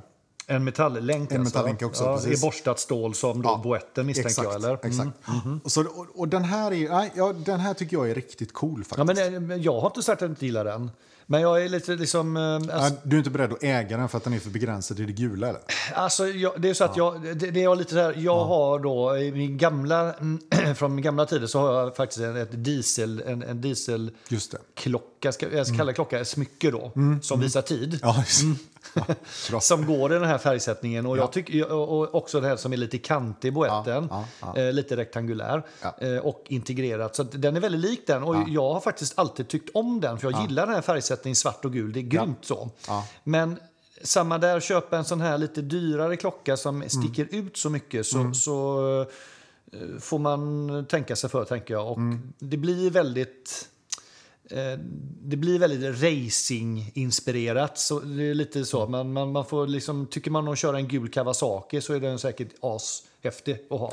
En 0.47 0.63
metalllänk 0.63 1.31
En 1.31 1.41
alltså. 1.41 1.85
också, 1.85 2.03
ja, 2.03 2.15
precis. 2.15 2.39
I 2.43 2.45
borstat 2.45 2.79
stål 2.79 3.13
som 3.15 3.41
då 3.41 3.49
Ja, 3.49 3.59
boetten 3.63 4.05
misstänker 4.05 4.29
exakt, 4.29 4.45
jag, 4.47 4.55
eller? 4.55 4.69
Mm. 4.69 4.79
Exakt. 4.83 5.09
Och, 5.63 5.71
så, 5.71 5.81
och, 5.81 6.07
och 6.15 6.27
den 6.27 6.43
här 6.43 6.71
är, 6.73 6.89
nej, 6.89 7.11
ja, 7.15 7.33
den 7.45 7.59
här 7.59 7.73
tycker 7.73 7.97
jag 7.97 8.09
är 8.09 8.15
riktigt 8.15 8.53
cool 8.53 8.83
Ja, 8.89 9.05
faktiskt. 9.05 9.31
men, 9.31 9.51
eh, 9.51 9.57
jag 9.57 9.79
har 9.79 9.87
inte 9.87 10.03
sagt 10.03 10.15
att 10.17 10.21
jag 10.21 10.31
inte 10.31 10.45
gillar 10.45 10.65
den. 10.65 10.91
Men 11.25 11.41
jag 11.41 11.63
är 11.63 11.69
lite 11.69 11.91
liksom... 11.95 12.37
eh, 12.37 12.43
Alltså, 12.55 12.69
Ja, 12.75 12.89
du 13.03 13.15
är 13.15 13.17
inte 13.17 13.29
beredd 13.29 13.51
att 13.53 13.63
äga 13.63 13.97
den 13.97 14.09
för 14.09 14.17
att 14.17 14.23
den 14.23 14.33
är 14.33 14.39
för 14.39 14.49
begränsad 14.49 14.99
i 14.99 15.05
det 15.05 15.13
gula 15.13 15.47
eller? 15.49 15.61
Alltså, 15.93 16.27
jag, 16.27 16.61
det 16.61 16.69
är 16.69 16.73
så 16.73 16.83
att 16.83 16.97
jag, 16.97 17.21
det, 17.21 17.33
det 17.51 17.63
är 17.63 17.75
lite 17.75 17.91
så 17.93 17.99
här, 17.99 18.13
jag 18.17 18.45
har 18.45 18.79
då 18.79 19.17
i 19.17 19.31
min 19.31 19.57
gamla, 19.57 20.13
från 20.75 20.95
min 20.95 21.03
gamla 21.03 21.25
tider 21.25 21.47
så 21.47 21.59
har 21.59 21.73
jag 21.73 21.95
faktiskt 21.95 22.21
en, 22.21 22.37
ett 22.37 22.63
diesel, 22.63 23.23
en, 23.27 23.43
en 23.43 23.61
dieselklocka, 23.61 24.57
Just 25.27 25.39
det. 25.39 25.45
ska, 25.45 25.57
jag 25.57 25.67
ska 25.67 25.77
kalla 25.77 25.93
klocka 25.93 26.19
ett 26.19 26.27
smycke 26.27 26.71
då, 26.71 26.91
som 27.21 27.39
visar 27.39 27.61
tid. 27.61 27.99
Ja, 28.01 28.15
just. 28.17 28.43
ja. 29.51 29.59
Som 29.59 29.85
går 29.85 30.11
i 30.13 30.19
den 30.19 30.27
här 30.27 30.37
färgsättningen 30.37 31.05
och, 31.05 31.17
jag 31.17 31.31
tycker, 31.31 31.71
och 31.71 32.15
också 32.15 32.41
det 32.41 32.47
här 32.47 32.55
som 32.55 32.73
är 32.73 32.77
lite 32.77 32.97
kantig 32.97 33.53
boetten, 33.53 34.07
Ja, 34.09 34.25
ja, 34.41 34.57
Eh, 34.57 34.73
lite 34.73 34.97
rektangulär 34.97 35.63
eh, 35.99 36.17
och 36.17 36.43
integrerat. 36.47 37.15
Så 37.15 37.23
den 37.23 37.55
är 37.55 37.59
väldigt 37.59 37.81
lik 37.81 38.07
den 38.07 38.23
och 38.23 38.35
jag 38.49 38.73
har 38.73 38.79
faktiskt 38.79 39.19
alltid 39.19 39.47
tyckt 39.47 39.69
om 39.73 40.01
den 40.01 40.19
för 40.19 40.31
jag 40.31 40.41
gillar 40.41 40.65
den 40.65 40.75
här 40.75 40.81
färgsättningen 40.81 41.35
svart 41.35 41.65
och 41.65 41.73
gul, 41.73 41.93
det 41.93 41.99
är 41.99 42.01
grymt 42.01 42.45
så. 42.45 42.69
Men 43.23 43.59
samma 44.01 44.37
där, 44.37 44.59
köpa 44.59 44.97
en 44.97 45.05
sån 45.05 45.21
här 45.21 45.37
lite 45.37 45.61
dyrare 45.61 46.15
klocka 46.17 46.57
som 46.57 46.83
sticker 46.89 47.27
ut 47.31 47.57
så 47.57 47.69
mycket 47.69 48.05
så, 48.05 48.33
så 48.33 49.01
eh, 49.73 49.99
får 49.99 50.19
man 50.19 50.85
tänka 50.89 51.15
sig 51.15 51.29
för, 51.29 51.45
tänker 51.45 51.73
jag. 51.73 51.91
Och 51.91 51.97
det 52.39 52.57
blir 52.57 52.91
väldigt... 52.91 53.69
eh, 54.53 54.79
Det 55.25 55.37
blir 55.37 55.59
väldigt 55.59 56.03
racing-inspirerat. 56.03 57.77
Så 57.77 57.99
det 57.99 58.23
är 58.23 58.33
lite 58.33 58.65
så. 58.65 58.87
Man, 58.87 59.13
man, 59.13 59.31
man 59.31 59.45
får 59.45 59.67
liksom, 59.67 60.07
tycker 60.07 60.31
man 60.31 60.47
om 60.47 60.53
att 60.53 60.59
köra 60.59 60.77
en 60.77 60.87
gul 60.87 61.09
Kawasaki 61.09 61.81
så 61.81 61.93
är 61.93 61.99
den 61.99 62.19
säkert 62.19 62.49
ashäftig 62.59 63.57
att 63.69 63.79
ha. 63.79 63.91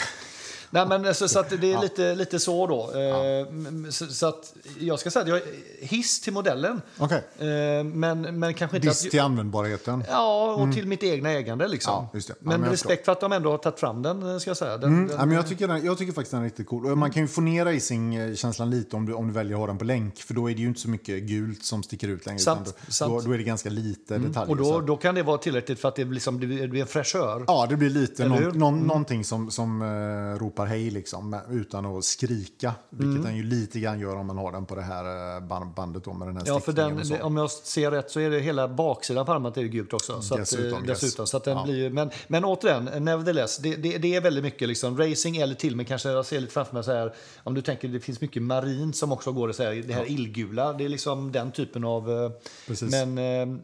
Nej, 0.71 0.87
men 0.89 1.15
så, 1.15 1.29
så 1.29 1.39
att 1.39 1.51
det 1.61 1.73
är 1.73 1.81
lite, 1.83 2.15
lite 2.15 2.39
så 2.39 2.67
då. 2.67 2.91
Eh, 3.01 3.47
m- 3.49 3.87
Så, 3.91 4.07
så 4.07 4.27
att 4.27 4.55
jag 4.81 4.99
ska 4.99 5.11
säga 5.11 5.23
att 5.23 5.29
jag 5.29 5.39
är 5.39 5.45
hiss 5.81 6.21
till 6.21 6.33
modellen. 6.33 6.83
Okej. 6.99 7.23
Eh, 7.39 7.85
Men, 7.85 8.39
men 8.39 8.55
kanske 8.55 8.77
inte... 8.77 8.89
Diss 8.89 9.01
till 9.11 9.21
användbarheten. 9.21 10.05
Ja, 10.09 10.55
och 10.55 10.75
till 10.75 10.87
mitt 10.87 11.03
egna 11.03 11.31
ägande. 11.31 11.69
Liksom. 11.69 11.93
Ja. 12.13 12.21
Ja, 12.29 12.35
men 12.41 12.61
men 12.61 12.71
respekt 12.71 13.05
för 13.05 13.13
att 13.13 13.21
de 13.21 13.33
ändå 13.33 13.51
har 13.51 13.59
tagit 13.59 13.81
fram 13.81 14.03
den, 14.03 14.41
ska 14.41 14.51
jag 14.51 14.57
säga. 14.57 14.77
Den, 14.79 14.91
Mm, 14.91 15.07
den, 15.09 15.17
ja, 15.19 15.27
men 15.27 15.37
jag, 15.37 15.49
tycker 15.49 15.69
den, 15.69 15.85
jag 15.85 15.99
tycker 15.99 16.13
faktiskt 16.13 16.31
den 16.31 16.41
är 16.41 16.45
riktigt 16.45 16.67
cool. 16.67 16.87
Och 16.87 16.99
Man 16.99 17.11
kan 17.11 17.23
ju 17.23 17.29
få 17.29 17.41
ner 17.41 17.65
racing-känslan 17.65 18.71
lite 18.71 18.97
om 18.97 19.07
du, 19.07 19.13
om 19.15 19.27
du 19.27 19.33
väljer 19.33 19.55
att 19.55 19.61
ha 19.61 19.67
den 19.67 19.79
på 19.79 19.85
länk. 19.85 20.19
För 20.19 20.35
då 20.35 20.51
är 20.51 20.55
det 20.55 20.61
ju 20.61 20.69
inte 20.69 20.81
så 20.81 20.89
mycket 20.89 21.23
gult 21.23 21.65
som 21.65 21.83
sticker 21.83 22.09
ut 22.09 22.27
längre. 22.27 22.39
Sant, 22.39 22.61
utan 22.61 22.75
då, 22.87 22.93
sant. 22.93 23.13
Då, 23.13 23.21
då 23.21 23.33
är 23.35 23.39
det 23.39 23.45
ganska 23.45 23.71
lite 23.71 24.19
detaljer. 24.19 24.51
och 24.51 24.57
då, 24.57 24.81
då 24.81 24.97
kan 24.97 25.15
det 25.15 25.23
vara 25.23 25.39
tillräckligt 25.39 25.81
för 25.81 25.89
att 25.89 25.97
det 25.97 26.05
blir, 26.05 26.15
liksom, 26.15 26.41
det 26.41 26.69
blir 26.69 26.81
en 26.81 26.87
fräschör. 26.87 27.45
Ja, 27.47 27.67
det 27.71 27.77
blir 27.77 27.91
lite 27.91 28.29
någon, 28.29 28.59
någon, 28.59 28.79
någonting 28.81 29.25
som, 29.25 29.51
som 29.51 29.83
eh, 29.83 30.39
ropar 30.41 30.60
hej 30.67 30.91
liksom, 30.91 31.41
utan 31.51 31.87
att 31.87 32.05
skrika. 32.05 32.75
Vilket 32.91 33.23
den 33.25 33.37
ju 33.37 33.43
lite 33.43 33.81
grann 33.81 34.01
gör 34.01 34.17
om 34.17 34.27
man 34.27 34.39
har 34.39 34.53
den 34.53 34.67
på 34.67 34.75
det 34.75 34.83
här 34.83 35.37
eh, 35.37 35.43
band- 35.43 35.75
bandet 35.75 36.05
då, 36.05 36.13
med 36.13 36.29
den 36.29 36.37
här 36.37 36.45
Ja, 36.47 36.61
för 36.61 36.73
den, 36.73 36.97
det, 37.09 37.23
om 37.23 37.37
jag 37.37 37.51
ser 37.51 37.91
rätt 37.91 38.11
så 38.11 38.21
är 38.21 38.31
det 38.31 38.41
hela 38.41 38.69
baksidan 38.69 39.27
på 39.27 39.33
armen 39.33 39.53
är 39.57 39.63
gult 39.63 39.93
också. 39.93 40.23
Så 40.23 40.37
Dessutom, 40.37 40.79
att, 40.79 40.85
eh, 40.85 40.89
yes. 40.91 41.01
dessutom 41.01 41.27
så 41.27 41.37
att 41.37 41.45
den 41.45 41.57
Ja. 41.57 41.65
blir, 41.65 41.91
men, 41.91 42.11
men 42.29 42.45
återigen, 42.45 42.85
nevertheless, 43.05 43.59
det, 43.59 43.77
det, 43.77 43.99
det 43.99 44.15
är 44.15 44.21
väldigt 44.21 44.45
mycket 44.45 44.69
liksom 44.69 44.99
racing 44.99 45.37
eller 45.37 45.55
till 45.55 45.77
men 45.77 45.85
kanske 45.87 46.09
jag 46.11 46.27
ser 46.27 46.41
lite 46.41 46.53
framför 46.53 46.75
mig 46.75 46.85
så 46.85 46.93
här, 46.93 47.15
om 47.43 47.55
du 47.55 47.63
tänker 47.63 47.89
det 47.89 48.01
finns 48.01 48.21
mycket 48.21 48.43
marint 48.43 48.97
som 48.97 49.13
också 49.13 49.33
går 49.33 49.51
i 49.51 49.55
så 49.55 49.63
här, 49.63 49.75
det 49.87 49.95
här 49.95 50.11
illgula, 50.11 50.73
det 50.73 50.85
är 50.85 50.89
liksom 50.89 51.33
den 51.33 51.53
typen 51.53 51.85
av... 51.85 52.11
eh, 52.11 52.31
Precis. 52.67 52.91
Men, 52.91 53.19
eh, 53.19 53.61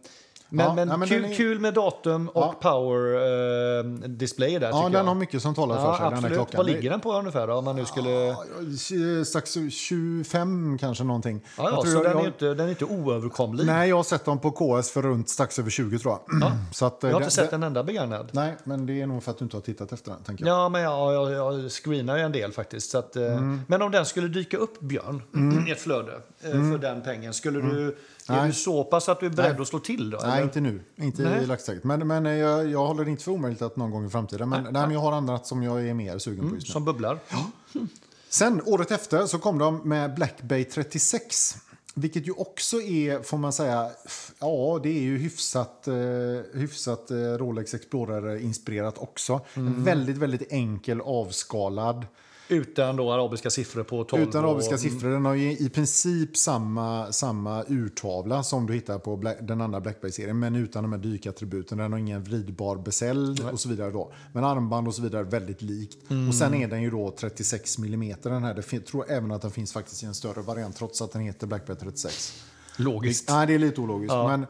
men, 0.49 0.67
Ja, 0.67 0.75
men, 0.75 0.89
nej, 0.89 0.99
men 0.99 1.09
kul, 1.09 1.23
den 1.23 1.31
är- 1.31 1.35
kul 1.37 1.59
med 1.61 1.75
datum 1.75 2.29
och 2.29 2.43
Ja. 2.43 2.55
power 2.73 3.15
eh, 3.79 3.85
display 4.09 4.59
där 4.59 4.69
Ja, 4.69 4.83
den 4.83 4.93
jag. 4.93 5.05
har 5.05 5.15
mycket 5.15 5.43
som 5.43 5.55
talar 5.55 5.77
för 5.77 5.93
sig, 5.97 6.05
den 6.05 6.13
absolut. 6.15 6.35
klockan. 6.37 6.57
Vad 6.57 6.67
ligger 6.67 6.91
den 6.91 7.01
på 7.01 7.13
ungefär 7.13 7.47
då, 7.47 7.55
om 7.55 7.65
man 7.65 7.77
nu 7.77 7.85
skulle... 7.85 8.37
Strax 9.25 9.57
25 9.71 10.79
kanske 10.79 11.05
någonting. 11.05 11.41
ja, 11.59 11.65
Jag 11.65 11.73
tror 11.73 11.85
så 11.93 11.97
jag- 11.99 12.05
den, 12.05 12.13
är 12.13 12.17
jag- 12.17 12.27
inte, 12.27 12.55
den 12.55 12.67
är 12.67 12.71
inte 12.71 12.85
oöverkomlig. 12.85 13.67
Nej, 13.67 13.89
jag 13.89 13.97
har 13.97 14.03
sett 14.03 14.25
dem 14.25 14.39
på 14.39 14.51
KS 14.51 14.91
för 14.91 15.03
runt 15.03 15.29
strax 15.29 15.59
över 15.59 15.71
20 15.71 15.99
tror 15.99 16.19
jag. 16.31 16.53
Så 16.73 16.87
att, 16.87 17.05
eh, 17.05 17.11
jag 17.11 17.15
har 17.15 17.21
det- 17.21 17.25
inte 17.25 17.35
sett 17.35 17.51
det- 17.51 17.57
en 17.57 17.63
enda 17.63 17.83
begagnad. 17.85 18.29
Nej, 18.33 18.57
men 18.65 18.87
det 18.87 19.01
är 19.03 19.07
nog 19.07 19.23
för 19.23 19.31
att 19.31 19.39
du 19.39 19.45
inte 19.45 19.57
har 19.57 19.63
tittat 19.63 19.93
efter 19.93 20.11
den. 20.11 20.23
Tänker 20.23 20.47
jag. 20.47 20.57
Ja, 20.57 20.69
men 20.69 20.81
jag, 20.83 21.15
jag, 21.15 21.33
jag 21.33 21.71
screenar 21.73 22.17
ju 22.17 22.23
en 22.23 22.33
del 22.33 22.53
faktiskt. 22.53 22.91
Så 22.91 22.99
att, 22.99 23.17
eh, 23.17 23.27
Mm. 23.37 23.61
Men 23.67 23.83
om 23.83 23.91
den 23.91 24.07
skulle 24.07 24.29
dyka 24.29 24.57
upp, 24.57 24.81
Björn, 24.81 25.23
i 25.69 25.71
ett 25.71 25.81
flöde 25.81 26.13
eh, 26.45 26.51
för 26.51 26.79
den 26.79 27.03
pengen, 27.03 27.35
skulle 27.35 27.61
du, 27.61 27.69
är 27.71 27.83
Mm. 27.83 27.95
Nej. 28.29 28.47
du 28.47 28.53
så 28.53 28.85
pass 28.85 29.09
att 29.09 29.21
du 29.21 29.27
är 29.27 29.31
beredd 29.31 29.53
Nej. 29.53 29.61
att 29.63 29.69
slå 29.69 29.79
till 29.79 30.11
då? 30.11 30.19
Nej, 30.27 30.36
eller? 30.37 30.45
inte 30.45 30.61
nu. 30.61 30.81
Inte 30.97 31.23
Nej. 31.23 31.43
i 31.43 31.47
dagsläget. 31.47 31.85
Men, 31.85 32.07
men 32.07 32.25
jag, 32.25 32.71
jag 32.71 32.87
håller 32.87 33.05
det 33.05 33.11
inte 33.11 33.25
för 33.25 33.33
omöjligt 33.33 33.63
att 33.63 33.77
någon 33.77 33.91
gång 33.91 34.07
i 34.07 34.11
framtiden. 34.11 34.49
Men, 34.49 34.63
nej, 34.63 34.73
men 34.73 34.91
jag 34.91 35.01
har 35.01 35.13
annat 35.13 35.47
som 35.47 35.63
jag 35.63 35.89
är 35.89 35.95
mer 35.95 36.19
sugen 36.19 36.49
på 36.49 36.55
just 36.55 36.67
nu. 36.67 36.73
Som 36.73 36.85
bubblar? 36.85 37.19
Sen 38.29 38.63
året 38.67 38.91
efter 38.91 39.27
så 39.27 39.39
kom 39.39 39.59
de 39.59 39.89
med 39.89 40.15
Black 40.15 40.43
Bay 40.43 40.65
36. 40.65 41.57
Vilket 41.95 42.27
ju 42.27 42.33
också 42.33 42.81
är, 42.81 43.23
får 43.23 43.39
man 43.39 43.53
säga, 43.53 43.91
ja 44.39 44.81
det 44.83 44.89
är 44.89 45.03
ju 45.03 45.19
hyfsat, 45.19 45.89
eh, 45.89 45.95
hyfsat 46.55 47.11
eh, 47.11 47.17
Rolex 47.17 47.75
Explorer-inspirerat 47.75 48.99
också. 48.99 49.41
Mm. 49.55 49.75
En 49.75 49.85
väldigt, 49.85 50.17
väldigt 50.17 50.53
enkel 50.53 51.01
avskalad. 51.01 52.07
Utan 52.49 52.97
då 52.97 53.13
arabiska 53.13 53.51
siffror 53.51 53.83
på 53.83 54.05
12? 54.05 54.23
Utan 54.23 54.45
arabiska 54.45 54.75
och, 54.75 54.81
siffror. 54.81 55.11
Den 55.11 55.25
har 55.25 55.35
ju 55.35 55.53
i 55.53 55.71
princip 55.71 56.37
samma, 56.37 57.13
samma 57.13 57.65
urtavla 57.69 58.43
som 58.43 58.67
du 58.67 58.75
hittar 58.75 58.99
på 58.99 59.17
Black, 59.17 59.37
den 59.41 59.61
andra 59.61 59.81
Black 59.81 60.01
Bay-serien. 60.01 60.39
Men 60.39 60.57
utan 60.57 60.83
de 60.83 60.93
här 60.93 60.99
dykattributen. 60.99 61.79
Den 61.79 61.93
har 61.93 61.99
ingen 61.99 62.25
vridbar 62.25 62.77
besäll 62.77 63.39
och 63.53 63.61
så 63.61 63.69
vidare. 63.69 63.91
Då. 63.91 64.13
Men 64.33 64.45
armband 64.45 64.89
och 64.89 64.95
så 64.95 65.03
vidare 65.03 65.23
väldigt 65.23 65.63
likt. 65.63 65.99
Och 66.29 66.35
sen 66.35 66.55
är 66.55 66.69
den 66.69 66.83
ju 66.83 66.91
då 66.91 67.11
36 67.11 67.79
mm 67.79 68.17
den 68.23 68.45
här. 68.45 68.65
Jag 68.71 68.87
tror 68.87 69.11
även 69.11 69.33
att 69.33 69.43
den 69.43 69.51
finns 69.51 69.73
faktiskt 69.73 70.03
i 70.03 70.07
en 70.07 70.15
större 70.15 70.43
variant 70.43 70.77
trots 70.77 71.03
att 71.03 71.13
den 71.13 71.23
heter 71.23 71.47
Black 71.47 71.67
Bay 71.67 71.77
36. 71.77 72.43
Logiskt. 72.77 73.29
Nej, 73.29 73.47
det 73.47 73.55
är 73.55 73.59
lite 73.59 73.81
ologiskt. 73.81 74.15
Men 74.15 74.43
Eh, 74.43 74.49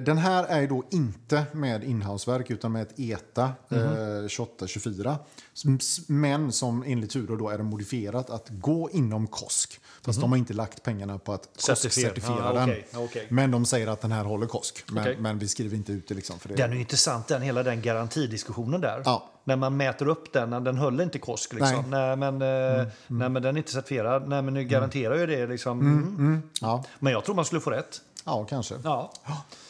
Den 0.00 0.18
här 0.18 0.44
är 0.44 0.66
då 0.66 0.84
inte 0.90 1.44
med 1.52 1.84
inhouseverk 1.84 2.50
utan 2.50 2.72
med 2.72 2.82
ett 2.82 2.98
ETA 3.00 3.52
Mhm. 3.68 3.80
eh, 3.80 4.28
2824. 4.28 5.18
S- 5.54 5.98
Men 6.08 6.52
som 6.52 6.82
enligt 6.86 7.10
Tudor 7.10 7.36
då 7.36 7.48
är 7.48 7.58
det 7.58 7.64
modifierat 7.64 8.30
att 8.30 8.48
gå 8.48 8.90
inom 8.92 9.26
KOSK. 9.26 9.80
Fast 10.02 10.20
de 10.20 10.32
har 10.32 10.38
inte 10.38 10.52
lagt 10.54 10.82
pengarna 10.82 11.18
på 11.18 11.32
att 11.32 11.48
Certifier- 11.58 12.08
KOSK-certifiera. 12.14 12.44
Ah, 12.44 12.52
den. 12.52 12.62
okej, 12.70 12.86
okej. 12.94 13.26
Men 13.30 13.50
de 13.50 13.64
säger 13.66 13.86
att 13.86 14.00
den 14.00 14.12
här 14.12 14.24
håller 14.24 14.46
KOSK. 14.46 14.84
Men, 14.92 15.02
Okej. 15.02 15.16
men 15.20 15.38
vi 15.38 15.48
skriver 15.48 15.76
inte 15.76 15.92
ut 15.92 16.08
det 16.08 16.14
liksom. 16.14 16.38
För 16.38 16.48
det. 16.48 16.54
Den 16.54 16.72
är 16.72 16.76
intressant, 16.76 17.26
den, 17.28 17.42
hela 17.42 17.62
den 17.62 17.82
garantidiskussionen 17.82 18.80
där. 18.80 19.02
Ja. 19.04 19.30
När 19.44 19.56
man 19.56 19.76
mäter 19.76 20.08
upp 20.08 20.32
den, 20.32 20.50
den 20.50 20.76
höll 20.78 21.00
inte 21.00 21.18
KOSK. 21.18 21.52
Liksom. 21.52 21.84
Nej. 21.90 22.16
men, 22.16 22.34
eh, 22.42 22.86
nej, 23.06 23.28
men 23.28 23.42
den 23.42 23.56
är 23.56 23.58
inte 23.58 23.72
certifierad. 23.72 24.28
Nej, 24.28 24.42
men 24.42 24.54
nu 24.54 24.64
garanterar 24.64 25.18
ju 25.18 25.26
det. 25.26 25.46
Liksom. 25.46 25.80
Mm. 25.80 26.42
Ja, 26.60 26.84
Men 26.98 27.12
jag 27.12 27.24
tror 27.24 27.34
man 27.34 27.44
skulle 27.44 27.60
få 27.60 27.70
rätt. 27.70 28.00
Ja, 28.28 28.44
kanske. 28.44 28.74
Ja. 28.84 29.12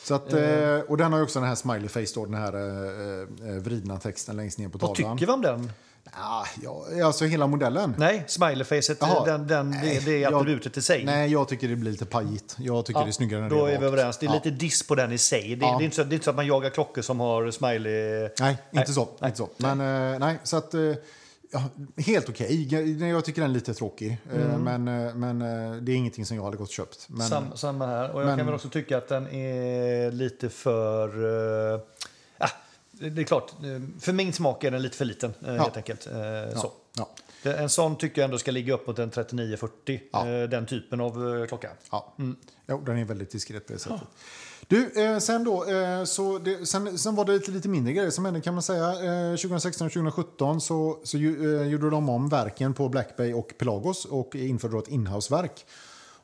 Så 0.05 0.15
att, 0.15 0.33
eh, 0.33 0.79
och 0.89 0.97
den 0.97 1.13
har 1.13 1.19
ju 1.19 1.25
också 1.25 1.41
den 1.41 1.49
här 1.49 1.55
smiley 1.55 1.89
face, 1.89 2.15
då, 2.15 2.25
den 2.25 2.35
här 2.35 2.55
eh, 2.55 3.51
eh, 3.51 3.55
vridna 3.57 3.99
texten 3.99 4.37
längst 4.37 4.59
ner 4.59 4.69
på 4.69 4.79
Vad 4.79 4.95
tavlan. 4.95 5.17
tycker 5.19 5.27
vi 5.27 5.33
om 5.33 5.43
den? 5.43 5.73
Ja, 6.17 6.47
ja, 6.63 7.07
alltså 7.07 7.25
hela 7.25 7.47
modellen. 7.47 7.95
Nej, 7.99 8.25
smileyfacet, 8.27 9.01
den, 9.25 9.47
den, 9.47 9.71
det, 9.71 10.05
det 10.05 10.25
är 10.25 10.35
attributet 10.37 10.77
i 10.77 10.83
sig. 10.83 11.05
Nej, 11.05 11.33
jag 11.33 11.49
tycker 11.49 11.69
det 11.69 11.77
blir 11.77 11.91
lite 11.93 12.07
pajigt. 12.07 12.57
Jag 12.59 12.85
tycker 12.87 13.01
det 13.01 13.11
är 13.11 13.13
snyggare 13.13 13.41
när 13.41 13.51
Då 13.51 13.67
det 13.67 13.73
är 13.73 13.77
är 13.77 13.81
vi 13.81 13.87
överens. 13.87 14.19
Det 14.19 14.27
är 14.27 14.29
Ja. 14.29 14.35
lite 14.35 14.51
diss 14.51 14.87
på 14.87 14.95
den 14.95 15.13
i 15.13 15.19
sig. 15.19 15.57
Det, 15.57 15.67
Ja. 15.67 15.77
det, 15.79 15.83
är 15.83 15.85
inte 15.85 15.97
så, 15.97 16.05
det 16.05 16.13
är 16.13 16.15
inte 16.15 16.25
så 16.25 16.31
att 16.31 16.37
man 16.37 16.47
jagar 16.47 16.71
klockor 16.71 17.03
som 17.03 17.21
har 17.21 17.51
smiley... 17.51 18.21
Nej, 18.41 18.51
inte 18.51 18.59
Nej. 18.73 18.87
så. 18.87 19.09
Inte 19.25 19.37
så. 19.37 19.49
Men 19.57 19.81
eh, 20.13 20.19
nej, 20.19 20.39
så 20.43 20.57
att... 20.57 20.75
Ja, 21.51 21.63
helt 21.97 22.29
okej. 22.29 22.75
Jag- 22.75 23.09
Jag 23.11 23.25
tycker 23.25 23.41
den 23.43 23.51
är 23.51 23.55
lite 23.55 23.75
tråkig. 23.75 24.19
eh, 24.33 24.59
Men, 24.59 24.89
eh, 24.89 25.15
men 25.15 25.43
eh, 25.43 25.77
det 25.83 25.93
är 25.93 25.97
ingenting 25.97 26.27
som 26.27 26.37
jag 26.37 26.45
hade 26.45 26.57
gått 26.57 26.69
och 26.69 26.75
köpt. 26.75 27.07
Men, 27.09 27.29
Sam, 27.29 27.57
samma 27.57 27.87
här. 27.87 28.11
Och 28.11 28.21
jag 28.21 28.27
men- 28.27 28.37
kan 28.39 28.47
väl 28.47 28.55
också 28.55 28.69
tycka 28.69 28.99
att 28.99 29.09
den 29.09 29.27
är 29.27 30.11
lite 30.11 30.49
för... 30.49 31.25
Uh, 31.75 31.81
ah, 32.39 32.49
det 32.93 33.23
är 33.23 33.25
klart, 33.25 33.51
för 34.01 34.13
min 34.13 34.33
smak 34.33 34.65
är 34.65 34.71
den 34.71 34.83
lite 34.83 34.97
för 34.97 35.05
liten 35.05 35.35
uh, 35.49 35.55
helt 35.55 35.77
enkelt. 35.77 36.07
Eh, 36.07 36.19
ja, 36.21 36.57
så. 36.57 36.73
ja, 36.97 37.09
en 37.53 37.69
sån 37.69 37.97
tycker 37.97 38.21
jag 38.21 38.25
ändå 38.25 38.39
ska 38.39 38.51
ligga 38.51 38.75
upp 38.75 38.87
mot 38.87 38.99
en 38.99 39.11
3940. 39.11 40.01
Ja. 40.13 40.25
den 40.47 40.67
typen 40.67 41.01
av 41.01 41.47
klocka. 41.47 41.71
ja. 41.91 42.15
Jo, 42.67 42.83
den 42.87 42.99
är 42.99 43.05
väldigt 43.05 43.31
diskret 43.31 43.67
på 43.67 43.73
det 43.73 43.79
sättet. 43.79 44.01
Du, 44.69 45.03
eh, 45.03 45.19
sen 45.19 45.45
då, 45.45 45.65
eh, 45.65 46.05
så 46.05 46.39
det, 46.39 46.67
sen, 46.67 46.99
sen 46.99 47.15
var 47.15 47.25
det 47.25 47.33
lite, 47.33 47.51
lite 47.51 47.69
mindre 47.69 47.93
grejer 47.93 48.11
som 48.11 48.25
hände 48.25 48.41
kan 48.41 48.55
man 48.55 48.63
säga. 48.63 48.89
Eh, 49.31 49.37
2016 49.37 49.87
och 49.87 49.93
2017 49.93 50.61
så, 50.61 50.99
så 51.05 51.19
ju, 51.19 51.61
eh, 51.61 51.69
gjorde 51.69 51.91
de 51.91 52.09
om 52.09 52.29
verken 52.29 52.75
på 52.75 52.89
Black 52.89 53.17
Bay 53.17 53.33
och 53.35 53.55
Pelagos 53.59 54.05
och 54.05 54.35
införde 54.35 54.75
då 54.75 54.79
ett 54.79 54.89
inhouseverk. 54.89 55.67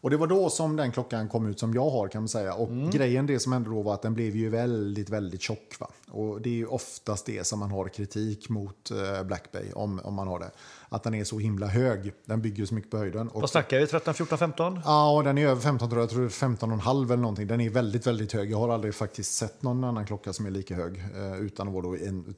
Och 0.04 0.10
det 0.10 0.16
var 0.16 0.26
då 0.26 0.50
som 0.50 0.76
den 0.76 0.92
klockan 0.92 1.28
kom 1.28 1.46
ut 1.46 1.60
som 1.60 1.74
jag 1.74 1.90
har 1.90 2.08
kan 2.08 2.22
man 2.22 2.28
säga. 2.28 2.54
Och 2.54 2.68
grejen 2.92 3.26
det 3.26 3.38
som 3.40 3.52
hände 3.52 3.70
då 3.70 3.82
var 3.82 3.94
att 3.94 4.02
den 4.02 4.14
blev 4.14 4.36
ju 4.36 4.48
väldigt, 4.48 5.10
väldigt 5.10 5.42
tjock. 5.42 5.76
Va? 5.80 5.90
Och 6.10 6.40
det 6.40 6.48
är 6.48 6.54
ju 6.54 6.66
oftast 6.66 7.26
det 7.26 7.46
som 7.46 7.58
man 7.58 7.70
har 7.70 7.88
kritik 7.88 8.48
mot 8.48 8.90
eh, 8.90 9.22
Black 9.22 9.52
Bay 9.52 9.72
om, 9.72 10.00
om 10.04 10.14
man 10.14 10.28
har 10.28 10.40
det. 10.40 10.50
Att 10.94 11.02
den 11.02 11.14
är 11.14 11.24
så 11.24 11.38
himla 11.38 11.66
hög. 11.66 12.12
Den 12.24 12.42
bygger 12.42 12.66
så 12.66 12.74
mycket 12.74 12.90
på 12.90 12.98
höjden. 12.98 13.30
Vad 13.34 13.50
snackar 13.50 13.80
vi? 13.80 13.86
13, 13.86 14.14
14, 14.14 14.38
15? 14.38 14.80
Ja, 14.84 15.10
och 15.10 15.24
den 15.24 15.38
är 15.38 15.46
över 15.48 15.60
15 15.60 15.88
tror 15.88 16.00
jag. 16.00 16.02
Jag 16.02 16.10
tror 16.10 16.20
det 16.20 16.26
är 16.26 16.30
15 16.30 16.70
och 16.70 16.74
en 16.74 16.80
halv 16.80 17.12
eller 17.12 17.22
någonting. 17.22 17.46
Den 17.46 17.60
är 17.60 17.70
väldigt, 17.70 18.06
väldigt 18.06 18.32
hög. 18.32 18.50
Jag 18.50 18.58
har 18.58 18.68
aldrig 18.68 18.94
faktiskt 18.94 19.34
sett 19.34 19.62
någon 19.62 19.84
annan 19.84 20.06
klocka 20.06 20.32
som 20.32 20.46
är 20.46 20.50
lika 20.50 20.74
hög. 20.74 21.04
Eh, 21.16 21.40
utan 21.40 21.68
att 21.68 21.74
vara 21.74 21.82
då 21.82 21.96
en, 21.96 22.34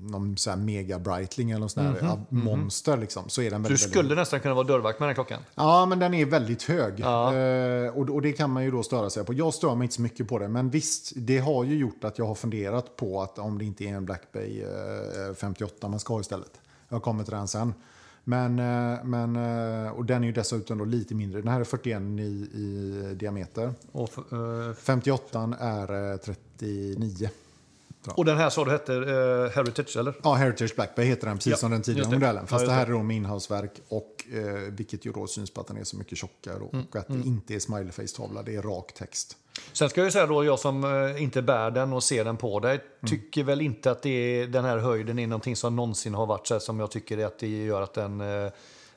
någon 0.00 0.36
sån 0.36 0.50
här 0.50 0.60
mega 0.60 0.98
brightling 0.98 1.50
eller 1.50 1.60
någon 1.60 1.68
sån 1.68 1.86
här 1.86 1.98
ja, 2.02 2.18
monster 2.28 2.96
liksom. 2.96 3.28
Så 3.28 3.42
är 3.42 3.50
den 3.50 3.62
Du 3.62 3.68
väldigt, 3.68 3.82
väldigt 3.82 3.98
skulle 3.98 4.14
nästan 4.14 4.40
kunna 4.40 4.54
vara 4.54 4.66
dörrvakt 4.66 5.00
med 5.00 5.08
den 5.08 5.14
klockan. 5.14 5.40
Ja, 5.54 5.86
men 5.86 5.98
den 5.98 6.14
är 6.14 6.26
väldigt 6.26 6.62
hög. 6.62 6.94
Ja. 6.96 7.34
Eh, 7.34 7.98
och, 7.98 8.10
och 8.10 8.22
det 8.22 8.32
kan 8.32 8.50
man 8.50 8.64
ju 8.64 8.70
då 8.70 8.82
störa 8.82 9.10
sig 9.10 9.24
på. 9.24 9.34
Jag 9.34 9.54
stör 9.54 9.74
mig 9.74 9.84
inte 9.84 9.94
så 9.94 10.02
mycket 10.02 10.28
på 10.28 10.38
det. 10.38 10.48
Men 10.48 10.70
visst, 10.70 11.12
det 11.16 11.38
har 11.38 11.64
ju 11.64 11.78
gjort 11.78 12.04
att 12.04 12.18
jag 12.18 12.26
har 12.26 12.34
funderat 12.34 12.96
på 12.96 13.22
att 13.22 13.38
om 13.38 13.58
det 13.58 13.64
inte 13.64 13.84
är 13.84 13.88
en 13.88 14.04
Black 14.04 14.32
Bay 14.32 14.62
eh, 14.62 15.34
58 15.34 15.88
man 15.88 16.00
ska 16.00 16.14
ha 16.14 16.20
istället. 16.20 16.60
Jag 16.88 17.02
kommer 17.02 17.24
till 17.24 17.34
den 17.34 17.48
sen. 17.48 17.74
Men, 18.24 18.58
eh, 18.58 19.04
men, 19.04 19.36
eh, 19.36 19.90
och 19.90 20.04
den 20.04 20.22
är 20.22 20.26
ju 20.26 20.32
dessutom 20.32 20.78
då 20.78 20.84
lite 20.84 21.14
mindre. 21.14 21.40
Den 21.40 21.48
här 21.48 21.60
är 21.60 21.64
41 21.64 22.02
i, 22.02 22.22
i 22.54 23.14
diameter. 23.14 23.72
Och 23.92 24.10
för, 24.10 24.74
58 24.74 25.42
eh, 25.60 25.66
är 25.66 26.16
39. 26.16 27.30
Ja. 28.06 28.12
Och 28.16 28.24
den 28.24 28.36
här 28.36 28.50
sa 28.50 28.64
du 28.64 28.70
hette 28.70 28.94
eh, 28.94 29.56
Heritage, 29.56 29.96
eller? 29.96 30.14
Ja, 30.22 30.34
Heritage 30.34 30.74
Black 30.74 30.94
Bay 30.94 31.04
heter 31.04 31.26
den, 31.26 31.36
precis 31.36 31.50
ja, 31.50 31.56
som 31.56 31.70
den 31.70 31.82
tidigare 31.82 32.10
modellen. 32.10 32.46
Fast 32.46 32.62
ja, 32.62 32.68
det 32.68 32.74
här 32.74 32.86
är 32.86 32.90
då 32.90 33.02
med 33.02 33.16
inhalsverk, 33.16 33.72
och, 33.88 34.24
eh, 34.32 34.44
vilket 34.54 35.06
ju 35.06 35.12
då 35.12 35.26
syns 35.26 35.50
på 35.50 35.60
att 35.60 35.66
den 35.66 35.76
är 35.76 35.84
så 35.84 35.96
mycket 35.96 36.18
tjockare 36.18 36.56
och, 36.56 36.74
mm. 36.74 36.86
och 36.90 36.96
att 36.96 37.08
mm. 37.08 37.22
det 37.22 37.28
inte 37.28 37.54
är 37.54 37.58
smileyface-tavla, 37.58 38.42
det 38.42 38.54
är 38.54 38.62
rak 38.62 38.92
text. 38.94 39.36
Sen 39.72 39.90
ska 39.90 40.00
jag 40.00 40.06
ju 40.06 40.12
säga 40.12 40.26
då, 40.26 40.44
jag 40.44 40.58
som 40.58 40.84
eh, 40.84 41.22
inte 41.22 41.42
bär 41.42 41.70
den 41.70 41.92
och 41.92 42.02
ser 42.02 42.24
den 42.24 42.36
på 42.36 42.60
dig, 42.60 42.74
mm. 42.74 43.10
tycker 43.10 43.44
väl 43.44 43.60
inte 43.60 43.90
att 43.90 44.02
det 44.02 44.10
är, 44.10 44.46
den 44.46 44.64
här 44.64 44.78
höjden 44.78 45.18
är 45.18 45.26
någonting 45.26 45.56
som 45.56 45.76
någonsin 45.76 46.14
har 46.14 46.26
varit 46.26 46.46
så 46.46 46.54
här 46.54 46.58
som 46.58 46.80
jag 46.80 46.90
tycker 46.90 47.26
att 47.26 47.38
det 47.38 47.48
gör 47.48 47.82
att 47.82 47.94
den 47.94 48.20
eh, 48.20 48.52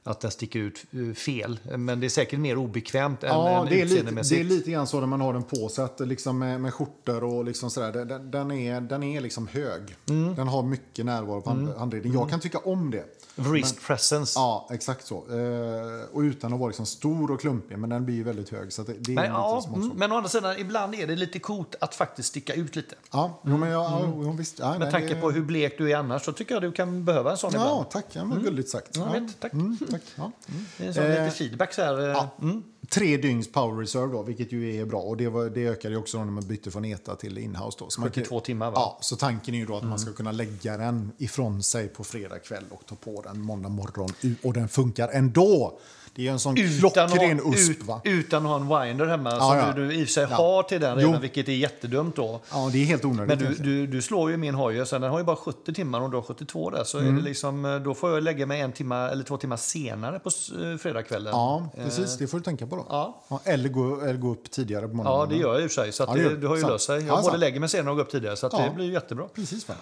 att 0.05 0.19
den 0.19 0.31
sticker 0.31 0.59
ut 0.59 0.85
eh, 0.91 1.13
fel. 1.15 1.59
Men 1.77 1.99
det 1.99 2.07
är 2.07 2.09
säkert 2.09 2.39
mer 2.39 2.57
obekvämt 2.57 3.23
än, 3.23 3.29
Ja, 3.29 3.49
än 3.61 3.65
det 3.69 3.81
är, 3.81 3.85
lite, 3.85 4.11
det 4.11 4.39
är 4.39 4.43
lite 4.43 4.71
grann 4.71 4.87
så 4.87 4.99
när 4.99 5.07
man 5.07 5.21
har 5.21 5.33
den 5.33 5.43
på 5.43 5.69
sig, 5.69 5.83
att 5.85 5.99
liksom 5.99 6.39
med, 6.39 6.61
med 6.61 6.73
skjortor 6.73 7.23
och 7.23 7.45
liksom 7.45 7.69
sådär. 7.69 8.05
Den, 8.05 8.31
den, 8.31 8.51
är, 8.51 8.81
den 8.81 9.03
är 9.03 9.21
liksom 9.21 9.47
hög. 9.47 9.95
Mm. 10.09 10.35
Den 10.35 10.47
har 10.47 10.63
mycket 10.63 11.05
närvaro 11.05 11.41
på 11.41 11.49
hand, 11.49 11.69
handleden. 11.77 12.13
Jag 12.13 12.29
kan 12.29 12.39
tycka 12.39 12.57
om 12.57 12.91
det. 12.91 13.03
Wrist 13.35 13.81
presence. 13.81 14.39
Ja, 14.39 14.69
exakt 14.71 15.05
så. 15.07 15.15
Eh, 15.15 16.15
och 16.15 16.19
utan 16.19 16.53
att 16.53 16.59
vara 16.59 16.67
liksom 16.67 16.85
stor 16.85 17.31
och 17.31 17.41
klumpig, 17.41 17.77
men 17.77 17.89
den 17.89 18.05
blir 18.05 18.15
ju 18.15 18.23
väldigt 18.23 18.49
hög. 18.49 18.73
Så 18.73 18.83
det, 18.83 18.93
det 18.99 19.11
är 19.11 19.15
Men, 19.15 19.25
ja, 19.25 19.63
mm, 19.75 19.91
men 19.95 20.11
å 20.11 20.15
andra 20.15 20.29
sidan, 20.29 20.57
ibland 20.57 20.95
är 20.95 21.07
det 21.07 21.15
lite 21.15 21.39
coolt 21.39 21.75
att 21.81 21.95
faktiskt 21.95 22.29
sticka 22.29 22.53
ut 22.53 22.75
lite. 22.75 22.95
Ja, 23.11 23.39
jo, 23.45 23.57
men 23.57 23.69
jag, 23.69 23.83
ja, 23.83 24.01
jo, 24.03 24.31
visst. 24.37 24.59
Ja, 24.59 24.65
Mm. 24.65 24.79
Med 24.79 24.85
nej, 24.85 24.91
tanke 25.01 25.15
det- 25.15 25.21
på 25.21 25.31
hur 25.31 25.41
blek 25.41 25.77
du 25.77 25.91
är 25.91 25.95
annars 25.97 26.25
så 26.25 26.31
tycker 26.31 26.53
jag 26.55 26.61
du 26.61 26.71
kan 26.71 27.05
behöva 27.05 27.31
en 27.31 27.37
sån 27.37 27.51
Ja, 27.53 27.59
ibland. 27.61 27.89
tack. 27.89 28.05
Ja, 28.13 28.25
men 28.25 28.43
gulligt 28.43 28.69
sagt. 28.69 28.97
Jag 28.97 29.07
Ja. 29.07 29.19
vet, 29.19 29.39
tack. 29.39 29.53
Mm, 29.93 30.01
tack. 30.01 30.13
Ja. 30.15 30.31
Det 30.77 30.83
är 30.83 30.87
en 30.87 30.93
sån 30.93 31.03
Eh, 31.03 31.23
lite 31.25 31.37
feedback 31.37 31.73
så 31.73 31.81
här. 31.81 31.99
eh, 31.99 32.05
Ja. 32.05 32.29
Mm. 32.41 32.63
Tre 32.89 33.17
dygns 33.17 33.51
power 33.51 33.81
reserve 33.81 34.13
då, 34.13 34.23
vilket 34.23 34.51
ju 34.51 34.75
är 34.81 34.85
bra. 34.85 34.99
Och 35.01 35.17
det, 35.17 35.27
var, 35.29 35.45
det 35.49 35.67
ökade 35.67 35.97
också 35.97 36.17
när 36.17 36.31
man 36.31 36.47
bytte 36.47 36.71
från 36.71 36.85
ETA 36.85 37.15
till 37.15 37.37
inhouse. 37.37 37.77
Då. 37.79 37.89
Så 37.89 38.01
man 38.01 38.11
kan- 38.11 38.23
72 38.23 38.39
timmar, 38.39 38.65
va? 38.71 38.73
Ja, 38.75 38.97
så 39.01 39.15
tanken 39.15 39.53
är 39.53 39.57
ju 39.57 39.65
då 39.65 39.77
att 39.77 39.83
man 39.83 39.99
ska 39.99 40.13
kunna 40.13 40.31
lägga 40.31 40.77
den 40.77 41.11
ifrån 41.17 41.63
sig 41.63 41.87
på 41.87 42.03
fredag 42.03 42.39
kväll 42.39 42.63
och 42.69 42.85
ta 42.85 42.95
på 42.95 43.21
den 43.21 43.41
måndag 43.41 43.69
morgon. 43.69 44.09
Och 44.43 44.53
den 44.53 44.67
funkar 44.69 45.07
ändå. 45.09 45.79
Det 46.15 46.21
är 46.21 46.23
ju 46.23 46.29
en 46.31 46.39
sån 46.39 46.55
klockren 46.79 47.05
att 47.05 47.17
ha- 47.17 47.53
USP 47.53 47.71
ut- 47.71 47.83
va? 47.83 48.01
utan 48.03 48.45
att 48.45 48.67
ha 48.69 48.81
en 48.83 48.87
winder 48.87 49.05
hemma 49.05 49.31
Ja, 49.31 49.39
som 49.39 49.57
ja. 49.57 49.71
du, 49.75 49.87
du 49.87 49.93
i 49.93 50.03
och 50.03 50.07
för 50.07 50.13
sig 50.13 50.27
Ja. 50.29 50.35
har 50.35 50.63
till 50.63 50.81
den 50.81 50.99
Jo. 50.99 51.07
redan, 51.07 51.21
vilket 51.21 51.47
är 51.49 51.53
jättedumt 51.53 52.15
då. 52.15 52.39
Ja, 52.51 52.69
det 52.73 52.77
är 52.81 52.85
helt 52.85 53.05
onödigt. 53.05 53.39
Men 53.39 53.53
du, 53.55 53.63
du, 53.63 53.87
du 53.87 54.01
slår 54.01 54.31
ju 54.31 54.37
min 54.37 54.55
hoj, 54.55 54.75
den 54.91 55.03
har 55.03 55.17
ju 55.19 55.23
bara 55.25 55.35
70 55.35 55.73
timmar 55.73 56.01
och 56.01 56.09
du 56.11 56.17
har 56.17 56.21
72 56.23 56.69
där. 56.69 56.83
Så 56.83 56.97
är 56.97 57.01
Mm. 57.01 57.15
det 57.15 57.21
liksom, 57.21 57.65
eh, 57.65 57.75
då 57.75 57.93
får 57.93 58.11
jag 58.11 58.23
lägga 58.23 58.45
mig 58.45 58.61
en 58.61 58.71
timme 58.71 58.95
eller 58.95 59.23
två 59.23 59.37
timmar 59.37 59.57
senare 59.57 60.19
på 60.19 60.29
eh, 60.29 60.77
fredagskvällen. 60.77 61.31
Ja, 61.33 61.69
precis. 61.75 62.17
Det 62.17 62.27
får 62.27 62.37
du 62.37 62.43
tänka 62.43 62.67
på 62.67 62.75
då. 62.75 62.85
Ja. 62.89 63.39
eller, 63.43 63.69
gå, 63.69 64.01
eller 64.01 64.19
gå 64.19 64.31
upp 64.31 64.51
tidigare 64.51 64.87
på 64.87 64.95
måndagen. 64.95 65.19
Ja, 65.19 65.25
det 65.35 65.41
gör 65.41 65.53
jag 65.53 65.63
i 65.63 65.67
och 65.67 65.71
för 65.71 65.81
sig. 65.83 65.91
Så 65.91 66.05
det 66.05 66.35
det, 66.35 66.47
har 66.47 66.55
ju 66.55 66.61
löst 66.67 66.85
sig. 66.85 66.95
Jag 67.05 67.17
Ja, 67.17 67.21
både 67.23 67.37
lägger 67.37 67.59
mig 67.59 67.69
senare 67.69 67.89
och 67.89 67.95
går 67.95 68.03
upp 68.03 68.11
tidigare. 68.11 68.35
Så 68.35 68.49
det 68.49 68.71
blir 68.75 68.85
ju 68.85 68.91
jättebra. 68.93 69.25
Precis. 69.35 69.67
Va? 69.67 69.75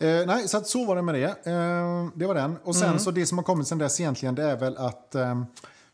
Eh, 0.00 0.26
nej, 0.26 0.48
så 0.48 0.56
att 0.56 0.66
så 0.66 0.84
var 0.84 0.96
det 0.96 1.02
med 1.02 1.14
det. 1.14 1.50
Eh, 1.50 2.08
det 2.14 2.26
var 2.26 2.34
den. 2.34 2.56
Och 2.64 2.76
sen 2.76 3.00
så 3.00 3.10
det 3.10 3.26
som 3.26 3.38
har 3.38 3.44
kommit 3.44 3.68
sen 3.68 3.78
dess 3.78 4.00
egentligen 4.00 4.34
det 4.34 4.42
är 4.42 4.56
väl 4.56 4.76
att 4.76 5.14
eh, 5.14 5.42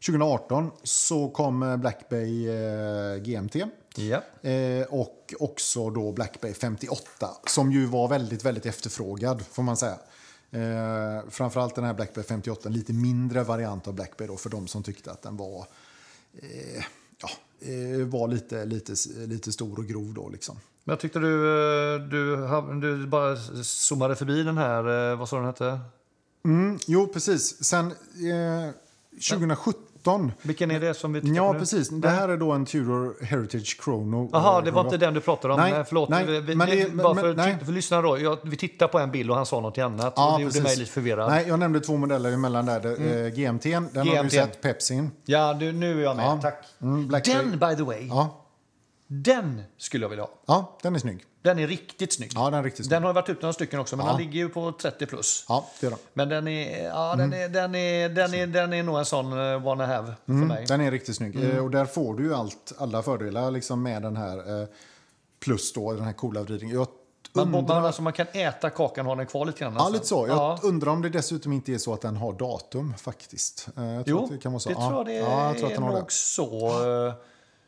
2018 0.06 0.70
så 0.82 1.28
kom 1.28 1.62
eh, 1.62 1.76
Black 1.76 2.08
Bay 2.08 2.48
eh, 2.48 3.16
GMT. 3.16 3.56
Ja. 3.96 4.48
Eh, 4.50 4.86
och 4.86 5.34
också 5.38 5.90
då 5.90 6.12
Black 6.12 6.40
Bay 6.40 6.54
58 6.54 7.30
som 7.46 7.72
ju 7.72 7.86
var 7.86 8.08
väldigt, 8.08 8.44
väldigt 8.44 8.66
efterfrågad 8.66 9.44
får 9.50 9.62
man 9.62 9.76
säga. 9.76 9.98
Eh, 10.50 11.28
framförallt 11.30 11.74
den 11.74 11.84
här 11.84 11.94
Black 11.94 12.14
Bay 12.14 12.24
58, 12.24 12.68
en 12.68 12.72
lite 12.72 12.92
mindre 12.92 13.42
variant 13.42 13.88
av 13.88 13.94
Black 13.94 14.16
Bay 14.16 14.26
då 14.26 14.36
för 14.36 14.50
de 14.50 14.66
som 14.66 14.82
tyckte 14.82 15.10
att 15.10 15.22
den 15.22 15.36
var, 15.36 15.66
eh, 16.38 16.84
ja, 17.22 17.28
var 18.06 18.28
lite, 18.28 18.64
lite, 18.64 18.94
lite 19.26 19.52
stor 19.52 19.78
och 19.78 19.86
grov 19.86 20.14
då 20.14 20.28
liksom. 20.28 20.60
Men 20.84 20.92
jag 20.92 21.00
tyckte 21.00 21.18
du, 21.18 21.34
eh, 21.94 22.00
du, 22.00 22.36
du 22.80 23.06
bara 23.06 23.36
zoomade 23.62 24.16
förbi 24.16 24.42
den 24.42 24.58
här, 24.58 25.10
eh, 25.12 25.18
vad 25.18 25.28
sa 25.28 25.36
den 25.36 25.44
hette? 25.46 25.80
Mm, 26.44 26.78
jo, 26.86 27.06
precis. 27.06 27.64
Sen 27.64 27.86
eh, 27.86 28.70
2017 29.30 30.32
Vilken 30.42 30.70
är 30.70 30.80
det 30.80 30.94
som 30.94 31.12
vi 31.12 31.20
tittar 31.20 31.34
Ja, 31.36 31.52
nu? 31.52 31.58
precis. 31.58 31.88
Det 31.88 32.08
här 32.08 32.28
är 32.28 32.36
då 32.36 32.52
en 32.52 32.66
Tudor 32.66 33.24
Heritage 33.24 33.80
Chrono. 33.84 34.30
Jaha, 34.32 34.60
det 34.60 34.70
var 34.70 34.84
inte 34.84 34.96
den 34.96 35.14
du 35.14 35.20
pratade 35.20 35.54
om. 35.54 35.60
Nej, 35.60 35.72
Nej, 35.72 35.84
förlåt. 35.84 36.08
nej, 36.08 36.26
vi, 36.26 36.40
vi, 36.40 36.54
men 36.54 36.68
det- 36.70 36.94
bara 36.94 37.14
för, 37.14 37.34
nej. 37.34 37.58
för 37.64 37.72
lyssnarna 37.72 38.02
då. 38.02 38.18
Jag, 38.18 38.38
vi 38.42 38.56
tittar 38.56 38.88
på 38.88 38.98
en 38.98 39.10
bild 39.10 39.30
och 39.30 39.36
han 39.36 39.46
sa 39.46 39.60
något 39.60 39.78
annat. 39.78 40.12
Ja, 40.16 40.32
och 40.32 40.38
det 40.38 40.42
gjorde 40.42 40.52
precis. 40.52 40.64
mig 40.64 40.76
lite 40.76 40.90
förvirrad. 40.92 41.30
Nej, 41.30 41.44
jag 41.48 41.58
nämnde 41.58 41.80
två 41.80 41.96
modeller 41.96 42.32
emellan 42.32 42.66
där. 42.66 42.86
Mm. 42.86 43.24
Eh, 43.26 43.32
GMT, 43.32 43.62
den 43.64 43.84
har 43.96 44.04
du 44.04 44.10
GMT. 44.22 44.32
sett. 44.32 44.62
Pepsin. 44.62 45.10
Ja, 45.24 45.54
du, 45.54 45.72
nu 45.72 45.98
är 46.00 46.02
jag 46.04 46.16
med. 46.16 46.24
Ja. 46.26 46.38
Tack. 46.42 46.64
Mm, 46.82 47.08
den, 47.08 47.50
by 47.58 47.76
the 47.76 47.82
way, 47.82 48.06
Ja. 48.08 48.41
Den 49.22 49.62
skulle 49.78 50.04
jag 50.04 50.08
vilja 50.08 50.24
ha. 50.24 50.30
ja, 50.46 50.78
den 50.82 50.94
är 50.94 50.98
snygg. 50.98 51.24
Den 51.42 51.58
är 51.58 51.66
riktigt 51.66 52.12
snygg. 52.12 52.32
Ja, 52.34 52.44
den 52.44 52.54
är 52.54 52.62
riktigt 52.62 52.86
snygg. 52.86 52.90
Den 52.90 53.02
har 53.04 53.12
varit 53.12 53.28
ute 53.28 53.40
några 53.42 53.52
stycken 53.52 53.80
också, 53.80 53.96
men 53.96 54.06
Ja. 54.06 54.12
den 54.12 54.20
ligger 54.20 54.38
ju 54.38 54.48
på 54.48 54.72
30 54.72 55.06
plus. 55.06 55.44
Ja, 55.48 55.66
det 55.80 55.86
är 55.86 55.90
den. 55.90 55.98
Men 56.12 56.28
den 56.28 56.48
är, 56.48 56.84
ja, 56.84 57.14
den 57.16 57.32
är, 57.32 57.48
den 57.48 57.74
är, 57.74 58.08
den 58.08 58.34
är, 58.34 58.46
den 58.46 58.72
är 58.72 58.82
nog 58.82 58.98
en 58.98 59.04
sån 59.04 59.32
uh, 59.32 59.62
wanna 59.62 59.86
have 59.86 60.14
för 60.26 60.32
mig. 60.32 60.64
Den 60.68 60.80
är 60.80 60.90
riktigt 60.90 61.16
snygg. 61.16 61.36
Mm. 61.36 61.50
Eh, 61.50 61.64
och 61.64 61.70
där 61.70 61.84
får 61.84 62.14
du 62.14 62.22
ju 62.24 62.34
allt, 62.34 62.72
alla 62.78 63.02
fördelar 63.02 63.50
liksom 63.50 63.82
med 63.82 64.02
den 64.02 64.16
här. 64.16 64.62
Eh, 64.62 64.68
plus 65.40 65.72
då 65.72 65.92
den 65.92 66.04
här 66.04 66.12
coola 66.12 66.42
vridningen. 66.42 66.76
Jag 66.76 66.86
Man, 67.46 67.54
undrar, 67.54 67.74
man, 67.74 67.84
alltså 67.84 68.02
man 68.02 68.12
kan 68.12 68.26
äta 68.32 68.70
kakan 68.70 69.06
och 69.06 69.10
ha 69.12 69.16
den 69.16 69.26
kvar 69.26 69.44
lite 69.46 69.58
grann. 69.60 69.72
ja, 69.72 69.78
nästan. 69.78 69.92
lite 69.92 70.06
så. 70.06 70.26
Jag 70.28 70.36
Ja. 70.36 70.58
undrar 70.62 70.92
om 70.92 71.02
det 71.02 71.08
dessutom 71.08 71.52
inte 71.52 71.72
är 71.74 71.78
så 71.78 71.94
att 71.94 72.00
den 72.00 72.16
har 72.16 72.32
datum 72.32 72.94
faktiskt. 72.98 73.68
Eh, 73.76 73.84
Jag 73.84 74.04
tror 74.06 74.18
Jo, 74.18 74.24
att 74.24 74.30
det 74.30 74.38
kan 74.38 74.52
vara 74.52 74.60
så. 74.60 74.68
det 74.68 74.74
tror 74.74 74.92
jag 74.92 75.06
det 75.06 75.12
ja, 75.14 75.46
jag 75.46 75.58
tror 75.58 75.66
att 75.72 75.76
är 75.78 75.80
den 75.80 75.92
nog 75.94 76.12
så. 76.12 76.68
eh, 77.08 77.14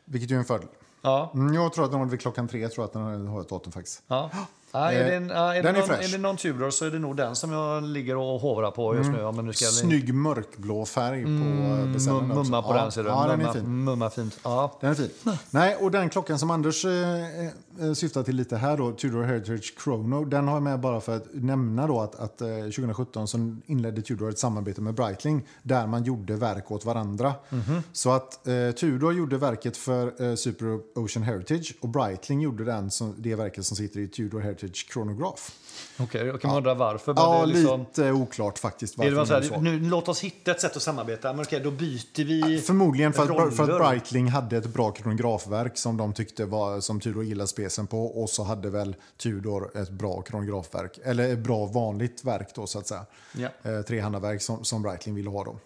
Vilket 0.05 0.31
ju 0.31 0.35
är 0.35 0.39
en 0.39 0.45
fördel. 0.45 0.67
Ja. 1.05 1.31
Mm, 1.33 1.53
jag 1.53 1.73
tror 1.73 1.85
att 1.85 1.91
den 1.91 1.99
det 1.99 2.11
vid 2.11 2.21
klockan 2.21 2.47
tre. 2.47 2.59
Jag 2.59 2.71
tror 2.71 2.85
att 2.85 2.93
den 2.93 3.27
har 3.27 3.41
ett 3.41 3.49
datum 3.49 3.71
faktiskt. 3.71 4.03
Ja. 4.07 4.29
Ja, 4.75 4.91
är, 4.91 5.03
det 5.03 5.15
en, 5.15 5.29
ja, 5.29 5.55
är, 5.55 5.55
det 5.55 5.61
Den 5.61 5.75
någon, 5.75 5.87
fresh. 5.87 6.03
är 6.03 6.11
det 6.11 6.17
någon 6.17 6.37
Tudor 6.37 6.69
så 6.69 6.85
är 6.85 6.91
det 6.91 6.99
nog 6.99 7.15
den 7.17 7.35
som 7.35 7.51
jag 7.51 7.83
ligger 7.83 8.15
och 8.17 8.39
hovrar 8.39 8.71
på 8.71 8.95
just 8.95 9.09
nu. 9.09 9.19
Ja, 9.19 9.31
men 9.31 9.45
nu 9.45 9.53
ska 9.53 9.65
jag 9.65 9.73
Snygg 9.73 10.13
mörkblå 10.13 10.85
färg 10.85 11.23
på 11.23 11.29
mm, 11.29 11.93
beställaren 11.93 12.31
också. 12.31 12.43
mumma 12.43 12.61
på 12.61 12.75
ja. 12.75 12.81
den 12.81 12.91
ser 12.91 13.03
du. 13.03 13.09
Ja, 13.09 13.27
den 13.27 13.41
är 13.41 13.53
fin. 13.53 13.83
Mumma 13.83 14.09
fint. 14.09 14.39
Ja. 14.43 14.77
Den 14.81 14.89
är 14.89 14.95
fin. 14.95 15.09
Nej, 15.49 15.75
och 15.75 15.91
den 15.91 16.09
klockan 16.09 16.39
som 16.39 16.51
Anders 16.51 16.85
eh, 16.85 17.45
eh, 17.79 17.93
syftar 17.93 18.23
till 18.23 18.35
lite 18.35 18.57
här 18.57 18.77
då, 18.77 18.91
Tudor 18.91 19.23
Heritage 19.23 19.73
Chrono, 19.83 20.25
den 20.25 20.47
har 20.47 20.55
jag 20.55 20.63
med 20.63 20.79
bara 20.79 21.01
för 21.01 21.15
att 21.15 21.25
nämna 21.31 21.87
då 21.87 22.01
att, 22.01 22.15
att 22.15 22.41
eh, 22.41 22.47
2017 22.47 23.27
så 23.27 23.55
inledde 23.65 24.01
Tudor 24.01 24.29
ett 24.29 24.39
samarbete 24.39 24.81
med 24.81 24.93
Breitling 24.93 25.47
där 25.63 25.87
man 25.87 26.03
gjorde 26.03 26.35
verk 26.35 26.71
åt 26.71 26.85
varandra. 26.85 27.33
Mhm. 27.49 27.83
Så 27.91 28.11
att 28.11 28.47
eh, 28.47 28.71
Tudor 28.71 29.13
gjorde 29.13 29.37
verket 29.37 29.77
för 29.77 30.23
eh, 30.23 30.35
Super 30.35 30.79
Ocean 30.95 31.23
Heritage 31.23 31.75
och 31.79 31.89
Breitling 31.89 32.41
gjorde 32.41 32.63
den 32.63 32.91
som, 32.91 33.15
det 33.17 33.35
verket 33.35 33.65
som 33.65 33.77
sitter 33.77 33.99
i 33.99 34.07
Tudor 34.07 34.39
Heritage 34.39 34.64
Chronograph. 34.73 35.51
Okej, 35.99 36.25
jag 36.25 36.41
kan 36.41 36.57
undra 36.57 36.73
varför. 36.73 37.13
Ja, 37.17 37.45
det 37.45 37.51
är 37.51 37.55
liksom, 37.55 37.79
lite 37.79 38.11
oklart 38.11 38.59
faktiskt 38.59 38.99
är 38.99 39.03
det 39.03 39.15
varför 39.15 39.33
bara 39.33 39.39
de 39.39 39.47
så 39.47 39.53
här, 39.53 39.59
så. 39.59 39.63
nu, 39.63 39.79
låt 39.79 40.07
oss 40.07 40.21
hitta 40.21 40.51
ett 40.51 40.61
sätt 40.61 40.75
att 40.75 40.81
samarbeta. 40.81 41.33
Men 41.33 41.45
okej, 41.45 41.59
då 41.59 41.71
byter 41.71 42.23
vi 42.23 42.61
Förmodligen 42.61 43.13
för 43.13 43.47
att, 43.47 43.55
för 43.55 43.63
att 43.63 43.79
Breitling 43.79 44.27
hade 44.27 44.57
ett 44.57 44.65
bra 44.65 44.91
kronografverk 44.91 45.77
som 45.77 45.97
de 45.97 46.13
tyckte 46.13 46.45
var 46.45 46.79
som 46.79 46.99
Tudor 46.99 47.23
gillade 47.23 47.47
spesen 47.47 47.87
på 47.87 48.05
och 48.05 48.29
så 48.29 48.43
hade 48.43 48.69
väl 48.69 48.95
Tudor 49.17 49.77
ett 49.77 49.89
bra 49.89 50.21
kronografverk 50.21 50.99
eller 51.03 51.33
ett 51.33 51.39
bra 51.39 51.65
vanligt 51.65 52.25
verk 52.25 52.47
då 52.55 52.67
så 52.67 52.79
att 52.79 52.87
säga. 52.87 53.05
Ja. 53.33 53.49
Eh, 53.63 53.81
trehandarverk 53.81 54.41
som, 54.41 54.63
som 54.63 54.81
Breitling 54.81 55.15
ville 55.15 55.29
ha 55.29 55.43
då. 55.43 55.59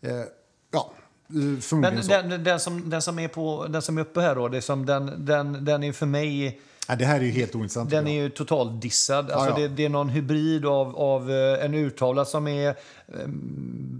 Eh, 0.00 0.14
ja, 0.70 0.92
eh, 1.28 1.60
så. 1.60 1.76
den, 1.76 2.44
den, 2.44 2.60
som, 2.60 2.90
den, 2.90 3.02
som 3.02 3.18
är 3.18 3.28
på, 3.28 3.66
den 3.66 3.82
som 3.82 3.98
är 3.98 4.02
uppe 4.02 4.20
här 4.20 4.34
då, 4.34 4.48
det 4.48 4.56
är 4.56 4.60
som 4.60 4.86
den, 4.86 5.26
den, 5.26 5.64
den 5.64 5.82
är 5.82 5.92
för 5.92 6.06
mig... 6.06 6.60
ja, 6.90 6.96
det 6.96 7.04
här 7.04 7.16
är 7.20 7.24
ju 7.24 7.30
helt 7.30 7.54
ointressant. 7.54 7.90
Den 7.90 8.06
är 8.06 8.22
ju 8.22 8.28
totalt 8.30 8.82
dissad. 8.82 9.30
Alltså 9.30 9.50
Ja, 9.50 9.60
ja. 9.60 9.68
Det, 9.68 9.68
det 9.68 9.84
är 9.84 9.88
någon 9.88 10.08
hybrid 10.08 10.66
av, 10.66 10.96
av 10.96 11.30
eh, 11.30 11.64
en 11.64 11.74
urtavla 11.74 12.24
som 12.24 12.48
är 12.48 12.68
eh, 12.68 12.74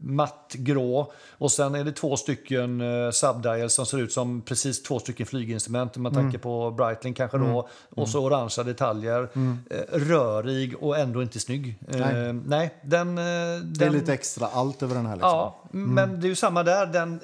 mattgrå 0.03 1.12
och 1.38 1.53
sen 1.53 1.74
är 1.74 1.84
det 1.84 1.93
två 1.93 2.16
stycken 2.16 2.80
eh, 2.80 3.11
subdials 3.11 3.74
som 3.74 3.86
ser 3.86 3.99
ut 3.99 4.12
som 4.12 4.43
precis 4.43 4.82
två 4.82 4.99
stycken 4.99 5.26
flyginstrument. 5.26 5.97
Om 5.97 6.03
man 6.03 6.12
Mm. 6.12 6.24
tänker 6.24 6.38
på 6.38 6.70
Breitling 6.70 7.14
kanske 7.14 7.38
då. 7.38 7.68
Och 7.91 8.09
så 8.09 8.20
orangea 8.24 8.64
detaljer. 8.64 9.28
Eh, 9.70 9.99
rörig 9.99 10.74
och 10.82 10.99
ändå 10.99 11.22
inte 11.22 11.41
snygg. 11.41 11.78
Eh, 11.88 11.99
Nej. 12.01 12.32
nej, 12.32 12.74
den... 12.82 13.14
den 13.14 13.72
det 13.72 13.84
är 13.84 13.91
lite 13.91 14.12
extra 14.12 14.47
allt 14.47 14.82
över 14.82 14.95
den 14.95 15.07
här. 15.07 15.16
Liksom. 15.16 15.30
Ja, 15.30 15.57
men 15.70 16.20
det 16.20 16.26
är 16.26 16.28
ju 16.28 16.34
samma 16.34 16.62
där. 16.62 16.86
Den, 16.86 17.20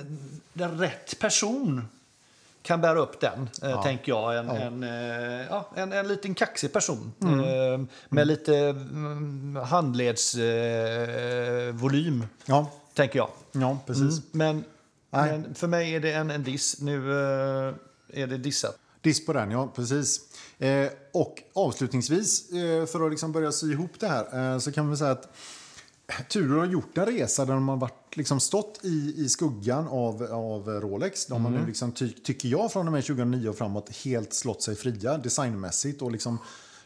den 0.53 0.79
rätt 0.79 1.19
person 1.21 1.83
kan 2.67 2.81
bära 2.81 2.99
upp 2.99 3.21
den, 3.21 3.49
eh, 3.62 3.83
tänker 3.83 4.12
jag. 4.12 4.39
En, 4.39 4.51
en, 4.51 4.83
eh, 4.83 5.47
ja, 5.51 5.71
en, 5.75 5.93
en 5.93 6.09
liten 6.09 6.35
kaxig 6.35 6.73
person 6.73 7.12
eh, 7.23 7.81
med 8.09 8.27
lite 8.27 8.57
mm, 8.57 9.57
handledsvolym, 9.57 11.79
volym, 11.79 12.27
Ja, 12.47 12.71
tänker 12.95 13.19
jag. 13.19 13.29
ja, 13.53 13.79
precis. 13.87 14.21
Men, 14.33 14.64
Nej. 15.11 15.31
men 15.31 15.55
för 15.55 15.67
mig 15.67 15.95
är 15.95 16.01
det 16.01 16.12
en, 16.12 16.31
en 16.31 16.45
diss. 16.45 16.81
Nu 16.81 17.12
är 18.12 18.27
det 18.27 18.39
dissat. 18.39 18.79
Diss 19.01 19.27
på 19.27 19.33
den, 19.33 19.51
ja. 19.51 19.73
Precis. 19.77 20.21
Eh, 20.59 20.87
och 21.12 21.43
avslutningsvis, 21.53 22.53
eh, 22.53 22.87
för 22.87 23.05
att 23.07 23.11
liksom 23.11 23.33
börja 23.33 23.53
sy 23.53 23.73
ihop 23.73 24.01
det 24.01 24.09
här, 24.09 24.53
eh, 24.53 24.59
så 24.59 24.73
kan 24.73 24.91
vi 24.91 24.97
säga 24.97 25.11
att 25.11 25.29
Tudor 26.28 26.57
har 26.59 26.66
gjort 26.66 26.98
en 26.98 27.07
resa 27.07 27.44
där 27.44 27.54
de 27.54 27.68
har 27.68 27.76
varit, 27.76 28.16
liksom 28.16 28.40
stått 28.40 28.80
i, 28.82 29.14
i 29.16 29.28
skuggan 29.28 29.88
av, 29.88 30.22
av 30.22 30.68
Rolex. 30.68 31.26
De 31.26 31.44
har 31.44 31.50
nu, 31.52 31.66
liksom, 31.66 31.92
ty, 31.92 32.09
tycker 32.12 32.48
jag, 32.48 32.72
från 32.72 32.86
och 32.86 32.92
med 32.92 33.04
2009 33.07 33.48
och 33.48 33.57
framåt 33.57 33.96
helt 34.04 34.34
slått 34.34 34.62
sig 34.62 34.74
fria 34.76 35.18
designmässigt. 35.18 36.02
Och 36.02 36.11
liksom, 36.12 36.38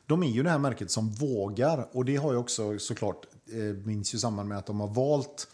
de 0.06 0.22
är 0.22 0.26
ju 0.28 0.42
det 0.42 0.50
här 0.50 0.58
märket 0.58 0.90
som 0.90 1.10
vågar. 1.10 1.88
Och 1.92 2.04
det 2.04 2.16
har 2.16 2.32
ju 2.32 2.38
också 2.38 2.78
såklart, 2.78 3.26
eh, 3.52 3.58
minns 3.86 4.14
ju 4.14 4.18
samman 4.18 4.48
med 4.48 4.58
att 4.58 4.66
de 4.66 4.80
har 4.80 4.88
valt 4.88 5.48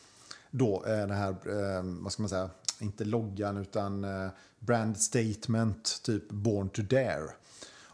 då 0.51 0.85
eh, 0.87 0.97
den 0.97 1.11
här, 1.11 1.31
eh, 1.31 1.83
vad 1.85 2.13
ska 2.13 2.23
man 2.23 2.29
säga, 2.29 2.51
inte 2.81 3.05
loggan 3.05 3.57
utan 3.57 4.05
eh, 4.05 4.29
brand 4.59 4.99
statement, 4.99 6.01
typ 6.03 6.29
Born 6.29 6.69
to 6.69 6.83
Dare. 6.83 7.31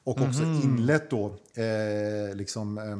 Och 0.04 0.20
också 0.20 0.42
Mhm. 0.42 0.62
inlett 0.62 1.10
då 1.10 1.26
eh, 1.54 2.34
liksom 2.34 2.78
eh, 2.78 2.98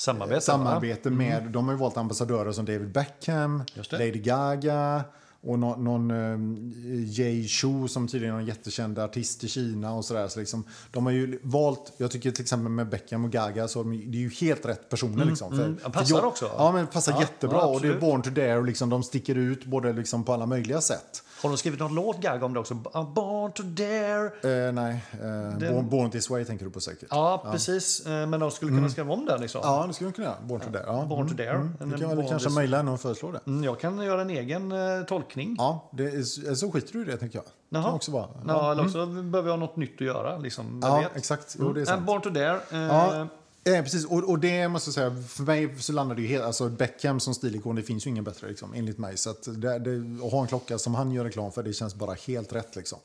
Samarbete. 0.00 0.40
samarbete 0.40 1.10
med, 1.10 1.42
de 1.50 1.64
har 1.64 1.72
ju 1.72 1.78
valt 1.78 1.96
ambassadörer 1.96 2.52
som 2.52 2.64
David 2.64 2.92
Beckham, 2.92 3.54
Mm. 3.54 3.64
Lady 3.92 4.10
Gaga 4.20 5.04
och 5.42 5.58
någon, 5.58 5.84
någon 5.84 6.10
um, 6.10 6.72
Jay 7.06 7.48
Chou 7.48 7.88
som 7.88 8.08
tydligen 8.08 8.34
är 8.34 8.38
en 8.40 8.46
jättekänd 8.46 8.98
artist 8.98 9.44
i 9.44 9.48
Kina 9.48 9.92
och 9.94 10.04
sådär. 10.04 10.28
Så 10.28 10.38
liksom, 10.40 10.64
de 10.92 11.06
har 11.06 11.12
ju 11.12 11.38
valt, 11.42 11.92
jag 11.96 12.10
tycker 12.10 12.30
till 12.30 12.42
exempel 12.42 12.68
med 12.72 12.88
Beckham 12.88 13.24
och 13.24 13.30
Gaga, 13.30 13.68
så 13.68 13.82
de, 13.82 13.90
det 14.10 14.18
är 14.18 14.20
ju 14.20 14.30
helt 14.30 14.66
rätt 14.66 14.88
personer. 14.88 15.24
Liksom, 15.24 15.50
för, 15.56 15.64
mm. 15.64 15.78
För 15.78 15.90
passar 15.90 16.16
jag- 16.16 16.24
också. 16.24 16.50
Ja, 16.56 16.72
men 16.72 16.86
passar 16.86 17.12
Ja, 17.12 17.20
jättebra. 17.20 17.58
ja, 17.58 17.66
och 17.66 17.80
det 17.80 17.88
är. 17.88 17.98
Born 18.00 18.22
to 18.22 18.30
Dare 18.30 18.56
och 18.58 18.64
liksom, 18.64 18.90
de 18.90 19.02
sticker 19.02 19.34
ut 19.34 19.64
både 19.64 19.92
liksom 19.92 20.24
på 20.24 20.32
alla 20.32 20.46
möjliga 20.46 20.80
sätt. 20.80 21.22
Har 21.42 21.48
de 21.50 21.58
skrivit 21.58 21.80
någon 21.80 21.94
låt, 21.94 22.20
Gaga, 22.20 22.44
om 22.46 22.54
det 22.54 22.60
också? 22.60 22.74
Born 22.74 23.52
to 23.52 23.62
dare. 23.62 24.26
Eh, 24.66 24.72
nej, 24.72 25.04
eh, 25.12 25.72
born, 25.72 25.88
born 25.88 26.10
This 26.10 26.30
Way 26.30 26.44
tänker 26.44 26.64
du 26.64 26.70
på 26.70 26.80
säkert. 26.80 27.08
Ja, 27.10 27.44
precis. 27.52 28.06
Eh, 28.06 28.26
Men 28.26 28.40
de 28.40 28.50
skulle 28.50 28.70
kunna 28.76 28.88
skriva 28.88 29.12
om 29.12 29.26
den. 29.26 29.40
Liksom. 29.40 29.60
Ja, 29.64 29.84
det 29.86 29.92
skulle 29.94 30.10
de 30.10 30.14
kunna 30.14 30.26
göra. 30.28 30.36
Born 30.42 30.60
to 30.60 30.70
Dare. 30.70 30.84
Ja. 30.86 31.04
Born 31.08 31.28
to 31.28 31.34
Dare. 31.34 31.48
Mm. 31.50 31.90
Du 31.90 31.98
kan 31.98 32.16
väl 32.16 32.28
kanske 32.28 32.50
mejla 32.50 32.76
henne 32.76 32.90
och 32.90 33.00
föreslå 33.00 33.32
det. 33.32 33.40
Mm, 33.46 33.64
Jag 33.64 33.80
kan 33.80 33.98
göra 34.02 34.20
en 34.20 34.30
egen 34.30 34.72
eh, 34.72 35.02
tolkning. 35.08 35.54
Ja, 35.58 35.90
det 35.92 36.04
är, 36.04 36.54
så 36.54 36.70
skiter 36.70 36.92
du 36.92 37.02
i 37.02 37.04
det 37.04 37.16
tänker 37.16 37.38
jag. 37.38 37.44
Jaha. 37.72 37.82
kan 37.84 37.94
också 37.94 38.10
vara. 38.12 38.26
Ja, 38.48 38.72
eller 38.72 38.84
också 38.84 39.06
behöver 39.06 39.48
jag 39.50 39.56
ha 39.58 39.66
något 39.66 39.76
nytt 39.76 39.94
att 39.94 40.00
göra. 40.00 40.38
Liksom, 40.38 40.80
Ja, 40.82 41.04
exakt. 41.14 41.56
Jo, 41.58 41.64
det 41.64 41.70
är 41.70 41.72
Mm. 41.72 41.86
sant. 41.86 42.06
Born 42.06 42.20
to 42.20 42.30
Dare. 42.30 42.60
Eh, 42.70 42.78
Ja, 42.80 43.26
eh, 43.64 43.82
precis. 43.82 44.04
Och, 44.04 44.30
och 44.30 44.38
det 44.38 44.68
måste 44.68 44.88
jag 44.88 44.94
säga, 44.94 45.22
för 45.28 45.42
mig 45.42 45.74
så 45.78 45.92
landar 45.92 46.16
det 46.16 46.22
ju 46.22 46.28
helt... 46.28 46.44
Alltså 46.44 46.68
Beckham 46.68 47.20
som 47.20 47.34
stilikon, 47.34 47.76
det 47.76 47.82
finns 47.82 48.06
ju 48.06 48.10
ingen 48.10 48.24
bättre 48.24 48.48
liksom, 48.48 48.74
enligt 48.74 48.98
mig. 48.98 49.16
Så 49.16 49.30
att 49.30 49.42
det, 49.42 49.78
det, 49.78 50.24
att 50.24 50.32
ha 50.32 50.40
en 50.42 50.48
klocka 50.48 50.78
som 50.78 50.94
han 50.94 51.12
gör 51.12 51.24
reklam 51.24 51.52
för, 51.52 51.62
det 51.62 51.72
känns 51.72 51.94
bara 51.94 52.14
helt 52.14 52.52
rätt 52.52 52.76
liksom. 52.76 52.98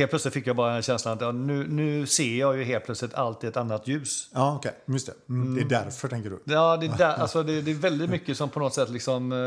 Helt 0.00 0.10
plötsligt 0.10 0.34
fick 0.34 0.46
jag 0.46 0.56
bara 0.56 0.76
en 0.76 0.82
känsla 0.82 1.12
att 1.12 1.20
ja, 1.20 1.32
nu, 1.32 1.66
nu 1.68 2.06
ser 2.06 2.38
jag 2.38 2.56
ju 2.56 2.64
helt 2.64 2.84
plötsligt 2.84 3.14
allt 3.14 3.44
i 3.44 3.46
ett 3.46 3.56
annat 3.56 3.88
ljus. 3.88 4.28
Ja, 4.32 4.56
okej. 4.56 4.72
Just 4.86 5.06
det. 5.06 5.12
Mm, 5.28 5.54
Det 5.54 5.60
är 5.60 5.84
därför, 5.84 6.08
tänker 6.08 6.30
du. 6.30 6.42
Ja, 6.44 6.76
det, 6.76 6.86
är 6.86 6.98
där, 6.98 7.14
alltså 7.14 7.42
det, 7.42 7.62
det 7.62 7.70
är 7.70 7.74
väldigt 7.74 8.10
mycket 8.10 8.36
som 8.36 8.48
på 8.48 8.60
något 8.60 8.74
sätt 8.74 8.90
liksom, 8.90 9.32
eh, 9.32 9.38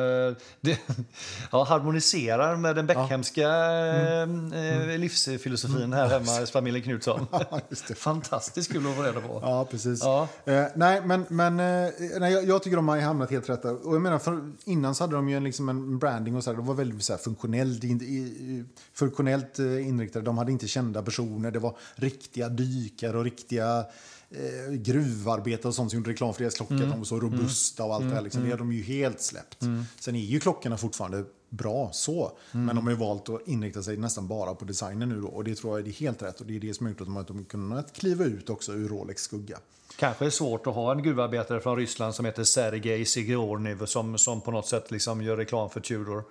det, 0.61 0.79
ja, 1.51 1.63
harmoniserar 1.63 2.55
med 2.55 2.75
den 2.75 2.87
Beckhemska 2.87 3.47
eh, 3.47 4.97
livsfilosofin 4.97 5.93
här 5.93 6.07
hemma 6.07 6.31
hos 6.39 6.51
familjen 6.51 6.83
Knutsson. 6.83 7.27
det. 7.87 7.95
Fantastiskt 7.95 8.71
kul 8.71 8.87
att 8.87 8.95
få 8.95 9.03
reda 9.03 9.21
på. 9.21 9.39
Ja, 9.41 9.67
precis. 9.71 9.99
Ja. 10.03 10.27
Eh, 10.45 10.63
nej, 10.75 11.01
men, 11.05 11.25
men 11.29 11.59
eh, 11.59 11.91
nej, 12.19 12.33
jag, 12.33 12.45
jag 12.45 12.63
tycker 12.63 12.75
de 12.75 12.87
har 12.87 12.99
hamnat 12.99 13.31
helt 13.31 13.49
rätt 13.49 13.61
där. 13.61 13.87
Och 13.87 13.95
jag 13.95 14.01
menar, 14.01 14.19
för, 14.19 14.51
innan 14.63 14.95
så 14.95 15.03
hade 15.03 15.15
de 15.15 15.29
ju 15.29 15.37
en, 15.37 15.43
liksom 15.43 15.69
en 15.69 15.99
branding 15.99 16.35
och 16.35 16.43
så 16.43 16.49
här, 16.49 16.57
de 16.57 16.65
var 16.65 16.75
väldigt 16.75 17.03
så 17.03 17.13
här, 17.13 17.17
funktionellt, 17.19 17.83
in, 17.83 18.69
funktionellt 18.93 19.59
eh, 19.59 19.87
inriktade. 19.87 20.25
De 20.25 20.37
hade 20.43 20.51
inte 20.51 20.67
kända 20.67 21.01
personer, 21.03 21.51
det 21.51 21.59
var 21.59 21.77
riktiga 21.95 22.49
dykare 22.49 23.17
och 23.17 23.23
riktiga 23.23 23.85
eh, 24.29 24.73
gruvarbetare 24.73 25.67
och 25.67 25.75
sånt 25.75 25.91
som 25.91 25.97
gjorde 25.99 26.11
reklam 26.11 26.33
för 26.33 26.41
deras 26.41 26.53
klockor. 26.55 26.75
Mm. 26.77 26.89
De 26.89 26.97
var 26.97 27.05
så 27.05 27.19
robusta 27.19 27.83
och 27.83 27.95
allt 27.95 28.09
det 28.09 28.15
här. 28.15 28.21
Liksom. 28.21 28.43
Det 28.43 28.49
har 28.49 28.57
de 28.57 28.71
ju 28.73 28.81
helt 28.83 29.21
släppt. 29.21 29.57
Sen 29.99 30.15
är 30.15 30.19
ju 30.19 30.39
klockorna 30.39 30.77
fortfarande 30.77 31.23
bra 31.49 31.89
så. 31.93 32.37
Mm. 32.51 32.65
Men 32.65 32.75
de 32.75 32.85
har 32.85 32.91
ju 32.91 32.97
valt 32.97 33.29
att 33.29 33.47
inrikta 33.47 33.83
sig 33.83 33.97
nästan 33.97 34.27
bara 34.27 34.55
på 34.55 34.65
designen 34.65 35.09
nu 35.09 35.21
då. 35.21 35.27
Och 35.27 35.43
det 35.43 35.55
tror 35.55 35.79
jag 35.79 35.87
är 35.87 35.91
helt 35.91 36.21
rätt. 36.21 36.39
Och 36.41 36.45
det 36.47 36.55
är 36.55 36.59
det 36.59 36.73
som 36.73 36.85
har 36.85 36.91
gjort 36.91 37.01
att 37.01 37.27
de 37.27 37.37
har- 37.37 37.43
kunnat 37.43 37.93
kliva 37.93 38.25
ut 38.25 38.49
också 38.49 38.73
ur 38.73 38.89
Rolex 38.89 39.21
skugga. 39.21 39.57
Kanske 39.99 40.25
är 40.25 40.29
svårt 40.29 40.67
att 40.67 40.73
ha 40.73 40.91
en 40.91 41.03
gruvarbetare 41.03 41.59
från 41.59 41.77
Ryssland 41.77 42.15
som 42.15 42.25
heter 42.25 42.43
Sergej 42.43 43.05
Sigorniv 43.05 43.85
som, 43.85 44.17
som 44.17 44.41
på 44.41 44.51
något 44.51 44.67
sätt 44.67 44.91
liksom 44.91 45.21
gör 45.21 45.37
reklam 45.37 45.69
för 45.69 45.79
Tudor. 45.79 46.23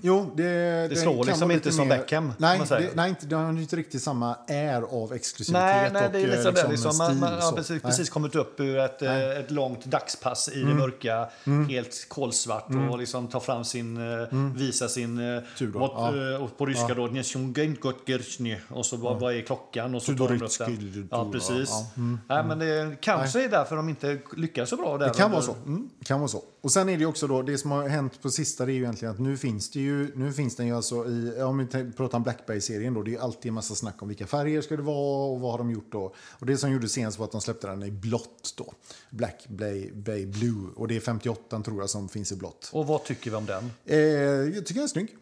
Jo, 0.00 0.32
det, 0.36 0.42
det, 0.88 0.96
slår 0.96 1.24
liksom 1.24 1.50
inte 1.50 1.72
som 1.72 1.88
Beckham, 1.88 2.32
Nej, 2.38 2.58
man 2.58 2.66
det, 2.68 2.90
nej 2.94 3.08
inte, 3.08 3.26
det 3.26 3.36
har 3.36 3.50
inte 3.50 3.76
riktigt 3.76 4.02
samma 4.02 4.36
air 4.48 4.82
av 4.82 5.12
exklusivitet 5.12 5.62
Nej, 5.62 5.90
nej, 5.92 6.06
och 6.06 6.12
det 6.12 6.18
är 6.18 6.26
lite 6.26 6.48
eh. 6.48 6.54
Liksom, 6.54 6.70
liksom, 6.70 6.98
man, 6.98 7.06
stil. 7.06 7.20
man 7.20 7.32
har 7.32 7.40
så. 7.40 7.56
precis, 7.56 7.82
precis 7.82 8.10
kommit 8.10 8.34
upp 8.34 8.60
ur 8.60 8.78
ett, 8.78 9.02
eh, 9.02 9.30
ett 9.30 9.50
långt 9.50 9.84
dagspass 9.84 10.48
i 10.48 10.62
det 10.62 10.74
mörka, 10.74 11.28
helt 11.68 12.06
kolsvart 12.08 12.66
och 12.90 12.98
liksom 12.98 13.28
ta 13.28 13.40
fram 13.40 13.64
sin, 13.64 13.96
eh, 13.96 14.28
visa 14.56 14.88
sin... 14.88 15.42
Tudor, 15.58 15.80
vad, 15.80 16.16
ja. 16.16 16.38
och 16.38 16.58
på 16.58 16.66
ryska 16.66 16.94
då, 16.94 17.06
"Njessjungengotgershny", 17.06 18.56
och 18.68 18.86
så 18.86 18.96
vad, 18.96 19.20
vad 19.20 19.34
är 19.34 19.40
klockan? 19.40 19.94
Och 19.94 20.02
så 20.02 20.14
tar 20.16 20.28
den. 20.28 21.08
Ja, 21.10 21.30
precis. 21.32 21.70
ja. 21.70 21.86
Nej, 22.28 22.44
men 22.44 22.58
det 22.58 22.91
kanske 23.00 23.44
är 23.44 23.48
därför 23.48 23.76
de 23.76 23.88
inte 23.88 24.18
lyckas 24.36 24.70
så 24.70 24.76
bra 24.76 24.98
där. 24.98 25.06
Det 25.06 25.14
kan 25.14 25.30
vara 25.30 25.42
så. 25.42 25.56
Det 25.98 26.04
kan 26.04 26.20
vara 26.20 26.28
så. 26.28 26.42
Och 26.60 26.72
sen 26.72 26.88
är 26.88 26.98
det 26.98 27.06
också 27.06 27.26
då, 27.26 27.42
det 27.42 27.58
som 27.58 27.70
har 27.70 27.88
hänt 27.88 28.22
på 28.22 28.30
sista 28.30 28.66
det 28.66 28.72
är 28.72 28.74
ju 28.74 28.82
egentligen 28.82 29.14
att 29.14 29.20
nu 29.20 29.36
finns 29.36 29.70
det 29.70 29.80
ju, 29.80 30.16
nu 30.16 30.32
finns 30.32 30.56
den 30.56 30.66
ju 30.66 30.76
alltså 30.76 31.08
i, 31.08 31.42
om 31.42 31.58
vi 31.58 31.92
pratar 31.92 32.18
om 32.18 32.22
Black 32.22 32.46
Bay-serien 32.46 32.94
då, 32.94 33.02
det 33.02 33.10
är 33.10 33.12
ju 33.12 33.18
alltid 33.18 33.48
en 33.48 33.54
massa 33.54 33.74
snack 33.74 34.02
om 34.02 34.08
vilka 34.08 34.26
färger 34.26 34.60
ska 34.60 34.76
det 34.76 34.82
vara 34.82 35.32
och 35.32 35.40
vad 35.40 35.50
har 35.50 35.58
de 35.58 35.70
gjort 35.70 35.92
då. 35.92 36.14
Och 36.30 36.46
det 36.46 36.56
som 36.56 36.72
gjorde 36.72 36.88
senast 36.88 37.18
var 37.18 37.26
att 37.26 37.32
de 37.32 37.40
släppte 37.40 37.66
den 37.66 37.82
i 37.82 37.90
blått 37.90 38.54
då. 38.56 38.72
Black 39.10 39.46
Bay, 39.48 39.92
Bay 39.92 40.26
Blue. 40.26 40.68
Och 40.76 40.88
det 40.88 40.96
är 40.96 41.00
58 41.00 41.62
tror 41.62 41.80
jag 41.80 41.90
som 41.90 42.08
finns 42.08 42.32
i 42.32 42.36
blått. 42.36 42.70
Och 42.72 42.86
vad 42.86 43.04
tycker 43.04 43.30
vi 43.30 43.36
om 43.36 43.46
den? 43.46 43.70
Eh, 43.84 43.98
jag 43.98 44.66
tycker 44.66 44.74
den 44.74 44.84
är 44.84 44.88
snygg. 44.88 45.16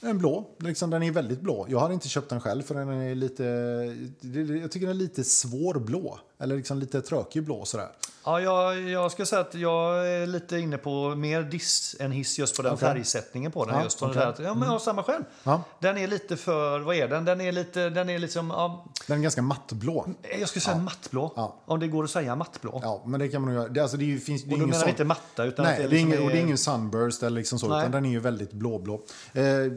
En 0.00 0.18
blå. 0.18 0.50
Liksom, 0.58 0.90
den 0.90 1.02
är 1.02 1.10
väldigt 1.10 1.40
blå. 1.40 1.66
Jag 1.68 1.80
hade 1.80 1.94
inte 1.94 2.08
köpt 2.08 2.28
den 2.28 2.40
själv 2.40 2.62
för 2.62 2.74
den 2.74 2.88
är 2.88 3.14
lite... 3.14 3.44
Jag 4.62 4.70
tycker 4.70 4.86
den 4.86 4.96
är 4.96 5.00
lite 5.00 5.24
svår 5.24 5.74
blå. 5.74 6.20
Eller 6.38 6.56
liksom 6.56 6.78
lite 6.78 7.02
trökig 7.02 7.44
blå 7.44 7.64
sådär. 7.64 7.88
Ja, 8.24 8.40
jag, 8.40 8.80
jag 8.88 9.12
ska 9.12 9.26
säga 9.26 9.40
att 9.40 9.54
jag 9.54 10.08
är 10.08 10.26
lite 10.26 10.58
inne 10.58 10.78
på 10.78 11.14
mer 11.14 11.42
diss 11.42 11.96
än 12.00 12.12
hiss 12.12 12.38
just 12.38 12.56
på 12.56 12.62
den 12.62 12.72
Okej. 12.72 12.88
färgsättningen 12.88 13.52
på 13.52 13.64
den. 13.64 13.74
Ja, 13.74 13.84
just, 13.84 14.00
här 14.00 14.26
att- 14.26 14.38
ja, 14.38 14.54
men 14.54 14.62
jag 14.62 14.70
har 14.70 14.78
samma 14.78 15.02
själv. 15.02 15.22
Ja. 15.42 15.62
Den 15.80 15.98
är 15.98 16.06
lite 16.06 16.36
för, 16.36 16.80
vad 16.80 16.96
är 16.96 17.08
den? 17.08 17.24
Den 17.24 17.40
är 17.40 17.52
lite, 17.52 17.90
den 17.90 18.10
är 18.10 18.18
liksom, 18.18 18.50
ja, 18.50 18.86
Den 19.06 19.18
är 19.18 19.22
ganska 19.22 19.42
mattblå. 19.42 20.06
jag 20.40 20.48
skulle 20.48 20.60
säga 20.62 20.76
mattblå. 20.78 21.32
Ja. 21.36 21.56
Om 21.66 21.80
det 21.80 21.88
går 21.88 22.04
att 22.04 22.10
säga 22.10 22.36
mattblå. 22.36 22.80
Ja, 22.82 23.02
men 23.06 23.20
det 23.20 23.28
kan 23.28 23.42
man 23.42 23.54
nog 23.54 23.62
göra. 23.62 23.72
Det, 23.72 23.80
alltså, 23.80 23.96
det 23.96 24.14
är 24.14 24.18
finns, 24.18 24.42
det 24.44 24.50
är 24.50 24.52
och 24.52 24.58
då 24.60 24.66
menar 24.66 24.78
sån- 24.80 24.88
inte 24.88 25.04
matta 25.04 25.44
utan 25.44 25.64
Nej, 25.64 25.76
det, 25.76 25.82
det 25.82 25.86
är 25.88 25.90
liksom 25.90 26.08
ingen, 26.12 26.22
och 26.24 26.30
det 26.30 26.38
är 26.38 26.42
ingen 26.42 26.58
sunburst 26.58 27.22
eller 27.22 27.36
liksom 27.40 27.58
så, 27.58 27.68
Nej. 27.68 27.80
utan 27.80 27.90
den 27.92 28.04
är 28.04 28.10
ju 28.10 28.20
väldigt 28.20 28.52
blåblå. 28.52 29.00
Eh, 29.32 29.44
ja, 29.44 29.68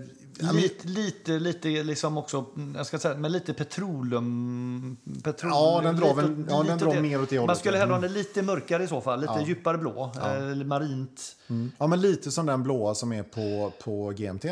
Lite, 0.42 0.88
lite, 0.88 1.32
lite 1.40 1.68
liksom 1.84 2.18
också, 2.18 2.46
jag 2.76 2.86
ska 2.86 3.00
säga, 3.00 3.16
men 3.18 3.32
lite 3.32 3.54
petroleum... 3.54 4.98
petroleum 5.24 5.54
Ja, 5.60 5.82
den 5.84 5.96
drar 5.96 6.14
väl- 6.16 6.46
ja, 6.50 6.64
den 6.64 6.78
drar 6.78 7.02
mer 7.02 7.22
åt 7.22 7.30
det 7.30 7.36
Man 7.36 7.42
hållet, 7.42 7.58
skulle 7.58 7.78
ja. 7.78 7.82
hellre 7.82 7.94
ha 7.96 8.02
den 8.02 8.14
lite 8.14 8.42
mörkare 8.42 8.84
i 8.84 8.88
så 8.88 9.02
fall, 9.02 9.22
lite 9.22 9.44
djupare 9.48 9.78
blå, 9.78 10.12
eller 10.24 10.66
marint. 10.66 11.36
ja, 11.78 11.88
men 11.88 12.02
lite 12.02 12.32
som 12.32 12.46
den 12.46 12.64
blåa 12.64 12.96
som 12.96 13.12
är 13.14 13.24
på, 13.24 13.72
på 13.84 14.10
GMT. 14.18 14.46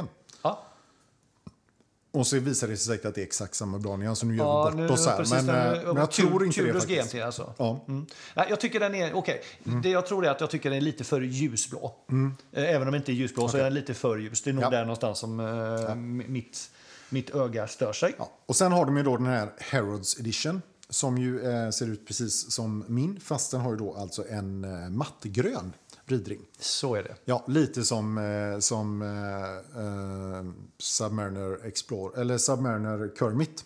Ja. 2.18 2.20
Och 2.20 2.28
så 2.28 2.39
visar 2.39 2.68
det 2.68 2.78
sig 2.78 2.86
säkert 2.93 3.05
att 3.05 3.15
det 3.15 3.22
är 3.22 3.26
exakt 3.26 3.55
samma 3.55 3.95
nyans, 3.97 4.20
så 4.20 4.26
nu 4.26 4.36
gör 4.36 4.43
Ja, 4.45 4.70
vi 4.70 4.82
nu, 4.82 4.88
bort 4.88 4.99
oss 4.99 5.07
här. 5.07 5.18
precis, 5.18 5.34
Men, 5.36 5.45
den- 5.45 5.74
eh, 5.80 5.86
men 5.86 5.95
jag 5.95 6.11
tror 6.11 6.45
inte 6.45 6.61
det 6.61 6.74
faktiskt. 6.74 7.11
GMT 7.13 7.22
alltså. 7.26 7.53
Ja. 7.57 7.86
Mm. 7.88 8.05
Nej, 8.36 8.45
jag 8.49 8.59
tycker 8.59 8.80
den 8.80 8.95
är, 8.95 9.13
okej, 9.13 9.41
det 9.84 9.89
jag 9.89 10.05
tror 10.07 10.26
är 10.26 10.30
att 10.30 10.41
jag 10.41 10.49
tycker 10.49 10.70
den 10.70 10.78
är 10.78 10.82
lite 10.82 11.03
för 11.03 11.22
ljusblå. 11.22 11.95
Eh, 12.53 12.63
Även 12.63 12.82
om 12.88 12.93
den 12.93 13.01
inte 13.01 13.11
är 13.11 13.13
ljusblå 13.13 13.47
så 13.47 13.57
är 13.57 13.63
den 13.63 13.74
lite 13.74 13.93
för 13.93 14.18
ljus. 14.18 14.41
Det 14.41 14.49
är 14.49 14.53
nog 14.53 14.63
Ja. 14.63 14.70
där 14.70 14.82
någonstans 14.82 15.20
som 15.20 15.39
eh, 15.39 15.95
mitt, 15.95 16.70
mitt 17.09 17.30
öga 17.36 17.68
stör 17.68 17.93
sig. 17.93 18.15
Ja. 18.18 18.32
Och 18.45 18.55
sen 18.55 18.72
har 18.72 18.86
de 18.86 18.97
ju 18.97 19.03
då 19.03 19.18
den 19.18 19.26
här 19.28 19.49
Harrods 19.72 20.20
Edition. 20.20 20.61
Som 20.89 21.18
ju 21.18 21.49
eh, 21.51 21.70
ser 21.70 21.88
ut 21.88 22.07
precis 22.07 22.51
som 22.51 22.86
min, 22.88 23.20
fast 23.20 23.51
den 23.51 23.61
har 23.61 23.72
ju 23.72 23.78
då 23.78 23.93
alltså 23.93 24.28
en 24.30 24.63
eh, 24.63 24.89
mattgrön 24.89 25.74
vridring. 26.08 26.39
Så 26.60 26.95
är 26.95 27.03
det. 27.03 27.16
Ja, 27.26 27.43
lite 27.47 27.84
som, 27.84 28.18
eh, 28.18 28.60
som 28.60 29.01
eh, 29.01 29.82
eh, 29.84 30.45
Submariner 30.78 31.66
Explorer, 31.66 32.22
eller 32.22 32.38
Submariner 32.38 33.12
Kermit. 33.20 33.66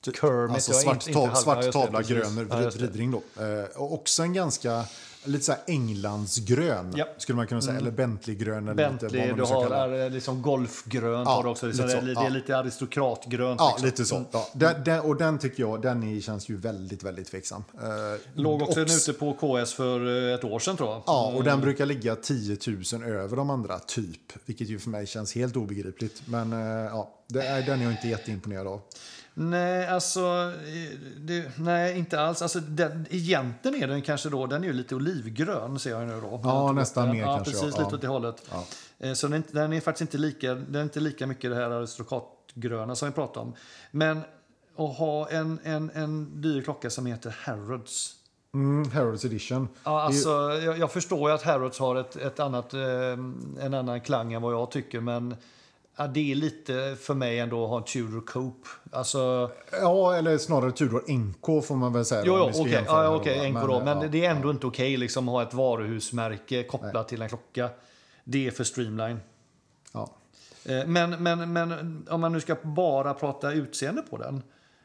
Ty- 0.00 0.12
Kermit, 0.12 0.54
alltså 0.54 0.72
svart, 0.72 0.94
inte- 0.94 1.12
tav, 1.12 1.28
inte 1.28 1.36
svart 1.40 1.72
tavla, 1.72 2.02
grön 2.02 2.48
vridring 2.70 3.10
då. 3.10 3.42
Eh, 3.44 3.64
och 3.76 3.94
också 3.94 4.22
en 4.22 4.32
ganska, 4.32 4.84
lite 5.26 5.44
så 5.44 5.52
här 5.52 5.60
Englandsgrön, 5.66 6.92
Ja. 6.96 7.06
skulle 7.18 7.36
man 7.36 7.46
kunna 7.46 7.60
säga. 7.62 7.76
Eller 7.76 7.90
Bentleygrön. 7.90 8.68
Eller 8.68 8.90
lite, 8.92 9.06
Bentley, 9.06 9.28
vad 9.30 9.38
man 9.38 9.68
du 9.68 9.74
har 9.74 9.88
är, 9.88 10.10
liksom 10.10 10.42
golfgrönt. 10.42 11.28
Ja, 11.28 11.34
har 11.34 11.46
också, 11.46 11.66
liksom, 11.66 11.86
lite 11.86 11.98
så, 12.00 12.04
det 12.06 12.12
är 12.12 12.14
ja. 12.24 12.28
lite 12.28 12.56
aristokratgrönt. 12.56 13.60
Ja, 13.60 13.68
liksom. 13.70 13.86
lite 13.86 14.04
så. 14.04 14.24
Ja. 14.32 14.48
Den, 14.52 14.84
den, 14.84 15.00
och 15.00 15.16
den 15.16 15.38
tycker 15.38 15.62
jag, 15.62 15.82
den 15.82 16.02
är, 16.02 16.20
känns 16.20 16.48
ju 16.48 16.56
väldigt, 16.56 17.02
väldigt 17.02 17.26
tveksam. 17.30 17.64
Eh, 17.82 17.88
Låg 18.34 18.62
också 18.62 18.80
och- 18.80 18.86
ute 18.90 19.12
på 19.12 19.32
KS 19.32 19.72
för 19.74 20.28
eh, 20.28 20.34
ett 20.34 20.44
år 20.44 20.58
sedan 20.58 20.76
tror 20.76 20.88
jag. 20.90 21.02
Ja, 21.06 21.32
och 21.36 21.44
den 21.44 21.60
brukar 21.60 21.86
ligga 21.86 22.16
10 22.16 22.58
000 22.92 23.04
över 23.04 23.36
de 23.36 23.50
andra, 23.50 23.78
typ. 23.78 24.32
Vilket 24.44 24.68
ju 24.68 24.78
för 24.78 24.90
mig 24.90 25.06
känns 25.06 25.34
helt 25.34 25.56
obegripligt. 25.56 26.22
Men 26.26 26.52
eh, 26.52 26.58
ja, 26.68 27.12
det 27.28 27.42
är, 27.42 27.62
den 27.62 27.80
är 27.80 27.84
jag 27.84 27.92
inte 27.92 28.08
jätteimponerad 28.08 28.66
av. 28.66 28.80
Nej, 29.38 29.88
alltså... 29.88 30.52
Det, 31.16 31.58
nej, 31.58 31.98
inte 31.98 32.20
alls. 32.20 32.42
Alltså, 32.42 32.60
den, 32.60 33.06
egentligen 33.10 33.82
är 33.82 33.86
den 33.86 34.02
kanske 34.02 34.28
då... 34.28 34.46
Den 34.46 34.62
är 34.62 34.66
ju 34.66 34.72
lite 34.72 34.94
olivgrön 34.94 35.78
ser 35.78 35.90
jag 35.90 36.06
nu 36.06 36.20
då. 36.20 36.40
Ja, 36.44 36.72
nästan 36.72 37.10
mer 37.10 37.20
ja, 37.20 37.36
kanske, 37.36 37.52
Precis, 37.52 37.74
ja. 37.76 37.82
lite 37.82 37.94
åt 37.94 38.00
det 38.00 38.08
hållet. 38.08 38.42
Ja. 38.50 38.64
Eh, 38.98 39.12
Så 39.12 39.28
den, 39.28 39.42
den 39.50 39.72
är 39.72 39.80
faktiskt 39.80 40.00
inte 40.00 40.18
lika, 40.18 40.54
den 40.54 40.74
är 40.74 40.82
inte 40.82 41.00
lika 41.00 41.26
mycket 41.26 41.50
det 41.50 41.56
här 41.56 41.70
aristokratgröna 41.70 42.94
som 42.94 43.08
vi 43.08 43.14
pratade 43.14 43.46
om. 43.46 43.54
Men 43.90 44.18
att 44.76 44.96
ha 44.96 45.28
en, 45.28 45.58
en, 45.64 45.90
en 45.94 46.40
dyr 46.40 46.62
klocka 46.62 46.90
som 46.90 47.06
heter 47.06 47.36
Harrods. 47.40 48.14
Mm, 48.54 48.90
Harrods 48.90 49.24
Edition. 49.24 49.68
Ja, 49.84 50.02
alltså, 50.02 50.30
jag, 50.64 50.78
jag 50.78 50.92
förstår 50.92 51.30
ju 51.30 51.34
att 51.34 51.42
Harrods 51.42 51.78
har 51.78 51.96
ett, 51.96 52.16
ett 52.16 52.40
annat, 52.40 52.74
eh, 52.74 52.80
en 53.60 53.74
annan 53.74 54.00
klang 54.00 54.32
än 54.32 54.42
vad 54.42 54.52
jag 54.52 54.70
tycker. 54.70 55.00
Men 55.00 55.36
ja, 55.96 56.06
det 56.06 56.30
är 56.32 56.34
lite 56.34 56.96
för 57.00 57.14
mig 57.14 57.38
ändå 57.38 57.64
att 57.64 57.70
ha 57.70 57.76
en 57.78 57.84
Tudor 57.84 58.20
Coupe. 58.26 58.68
Alltså, 58.92 59.50
Ja, 59.72 60.14
eller 60.16 60.38
snarare 60.38 60.72
Tudor 60.72 61.04
NK 61.12 61.64
får 61.66 61.76
man 61.76 61.92
väl 61.92 62.04
säga. 62.04 62.22
Jo, 62.26 62.36
jo 62.54 62.60
okej, 62.62 62.84
ja, 62.86 63.16
okej? 63.16 63.50
NK 63.52 63.60
då. 63.66 63.84
Men 63.84 64.00
ja, 64.02 64.08
det 64.08 64.24
är 64.24 64.30
ändå 64.30 64.50
inte 64.50 64.66
okej 64.66 64.96
liksom, 64.96 65.28
att 65.28 65.32
ha 65.32 65.42
ett 65.42 65.54
varuhusmärke 65.54 66.62
kopplat 66.62 67.08
till 67.08 67.22
en 67.22 67.28
klocka. 67.28 67.70
Det 68.24 68.46
är 68.46 68.50
för 68.50 68.64
streamline. 68.64 69.20
Ja. 69.92 70.10
Eh, 70.64 70.86
Men, 70.86 71.10
men, 71.22 71.52
men 71.52 72.06
om 72.10 72.20
man 72.20 72.32
nu 72.32 72.40
ska 72.40 72.56
bara 72.62 73.14
prata 73.14 73.52
utseende 73.52 74.02
på 74.02 74.16
den 74.16 74.42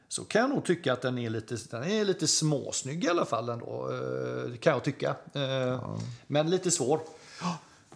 så 0.08 0.24
kan 0.24 0.42
jag 0.42 0.50
nog 0.50 0.66
tycka 0.66 0.94
att 0.94 1.02
den 1.02 1.18
är 1.18 1.30
lite, 1.30 1.58
den 1.72 1.84
är 1.84 2.06
lite 2.06 2.28
småsnygg 2.28 3.04
i 3.04 3.10
alla 3.10 3.26
fall 3.26 3.50
ändå. 3.50 3.90
eh, 3.92 4.58
Kan 4.58 4.74
jag 4.74 4.84
tycka. 4.84 5.16
Eh, 5.34 5.90
Men 6.28 6.50
lite 6.50 6.72
svår. 6.72 7.00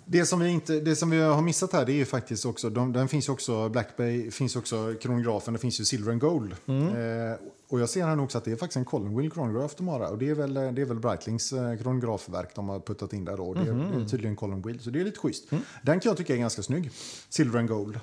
Det 0.08 0.26
som, 0.26 0.40
vi 0.40 0.50
inte, 0.50 0.80
det 0.80 0.96
som 0.96 1.10
vi 1.10 1.22
har 1.22 1.42
missat 1.42 1.74
här 1.74 1.86
det 1.86 2.02
är 2.02 2.06
faktiskt 2.06 2.46
också, 2.46 2.70
de, 2.70 2.94
den 2.94 3.08
finns 3.08 3.30
också, 3.30 3.70
Black 3.70 3.98
Bay 3.98 4.32
finns 4.32 4.56
också 4.56 4.94
kronografen, 5.02 5.54
det 5.54 5.60
finns 5.60 5.80
ju 5.80 5.86
Silver 5.86 6.12
and 6.12 6.22
Gold. 6.22 6.56
Mm. 6.66 6.88
Eh, 7.32 7.38
och 7.70 7.80
jag 7.80 7.90
ser 7.90 8.06
här 8.06 8.20
också 8.20 8.38
att 8.38 8.46
det 8.46 8.52
är 8.52 8.56
faktiskt 8.56 8.78
en 8.78 8.86
Collinwheel 8.86 9.32
kronograf 9.32 9.76
de 9.76 9.88
har 9.88 10.00
här. 10.00 10.12
Och 10.12 10.18
det 10.18 10.30
är 10.30 10.34
väl, 10.36 10.54
det 10.54 10.62
är 10.82 10.86
väl 10.86 11.00
Breitlings 11.00 11.54
eh, 11.54 11.78
kronografverk 11.78 12.56
de 12.56 12.70
har 12.70 12.80
puttat 12.80 13.14
in 13.14 13.26
där 13.26 13.38
då. 13.38 13.54
Det, 13.54 13.60
är, 13.60 13.74
Mhm. 13.74 13.92
det 13.98 14.02
är 14.06 14.06
tydligen 14.06 14.36
Collinwheel, 14.36 14.80
så 14.80 14.90
det 14.90 15.00
är 15.00 15.04
lite 15.04 15.20
schysst. 15.20 15.52
Mm. 15.52 15.64
Den 15.84 16.00
kan 16.00 16.10
jag 16.10 16.18
tycka 16.18 16.34
är 16.34 16.38
ganska 16.38 16.62
snygg. 16.64 16.92
Silver 17.30 17.60
and 17.60 17.70
Gold. 17.70 18.00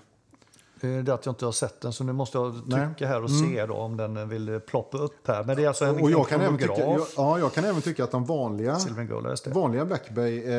Eh, 0.84 1.04
Det 1.04 1.12
är 1.12 1.14
att 1.14 1.26
jag 1.26 1.32
inte 1.32 1.44
har 1.44 1.52
sett 1.52 1.80
den 1.80 1.92
så 1.92 2.04
nu 2.04 2.12
måste 2.12 2.38
jag 2.38 2.54
trycka 2.70 3.06
här 3.08 3.22
och 3.22 3.30
se 3.30 3.66
då 3.66 3.74
om 3.74 3.96
den 3.96 4.28
vill 4.28 4.60
ploppa 4.66 4.98
upp 4.98 5.28
här. 5.28 5.44
Men 5.44 5.56
det 5.56 5.64
är 5.64 5.68
alltså 5.68 5.84
en, 5.84 6.00
Och 6.02 6.10
jag 6.10 6.28
kan, 6.28 6.40
även 6.40 6.58
tycka, 6.58 6.78
jag, 6.78 7.00
ja, 7.16 7.38
jag 7.38 7.52
kan 7.54 7.64
även 7.64 7.82
tycka 7.82 8.04
att 8.04 8.10
de 8.10 8.24
vanliga, 8.24 8.78
det. 9.44 9.50
vanliga 9.50 9.84
Bay 10.14 10.38
eh, 10.38 10.50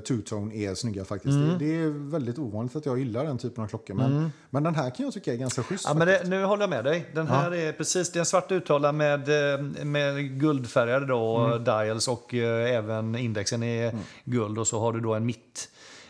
two-tone 0.00 0.52
är 0.54 0.74
snygga 0.74 1.04
faktiskt. 1.04 1.34
Mm. 1.34 1.48
Det, 1.48 1.64
det 1.64 1.74
är 1.82 2.10
väldigt 2.10 2.38
ovanligt 2.38 2.76
att 2.76 2.86
jag 2.86 2.98
gillar 2.98 3.24
den 3.24 3.38
typen 3.38 3.64
av 3.64 3.68
klockor. 3.68 3.94
Men, 3.94 4.32
men 4.50 4.62
den 4.62 4.74
här 4.74 4.90
kan 4.90 5.04
jag 5.04 5.12
tycka 5.14 5.32
är 5.32 5.36
ganska 5.36 5.62
schysst. 5.62 5.84
Ja, 5.88 5.94
men 5.94 6.06
det, 6.06 6.22
nu 6.28 6.44
håller 6.44 6.62
jag 6.62 6.70
med 6.70 6.84
dig. 6.84 7.06
Den 7.14 7.26
här 7.26 7.54
är 7.54 7.72
precis 7.72 8.12
det 8.12 8.16
är 8.18 8.20
en 8.20 8.26
svart 8.26 8.52
uttala 8.52 8.92
med, 8.92 9.54
eh, 9.54 9.60
med 9.84 10.40
guldfärgade 10.40 11.06
då, 11.06 11.36
Mm. 11.36 11.64
dials 11.64 12.08
och 12.08 12.34
eh, 12.34 12.76
även 12.76 13.14
indexen 13.16 13.62
är 13.62 13.94
guld. 14.24 14.58
Och 14.58 14.66
så 14.66 14.80
har 14.80 14.92
du 14.92 15.00
då 15.00 15.14
en 15.14 15.26
mitt, 15.26 15.68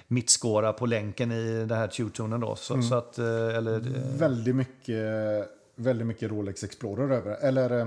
mittskåra 0.08 0.72
på 0.72 0.86
länken 0.86 1.32
i 1.32 1.64
den 1.68 1.78
här 1.78 1.88
two-tonen 1.88 2.40
då. 2.40 2.56
Så, 2.56 2.74
Mm. 2.74 2.86
så 2.88 2.94
att, 2.94 3.18
eh, 3.18 3.26
eller, 3.56 3.74
eh, 3.76 4.18
väldigt 4.18 4.56
mycket, 4.56 5.02
väldigt 5.76 6.06
mycket 6.06 6.30
Rolex 6.30 6.64
Explorer 6.64 7.14
över 7.16 7.36
Eller 7.40 7.80
eh, 7.80 7.86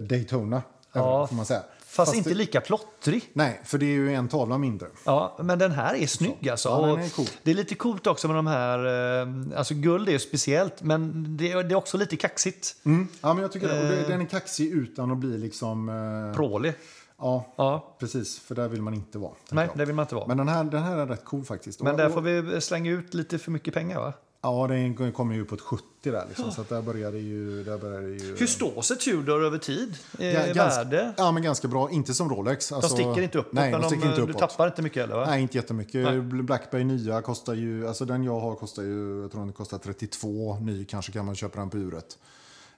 Daytona, 0.00 0.62
Ja, 0.92 1.26
får 1.26 1.36
man 1.36 1.46
säga. 1.46 1.62
fast, 1.86 2.14
inte 2.14 2.28
det, 2.30 2.34
lika 2.34 2.60
plottrig. 2.60 3.24
Nej, 3.32 3.60
för 3.64 3.78
det 3.78 3.86
är 3.86 3.90
ju 3.90 4.14
en 4.14 4.28
tavla 4.28 4.58
mindre. 4.58 4.88
Ja, 5.04 5.36
men 5.42 5.58
den 5.58 5.72
här 5.72 5.94
är 5.94 6.06
snygg 6.06 6.48
alltså. 6.48 6.68
Ja, 6.68 6.98
är 6.98 7.08
cool. 7.08 7.26
Det 7.42 7.50
är 7.50 7.54
lite 7.54 7.74
coolt 7.74 8.06
också 8.06 8.26
med 8.28 8.36
de 8.36 8.46
här, 8.46 8.78
eh, 9.22 9.28
alltså 9.58 9.74
guld 9.74 10.08
är 10.08 10.12
ju 10.12 10.18
speciellt 10.18 10.82
men 10.82 11.24
det, 11.36 11.52
är- 11.52 11.62
det 11.64 11.72
är 11.72 11.76
också 11.76 11.96
lite 11.96 12.16
kaxigt. 12.16 12.76
Mm. 12.84 13.08
Ja, 13.20 13.34
men 13.34 13.42
jag 13.42 13.52
tycker 13.52 13.68
det. 13.68 14.02
Och 14.04 14.10
den 14.10 14.20
är 14.20 14.24
kaxig 14.24 14.72
utan 14.72 15.10
att 15.10 15.18
bli 15.18 15.38
liksom... 15.38 15.88
Eh, 15.88 16.36
Prålig. 16.36 16.72
Ja, 17.20 17.46
Ja, 17.56 17.96
precis. 17.98 18.38
För 18.38 18.54
där 18.54 18.68
vill 18.68 18.82
man 18.82 18.94
inte 18.94 19.18
vara. 19.18 19.32
nej 19.50 19.66
jag. 19.68 19.78
det 19.78 19.84
vill 19.84 19.94
man 19.94 20.04
inte 20.04 20.14
vara. 20.14 20.26
Men, 20.26 20.36
Men 20.36 20.46
den 20.46 20.54
här, 20.56 20.64
den 20.64 20.82
här 20.82 20.96
är 20.98 21.06
rätt 21.06 21.24
cool 21.24 21.44
faktiskt. 21.44 21.80
Och- 21.80 21.96
där 21.96 22.08
får 22.10 22.20
vi 22.20 22.60
slänga 22.60 22.90
ut 22.90 23.14
lite 23.14 23.38
för 23.38 23.50
mycket 23.50 23.74
pengar 23.74 24.00
va? 24.00 24.12
Ja, 24.42 24.66
den 24.66 25.12
kommer 25.12 25.34
ju 25.34 25.44
på 25.44 25.54
ett 25.54 25.60
70 25.60 25.84
där 26.02 26.24
liksom. 26.28 26.50
Så 26.52 26.60
att 26.60 26.68
där 26.68 26.82
börjar 26.82 27.12
det 27.12 27.18
ju... 27.18 27.64
Där 27.64 27.78
börjar 27.78 28.00
ju 28.00 28.36
Hur 28.38 28.46
står 28.46 28.82
sig 28.82 28.96
Tudor 28.98 29.44
över 29.44 29.58
tid? 29.58 29.94
Eh, 30.18 30.26
Ja, 30.26 30.52
ganska, 30.54 30.84
värde? 30.84 31.12
ja, 31.16 31.32
men 31.32 31.42
ganska 31.42 31.68
bra. 31.68 31.90
Inte 31.90 32.14
som 32.14 32.28
Rolex. 32.28 32.68
De 32.68 32.74
Alltså, 32.74 32.90
sticker 32.90 33.20
inte 33.20 33.38
uppåt, 33.38 33.52
Nej, 33.52 33.70
men 33.72 33.80
de 33.80 33.86
sticker 33.86 34.02
de, 34.02 34.08
inte 34.08 34.20
du 34.20 34.28
uppåt. 34.30 34.38
tappar 34.50 34.66
inte 34.66 34.82
mycket 34.82 35.02
heller 35.02 35.14
va? 35.16 35.24
Nej, 35.26 35.42
inte 35.42 35.56
jättemycket. 35.56 36.04
Nej. 36.04 36.20
Blackberry 36.20 36.84
nya 36.84 37.22
kostar 37.22 37.54
ju, 37.54 37.88
alltså 37.88 38.04
den 38.04 38.24
jag 38.24 38.40
har 38.40 38.54
kostar 38.54 38.82
ju, 38.82 39.20
jag 39.22 39.30
tror 39.32 39.40
den 39.44 39.52
kostar 39.52 39.78
32. 39.78 40.58
Ny 40.60 40.84
kanske 40.84 41.12
kan 41.12 41.26
man 41.26 41.34
köpa 41.34 41.58
den 41.60 41.70
på 41.70 41.76
uret. 41.78 42.18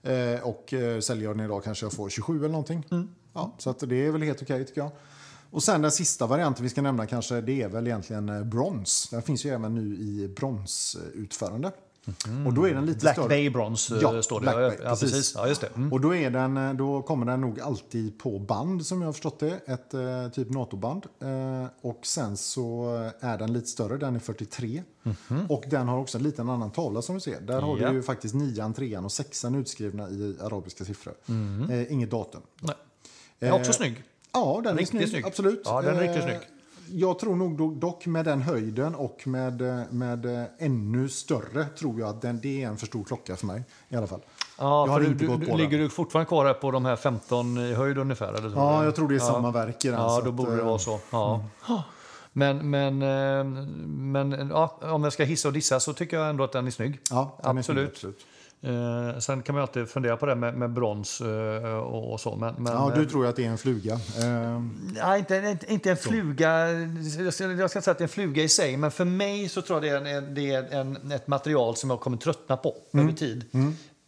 Eh, 0.02 0.40
och 0.42 0.74
eh, 0.74 1.00
säljer 1.00 1.24
jag 1.24 1.36
den 1.36 1.44
idag 1.44 1.64
kanske 1.64 1.86
jag 1.86 1.92
får 1.92 2.08
27 2.10 2.38
eller 2.38 2.48
någonting. 2.48 2.86
Mm. 2.90 3.08
Ja, 3.32 3.54
så 3.58 3.70
att 3.70 3.78
det 3.78 4.06
är 4.06 4.10
väl 4.10 4.22
helt 4.22 4.42
okej 4.42 4.64
tycker 4.64 4.80
jag. 4.80 4.90
Och 5.50 5.62
sen 5.62 5.82
den 5.82 5.90
sista 5.90 6.26
varianten 6.26 6.62
vi 6.62 6.68
ska 6.68 6.82
nämna 6.82 7.06
kanske, 7.06 7.40
det 7.40 7.62
är 7.62 7.68
väl 7.68 7.86
egentligen 7.86 8.28
eh, 8.28 8.44
brons. 8.44 9.08
Den 9.10 9.22
finns 9.22 9.44
ju 9.44 9.50
även 9.50 9.74
nu 9.74 9.96
i 9.96 10.28
bronsutförande. 10.36 11.72
Och 12.46 12.52
då 12.54 12.68
är 12.68 12.74
den 12.74 12.86
lite 12.86 12.98
Black 13.00 13.14
större. 13.14 13.28
Bay 13.28 13.50
Bronze 13.50 13.94
eh, 13.96 14.00
Ja, 14.02 14.22
står 14.22 14.40
det. 14.40 14.44
Black 14.44 14.54
ja, 14.56 14.68
Bay, 14.68 14.78
ja, 14.84 14.90
precis. 15.00 15.32
Ja, 15.36 15.48
just 15.48 15.60
det. 15.60 15.66
Mm. 15.76 15.92
Och 15.92 16.00
då, 16.00 16.14
är 16.14 16.30
den, 16.30 16.56
eh, 16.56 16.74
då 16.74 17.02
kommer 17.02 17.26
den 17.26 17.40
nog 17.40 17.60
alltid 17.60 18.18
på 18.18 18.38
band 18.38 18.86
som 18.86 19.00
jag 19.00 19.08
har 19.08 19.12
förstått 19.12 19.38
det. 19.40 19.60
Ett 19.66 19.94
eh, 19.94 20.28
typ 20.32 20.50
NATO-band. 20.50 21.06
Eh, 21.20 21.66
och 21.80 22.00
sen 22.06 22.36
så 22.36 22.86
är 23.20 23.38
den 23.38 23.52
lite 23.52 23.66
större, 23.66 23.96
den 23.96 24.14
är 24.16 24.20
43. 24.20 24.82
Och 25.48 25.64
den 25.70 25.88
har 25.88 25.98
också 25.98 26.18
en 26.18 26.24
liten 26.24 26.48
annan 26.50 26.70
tavla 26.70 27.02
som 27.02 27.14
du 27.14 27.20
ser. 27.20 27.40
Där 27.40 27.60
har 27.60 27.72
Mhm. 27.74 27.82
Ja. 27.82 27.88
du 27.88 27.94
ju 27.94 28.02
faktiskt 28.02 28.34
nian, 28.34 28.74
trean 28.74 29.04
och 29.04 29.12
sexan 29.12 29.54
utskrivna 29.54 30.08
i 30.10 30.36
arabiska 30.40 30.84
siffror. 30.84 31.14
Eh, 31.70 31.92
inget 31.92 32.10
datum. 32.10 32.42
Nej. 32.60 32.74
Den 33.38 33.48
är 33.48 33.54
också 33.58 33.72
snygg. 33.72 34.02
Ja, 34.32 34.60
den 34.64 34.72
är 34.74 34.78
Riktigt 34.78 34.98
snygg. 34.98 35.08
snygg. 35.08 35.26
Absolut. 35.26 35.62
Ja, 35.64 35.82
den 35.82 35.96
är 35.96 36.00
riktigt 36.00 36.22
Eh, 36.22 36.24
snygg. 36.28 36.38
Jag 36.94 37.18
tror 37.18 37.36
nog 37.36 37.60
do- 37.60 37.78
dock 37.80 38.06
med 38.06 38.24
den 38.24 38.42
höjden 38.42 38.94
och 38.94 39.26
med, 39.26 39.62
eh, 39.62 39.80
med 39.90 40.26
eh, 40.26 40.44
ännu 40.58 41.08
större 41.08 41.64
tror 41.78 42.00
jag 42.00 42.08
att 42.08 42.22
den, 42.22 42.40
det 42.40 42.62
är 42.62 42.68
en 42.68 42.76
för 42.76 42.86
stor 42.86 43.04
klocka 43.04 43.36
för 43.36 43.46
mig 43.46 43.62
i 43.88 43.96
alla 43.96 44.06
fall. 44.06 44.20
Ja, 44.58 44.86
jag 44.86 44.92
har 44.92 45.00
inte 45.00 45.24
du, 45.24 45.28
gått 45.28 45.48
på 45.48 45.56
ligger 45.56 45.70
den. 45.70 45.80
du 45.80 45.88
fortfarande 45.88 46.28
kvar 46.28 46.52
på 46.54 46.70
de 46.70 46.84
här 46.84 46.96
15 46.96 47.58
i 47.58 47.74
höjd 47.74 47.98
ungefär? 47.98 48.32
Eller? 48.32 48.50
Ja, 48.56 48.84
jag 48.84 48.94
tror 48.96 49.08
det 49.08 49.14
är 49.14 49.18
Ja. 49.18 49.24
samma 49.26 49.50
verk 49.50 49.84
i 49.84 49.88
den. 49.88 50.00
Ja, 50.00 50.20
då 50.24 50.28
att, 50.28 50.34
borde 50.34 50.54
det 50.56 50.60
eh, 50.62 50.66
vara 50.66 50.78
så. 50.78 50.98
Ja. 51.10 51.44
Men, 52.32 52.70
men, 52.70 53.02
eh, 53.02 53.44
men 53.86 54.50
ja, 54.50 54.78
om 54.82 55.04
jag 55.04 55.12
ska 55.12 55.24
hissa 55.24 55.48
och 55.48 55.54
dissa 55.54 55.80
så 55.80 55.92
tycker 55.92 56.16
jag 56.18 56.30
ändå 56.30 56.44
att 56.44 56.52
den 56.52 56.66
är 56.66 56.70
snygg. 56.70 57.00
Ja, 57.10 57.38
den 57.42 57.58
är 57.58 57.62
snygg, 57.62 57.78
Absolut. 57.88 58.16
Eh, 58.64 59.18
sen 59.18 59.42
kan 59.42 59.54
man 59.54 59.62
alltid 59.62 59.88
fundera 59.88 60.16
på 60.16 60.26
det 60.26 60.34
med, 60.34 60.54
med 60.54 60.70
brons 60.70 61.20
eh, 61.20 61.74
och, 61.76 62.12
och 62.12 62.20
så. 62.20 62.36
Men, 62.36 62.54
men, 62.58 62.72
Ja, 62.72 62.92
du 62.94 63.02
eh, 63.02 63.08
tror 63.08 63.26
att 63.26 63.36
det 63.36 63.44
är 63.44 63.48
en 63.50 63.58
fluga. 63.58 63.92
Eh, 63.94 64.60
Nej, 65.04 65.18
inte, 65.18 65.36
inte, 65.36 65.72
inte 65.72 65.90
en 65.90 65.96
fluga. 65.96 66.70
Jag 67.24 67.34
ska, 67.34 67.44
jag 67.44 67.70
ska 67.70 67.78
inte 67.78 67.82
säga 67.82 67.92
att 67.92 67.98
det 67.98 68.02
är 68.02 68.02
en 68.02 68.08
fluga 68.08 68.42
i 68.42 68.48
sig, 68.48 68.76
men 68.76 68.90
för 68.90 69.04
mig 69.04 69.48
så 69.48 69.62
tror 69.62 69.84
jag 69.86 70.02
det 70.04 70.10
är, 70.10 70.16
en, 70.18 70.34
det 70.34 70.50
är 70.54 70.74
en, 70.80 71.12
ett 71.12 71.26
material 71.26 71.76
som 71.76 71.90
jag 71.90 72.00
kommer 72.00 72.16
tröttna 72.16 72.56
på 72.56 72.74
Mm. 72.94 73.06
över 73.06 73.16
tid. 73.18 73.44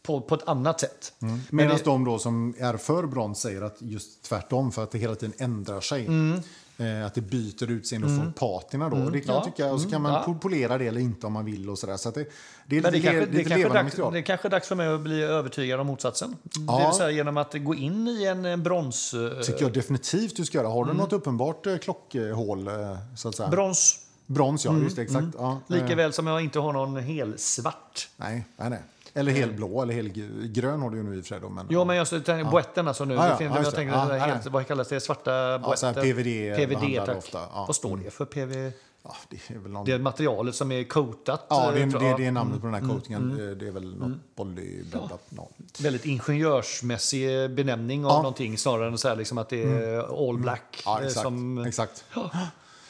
På, 0.02 0.20
på 0.20 0.34
ett 0.34 0.48
annat 0.48 0.80
sätt. 0.80 1.12
Men 1.18 1.40
Medan 1.50 1.76
det- 1.76 1.84
de 1.84 2.04
då 2.04 2.18
som 2.18 2.54
är 2.58 2.76
för 2.76 3.06
brons 3.06 3.40
säger 3.40 3.62
att 3.62 3.76
just 3.78 4.22
tvärtom, 4.24 4.72
för 4.72 4.82
att 4.82 4.90
det 4.90 4.98
hela 4.98 5.14
tiden 5.14 5.34
ändrar 5.38 5.80
sig. 5.80 6.06
Mm. 6.06 6.40
Eh, 6.78 7.06
att 7.06 7.14
det 7.14 7.20
byter 7.20 7.70
utseende 7.70 8.06
och 8.06 8.16
får 8.16 8.30
patina 8.60 8.88
då. 8.88 8.96
Det 9.10 9.20
kan 9.20 9.34
Ja. 9.34 9.40
jag 9.40 9.44
tycka. 9.56 9.72
Och 9.72 9.80
så 9.80 9.90
kan 9.90 10.02
man 10.02 10.12
Ja. 10.12 10.24
po- 10.26 10.38
polera 10.38 10.78
det 10.78 10.86
eller 10.86 11.00
inte 11.00 11.26
om 11.26 11.32
man 11.32 11.44
vill 11.44 11.70
och 11.70 11.78
sådär. 11.78 11.96
Så 11.96 12.10
det, 12.10 12.28
det 12.66 12.76
är 12.78 12.82
Men 12.82 12.92
det, 12.92 12.98
lite, 12.98 13.08
kanske, 13.12 13.26
det, 13.32 13.44
kanske 13.44 13.68
dags, 13.68 13.84
material. 13.84 14.12
det 14.12 14.22
kanske 14.22 14.48
är 14.48 14.50
dags 14.50 14.68
för 14.68 14.74
mig 14.76 14.88
att 14.94 15.00
bli 15.00 15.22
övertygad 15.22 15.80
om 15.80 15.86
motsatsen. 15.86 16.36
Ja. 16.66 16.78
Det 16.78 16.84
vill 16.86 16.94
säga 16.94 17.10
genom 17.10 17.36
att 17.36 17.54
gå 17.64 17.74
in 17.74 18.08
i 18.08 18.24
en 18.24 18.44
eh, 18.44 18.56
brons... 18.56 19.14
eh, 19.14 19.40
tycker 19.40 19.62
jag 19.62 19.72
definitivt 19.72 20.36
du 20.36 20.44
ska 20.44 20.58
göra. 20.58 20.68
Har 20.68 20.84
du 20.84 20.90
Mm. 20.90 21.00
något 21.02 21.12
uppenbart 21.12 21.66
eh, 21.66 21.76
klockhål? 21.78 22.68
eh, 22.68 22.96
Så 23.16 23.28
att 23.28 23.34
säga? 23.34 23.48
Brons, 23.48 23.98
Brons, 24.26 24.64
ja. 24.64 24.76
Just 24.78 24.96
det, 24.96 25.02
exakt. 25.02 25.26
Ja, 25.38 25.50
Mm. 25.50 25.62
lika 25.82 25.92
eh, 25.92 25.96
väl 25.96 26.12
som 26.12 26.26
jag 26.26 26.40
inte 26.40 26.58
har 26.58 26.72
någon 26.72 26.96
helsvart. 26.96 28.08
nej, 28.16 28.44
nej, 28.56 28.70
nej. 28.70 28.78
Eller 29.14 29.32
helblå 29.32 29.82
eller 29.82 29.94
helgrön 29.94 30.82
har 30.82 30.90
du 30.90 30.96
ju 30.96 31.02
nu 31.02 31.16
i 31.16 31.20
och 31.20 31.24
för 31.24 31.28
sig. 31.28 31.40
Då, 31.40 31.48
men, 31.48 31.66
Jo, 31.70 31.84
men 31.84 31.96
jag 31.96 32.08
tänker 32.08 32.44
boetten 32.44 32.88
alltså 32.88 33.04
nu. 33.04 33.14
Ja, 33.14 33.28
ja, 33.28 33.36
finns, 33.36 33.52
ja, 33.56 33.62
jag 33.62 33.74
tänker, 33.74 33.94
Ja, 33.94 34.04
nej, 34.08 34.20
helt, 34.20 34.46
vad 34.46 34.66
kallas 34.66 34.88
det? 34.88 35.00
Svarta 35.00 35.58
boetten? 35.58 35.94
här 35.94 36.02
PVD 36.02 36.56
PVD, 36.56 37.06
tack. 37.06 37.16
ofta, 37.16 37.38
ja. 37.52 37.64
Vad 37.66 37.76
står 37.76 37.96
det 37.96 38.10
för 38.10 38.24
PV? 38.24 38.72
ja, 39.02 39.16
det 39.28 39.54
är 39.54 39.58
väl 39.58 39.72
någon... 39.72 39.84
Det 39.84 39.92
är 39.92 39.98
materialet 39.98 40.54
som 40.54 40.72
är 40.72 40.84
coatat. 40.84 41.46
Ja, 41.48 41.70
det 41.70 41.80
är, 41.80 41.86
eh, 41.86 41.88
det, 42.00 42.14
det 42.16 42.26
är 42.26 42.32
namnet 42.32 42.60
på 42.60 42.66
den 42.66 42.74
här 42.74 42.88
coatingen. 42.94 43.30
Eh, 43.30 43.56
Det 43.56 43.66
är 43.66 43.70
väl 43.72 43.96
något 43.96 44.12
poly... 44.36 44.82
Bla, 44.90 45.06
bla, 45.06 45.18
no. 45.28 45.48
Väldigt 45.80 46.04
ingenjörsmässig 46.06 47.50
benämning 47.50 48.04
av 48.04 48.10
Ja. 48.10 48.16
någonting 48.16 48.58
snarare 48.58 48.88
än 48.88 48.98
så 48.98 49.08
här, 49.08 49.16
liksom 49.16 49.38
att 49.38 49.48
det 49.48 49.62
är 49.62 50.28
all 50.28 50.38
black. 50.38 50.82
Ja, 50.84 51.00
eh, 51.00 51.06
exakt. 51.06 51.22
Som, 51.22 51.58
exakt. 51.58 52.04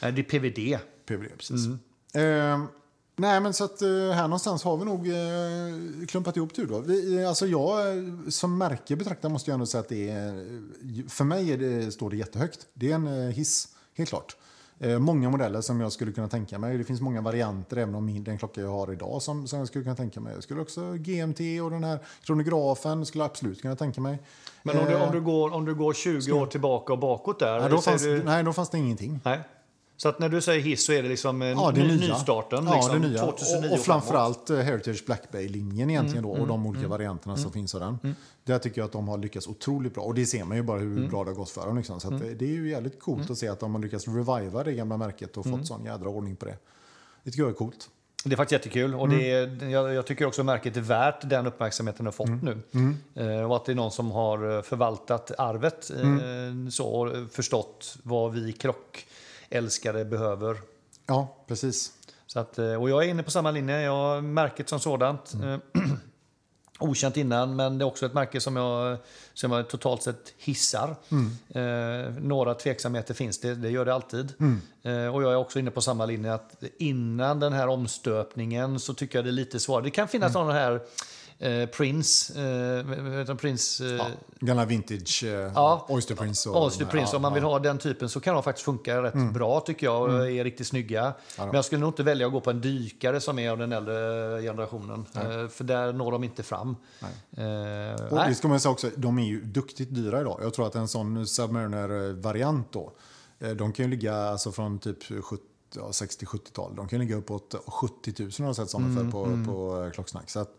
Nej, 0.01 0.11
det 0.11 0.21
är 0.21 0.23
PVD. 0.23 0.79
PVD, 1.05 1.29
precis. 1.37 1.67
Eh, 2.15 2.63
nej, 3.15 3.39
men 3.39 3.53
så 3.53 3.63
att 3.63 3.81
eh, 3.81 3.87
här 3.89 4.21
någonstans 4.21 4.63
har 4.63 4.77
vi 4.77 4.85
nog 4.85 5.07
eh, 5.07 6.05
klumpat 6.07 6.37
ihop 6.37 6.53
tur 6.53 6.67
då. 6.67 6.79
Vi, 6.79 7.21
eh, 7.21 7.27
alltså 7.27 7.47
jag 7.47 7.77
som 8.29 8.57
märke 8.57 8.95
betraktare 8.95 9.31
måste 9.31 9.51
jag 9.51 9.53
ändå 9.53 9.65
säga 9.65 9.81
att 9.81 9.89
det 9.89 10.09
är... 10.09 11.09
För 11.09 11.23
mig 11.23 11.51
är 11.51 11.57
det, 11.57 11.91
står 11.91 12.09
det 12.09 12.17
jättehögt. 12.17 12.67
Det 12.73 12.91
är 12.91 12.95
en 12.95 13.31
hiss, 13.31 13.67
helt 13.93 14.09
klart. 14.09 14.35
Eh, 14.79 14.99
många 14.99 15.29
modeller 15.29 15.61
som 15.61 15.81
jag 15.81 15.91
skulle 15.91 16.11
kunna 16.11 16.27
tänka 16.27 16.59
mig. 16.59 16.77
Det 16.77 16.83
finns 16.83 17.01
många 17.01 17.21
varianter 17.21 17.77
även 17.77 17.95
om 17.95 18.23
den 18.23 18.37
klocka 18.37 18.61
jag 18.61 18.69
har 18.69 18.93
idag 18.93 19.21
som, 19.21 19.47
som 19.47 19.59
jag 19.59 19.67
skulle 19.67 19.83
kunna 19.83 19.95
tänka 19.95 20.19
mig. 20.19 20.33
Jag 20.33 20.43
skulle 20.43 20.61
också 20.61 20.93
GMT 20.93 21.39
och 21.63 21.71
den 21.71 21.83
här 21.83 21.99
kronografen 22.23 23.05
skulle 23.05 23.23
jag 23.23 23.29
absolut 23.29 23.61
kunna 23.61 23.75
tänka 23.75 24.01
mig. 24.01 24.19
Men 24.63 24.79
om 24.79 24.85
du, 24.85 24.95
om, 24.95 25.11
du 25.11 25.21
går, 25.21 25.53
om 25.53 25.65
du 25.65 25.75
går 25.75 25.93
20 25.93 26.31
år 26.31 26.45
tillbaka 26.45 26.93
och 26.93 26.99
bakåt 26.99 27.39
där. 27.39 27.59
nej, 27.59 27.69
då 27.69 27.77
fanns, 27.77 28.03
du, 28.03 28.23
nej, 28.23 28.43
då 28.43 28.53
fanns 28.53 28.69
det 28.69 28.77
ingenting. 28.77 29.19
nej. 29.23 29.39
Så 29.97 30.09
att 30.09 30.19
när 30.19 30.29
du 30.29 30.41
säger 30.41 30.61
hiss 30.61 30.85
så 30.85 30.91
är 30.91 31.03
det 31.03 31.09
liksom 31.09 31.41
en 31.41 31.47
Ja, 31.57 31.71
det 31.75 31.81
ny, 31.81 31.87
nya. 31.97 32.13
nystarten. 32.13 32.65
Ja, 32.65 32.75
liksom, 32.75 33.01
det 33.01 33.07
nya. 33.07 33.19
2009 33.19 33.67
och, 33.69 33.73
och 33.73 33.79
framförallt 33.79 34.49
eh, 34.49 34.57
Heritage 34.57 35.03
Black 35.05 35.31
Bay-linjen 35.31 35.89
egentligen 35.89 36.25
Mm, 36.25 36.35
då, 36.37 36.41
och 36.41 36.47
de 36.47 36.65
olika 36.65 36.87
varianterna 36.87 37.37
som 37.37 37.51
finns 37.51 37.75
av 37.75 37.81
den. 37.81 38.15
Där 38.43 38.59
tycker 38.59 38.81
jag 38.81 38.85
att 38.85 38.91
de 38.91 39.07
har 39.07 39.17
lyckats 39.17 39.47
otroligt 39.47 39.93
bra. 39.93 40.03
Och 40.03 40.13
det 40.15 40.25
ser 40.25 40.43
man 40.43 40.57
ju 40.57 40.63
bara 40.63 40.79
hur 40.79 40.97
Mm. 40.97 41.09
bra 41.09 41.23
det 41.23 41.29
har 41.29 41.35
gått 41.35 41.49
för 41.49 41.65
dem. 41.65 41.77
Liksom. 41.77 41.99
Så 41.99 42.13
att 42.13 42.19
det, 42.19 42.45
är 42.45 42.49
ju 42.49 42.69
jävligt 42.69 42.99
coolt 42.99 43.29
att 43.29 43.37
se 43.37 43.47
att 43.47 43.59
de 43.59 43.75
har 43.75 43.81
lyckats 43.81 44.07
reviva 44.07 44.63
det 44.63 44.73
gamla 44.73 44.97
märket 44.97 45.37
och 45.37 45.45
Mm. 45.45 45.57
fått 45.59 45.67
sån 45.67 45.85
jädra 45.85 46.09
ordning 46.09 46.35
på 46.35 46.45
det. 46.45 46.57
Det 47.23 47.31
tycker 47.31 47.43
jag 47.43 47.49
är 47.49 47.53
coolt. 47.55 47.89
Det 48.27 48.33
är 48.33 48.37
faktiskt 48.37 48.51
jättekul. 48.65 48.95
Och 48.95 49.09
det 49.09 49.31
Mm. 49.31 49.59
är, 49.61 49.69
jag, 49.69 49.93
jag 49.93 50.05
tycker 50.05 50.25
också 50.25 50.43
märket 50.43 50.77
är 50.77 50.81
värt 50.81 51.29
den 51.29 51.47
uppmärksamheten 51.47 52.05
det 52.05 52.07
har 52.07 52.13
fått 52.13 52.27
Mm. 52.27 52.61
nu. 53.15 53.39
Eh, 53.39 53.49
och 53.49 53.55
att 53.55 53.65
det 53.65 53.71
är 53.71 53.75
någon 53.75 53.91
som 53.91 54.11
har 54.11 54.55
eh, 54.57 54.61
förvaltat 54.61 55.31
arvet 55.37 55.91
eh, 55.91 56.01
Mm. 56.01 56.71
så, 56.71 56.87
och 56.87 57.31
förstått 57.31 57.95
vad 58.03 58.33
vi 58.33 58.51
krockälskare 59.49 60.05
behöver. 60.05 60.57
Ja, 61.07 61.35
precis. 61.47 61.91
Så 62.27 62.39
att, 62.39 62.57
eh, 62.59 62.81
och 62.81 62.89
jag 62.89 63.03
är 63.05 63.09
inne 63.09 63.23
på 63.23 63.31
samma 63.31 63.51
linje. 63.51 63.81
Jag 63.81 63.91
har 63.91 64.21
märket 64.21 64.69
som 64.69 64.79
sådant. 64.79 65.33
eh, 65.33 65.57
Okänt 66.79 67.17
innan, 67.17 67.55
men 67.55 67.77
det 67.77 67.83
är 67.83 67.87
också 67.87 68.05
ett 68.05 68.13
märke 68.13 68.41
som 68.41 68.55
jag, 68.55 68.97
som 69.33 69.51
jag 69.51 69.67
totalt 69.69 70.03
sett 70.03 70.33
hissar. 70.37 70.95
Eh, 71.49 72.11
några 72.21 72.53
tveksamheter 72.53 73.13
finns 73.13 73.39
det, 73.39 73.55
det 73.55 73.69
gör 73.69 73.85
det 73.85 73.93
alltid. 73.93 74.33
Eh, 74.83 75.15
och 75.15 75.23
jag 75.23 75.31
är 75.31 75.35
också 75.35 75.59
inne 75.59 75.71
på 75.71 75.81
samma 75.81 76.05
linje 76.05 76.33
att 76.33 76.63
innan 76.77 77.39
den 77.39 77.53
här 77.53 77.67
omstöpningen 77.67 78.79
så 78.79 78.93
tycker 78.93 79.17
jag 79.17 79.25
det 79.25 79.29
är 79.29 79.31
lite 79.31 79.59
svårare. 79.59 79.83
Det 79.83 79.89
kan 79.91 80.07
finnas 80.07 80.33
sådana 80.33 80.53
här 80.53 80.81
eh, 81.39 81.65
Prince, 81.65 82.33
eh, 83.29 83.35
Prince 83.35 83.85
eh, 83.85 83.91
Ja, 83.95 84.07
gamla 84.39 84.65
vintage 84.65 85.23
eh, 85.23 85.29
Ja. 85.55 85.85
Oyster 85.89 86.15
Prince. 86.15 86.49
Och 86.49 86.65
Oyster 86.65 86.85
Prince, 86.85 87.09
ja, 87.11 87.15
om 87.15 87.21
man 87.21 87.33
vill 87.33 87.43
ha 87.43 87.59
den 87.59 87.77
typen 87.77 88.09
så 88.09 88.19
kan 88.19 88.33
de 88.33 88.43
faktiskt 88.43 88.65
funka 88.65 89.03
rätt 89.03 89.33
bra 89.33 89.59
tycker 89.59 89.85
jag 89.87 90.01
och 90.03 90.29
är 90.31 90.43
riktigt 90.43 90.67
snygga. 90.67 91.13
Men 91.37 91.53
jag 91.53 91.65
skulle 91.65 91.81
nog 91.81 91.89
inte 91.89 92.03
välja 92.03 92.25
att 92.27 92.33
gå 92.33 92.41
på 92.41 92.49
en 92.49 92.61
dykare 92.61 93.21
som 93.21 93.39
är 93.39 93.49
av 93.51 93.57
den 93.57 93.71
äldre 93.71 93.93
generationen. 94.41 95.05
Eh, 95.15 95.47
För 95.47 95.63
där 95.63 95.93
når 95.93 96.11
de 96.11 96.23
inte 96.23 96.43
fram. 96.43 96.75
Eh, 97.37 98.05
Och 98.11 98.17
det 98.29 98.35
ska 98.35 98.47
man 98.47 98.59
säga 98.59 98.71
också, 98.71 98.89
de 98.95 99.19
är 99.19 99.25
ju 99.25 99.41
duktigt 99.41 99.95
dyra 99.95 100.21
idag. 100.21 100.39
Jag 100.43 100.53
tror 100.53 100.67
att 100.67 100.75
en 100.75 100.87
sån 100.87 101.27
Submariner-variant 101.27 102.71
då, 102.71 102.91
de 103.55 103.73
kan 103.73 103.85
ju 103.85 103.91
ligga 103.91 104.15
alltså 104.15 104.51
från 104.51 104.79
typ 104.79 105.03
70 105.23 105.43
ja, 105.75 105.89
60-70-tal. 105.91 106.75
De 106.75 106.87
kan 106.87 106.99
ligga 106.99 107.15
uppåt 107.15 107.55
70 107.67 108.13
000 108.19 108.31
har 108.39 108.45
jag 108.45 108.55
sett 108.55 108.69
sådana 108.69 108.95
för 108.95 109.11
på, 109.11 109.45
på 109.45 109.83
eh, 109.83 109.91
Klocksnack. 109.91 110.29
Så 110.29 110.39
att, 110.39 110.57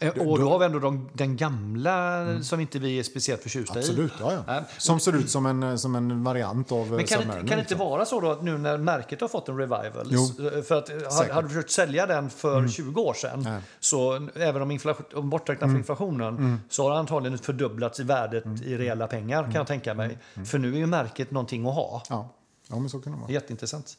Och 0.00 0.38
då 0.38 0.48
har 0.50 0.58
vi 0.58 0.64
ändå 0.64 0.78
de, 0.78 1.08
den 1.12 1.36
gamla 1.36 2.26
som 2.42 2.60
inte 2.60 2.78
vi 2.78 2.98
är 2.98 3.02
speciellt 3.02 3.42
förtjusta 3.42 3.78
i. 3.78 3.78
absolut, 3.78 4.12
ja, 4.20 4.32
ja. 4.32 4.42
Nej. 4.46 4.62
Som 4.78 5.00
ser 5.00 5.16
ut 5.16 5.30
som 5.30 5.46
en, 5.46 5.62
eh, 5.62 5.76
som 5.76 5.94
en 5.94 6.24
variant 6.24 6.72
av 6.72 6.90
Men 6.90 7.04
kan 7.04 7.20
det, 7.20 7.26
kan 7.26 7.34
det 7.34 7.42
inte 7.42 7.56
liksom. 7.56 7.78
vara 7.78 8.04
så 8.04 8.20
då 8.20 8.30
att 8.30 8.42
nu 8.42 8.58
när 8.58 8.78
märket 8.78 9.20
har 9.20 9.28
fått 9.28 9.48
en 9.48 9.56
revival, 9.56 10.06
Jo, 10.10 10.26
för 10.62 10.78
att 10.78 10.90
eh, 10.90 10.98
säkert. 11.08 11.34
hade 11.34 11.48
du 11.48 11.54
försökt 11.54 11.70
sälja 11.70 12.06
den 12.06 12.30
för 12.30 12.68
20 12.68 13.00
år 13.00 13.14
sedan, 13.14 13.40
Nej. 13.42 13.60
så 13.80 14.28
även 14.34 14.62
om, 14.62 14.78
om 15.14 15.30
borträknat 15.30 15.70
för 15.70 15.78
inflationen, 15.78 16.60
så 16.68 16.82
har 16.82 16.90
det 16.90 16.98
antagligen 16.98 17.38
fördubblats 17.38 18.00
i 18.00 18.02
värdet 18.02 18.44
i 18.64 18.76
reella 18.78 19.06
pengar 19.06 19.42
kan 19.42 19.52
jag 19.54 19.66
tänka 19.66 19.94
mig. 19.94 20.18
För 20.44 20.58
nu 20.58 20.74
är 20.74 20.78
ju 20.78 20.86
märket 20.86 21.30
någonting 21.30 21.66
att 21.66 21.74
ha. 21.74 22.02
Ja. 22.08 22.35
Ja, 22.68 22.78
men 22.78 22.90
så 22.90 22.98
kan 23.00 23.12
det 23.12 23.18
vara. 23.18 23.30
Jätteintressant. 23.32 23.98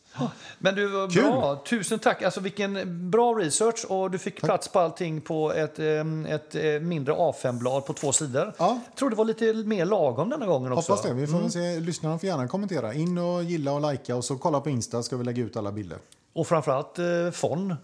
Men 0.59 0.76
du, 0.76 0.88
var 0.88 1.09
Kul. 1.09 1.24
bra. 1.24 1.63
Tusen 1.70 1.99
tack. 1.99 2.22
Alltså 2.22 2.39
vilken 2.39 3.09
bra 3.11 3.34
research 3.34 3.86
och 3.89 4.11
du 4.11 4.18
fick 4.18 4.41
plats 4.41 4.68
på 4.68 4.80
allting 4.80 5.22
på 5.22 5.53
ett, 5.53 5.80
em, 5.80 6.26
ett 6.26 6.55
eh, 6.55 6.63
mindre 6.63 7.13
A5-blad 7.13 7.86
på 7.86 7.93
två 7.93 8.11
sidor. 8.11 8.53
Ja. 8.57 8.80
Jag 8.89 8.95
tror 8.95 9.09
det 9.09 9.15
var 9.15 9.26
lite 9.26 9.53
mer 9.53 9.86
lagom 9.86 10.30
denna 10.30 10.45
gången 10.45 10.72
också. 10.72 10.91
Hoppas 10.91 11.05
det. 11.05 11.13
Vi 11.13 11.28
får 11.28 11.34
Mm. 11.34 11.41
väl 11.43 11.51
se. 11.51 11.80
Lyssnarna 11.80 12.20
får 12.20 12.28
gärna 12.28 12.47
kommentera. 12.47 12.93
In 12.93 13.18
och 13.18 13.43
gilla 13.43 13.72
och 13.72 13.91
likea 13.91 14.15
och 14.15 14.26
så 14.26 14.38
kolla 14.38 14.59
på 14.61 14.70
Insta 14.70 15.03
ska 15.03 15.18
vi 15.18 15.24
lägga 15.24 15.43
ut 15.43 15.57
alla 15.57 15.72
bilder. 15.72 15.97
Och 16.34 16.47
framförallt 16.47 16.99
eh, 16.99 17.05
Fon. 17.34 17.76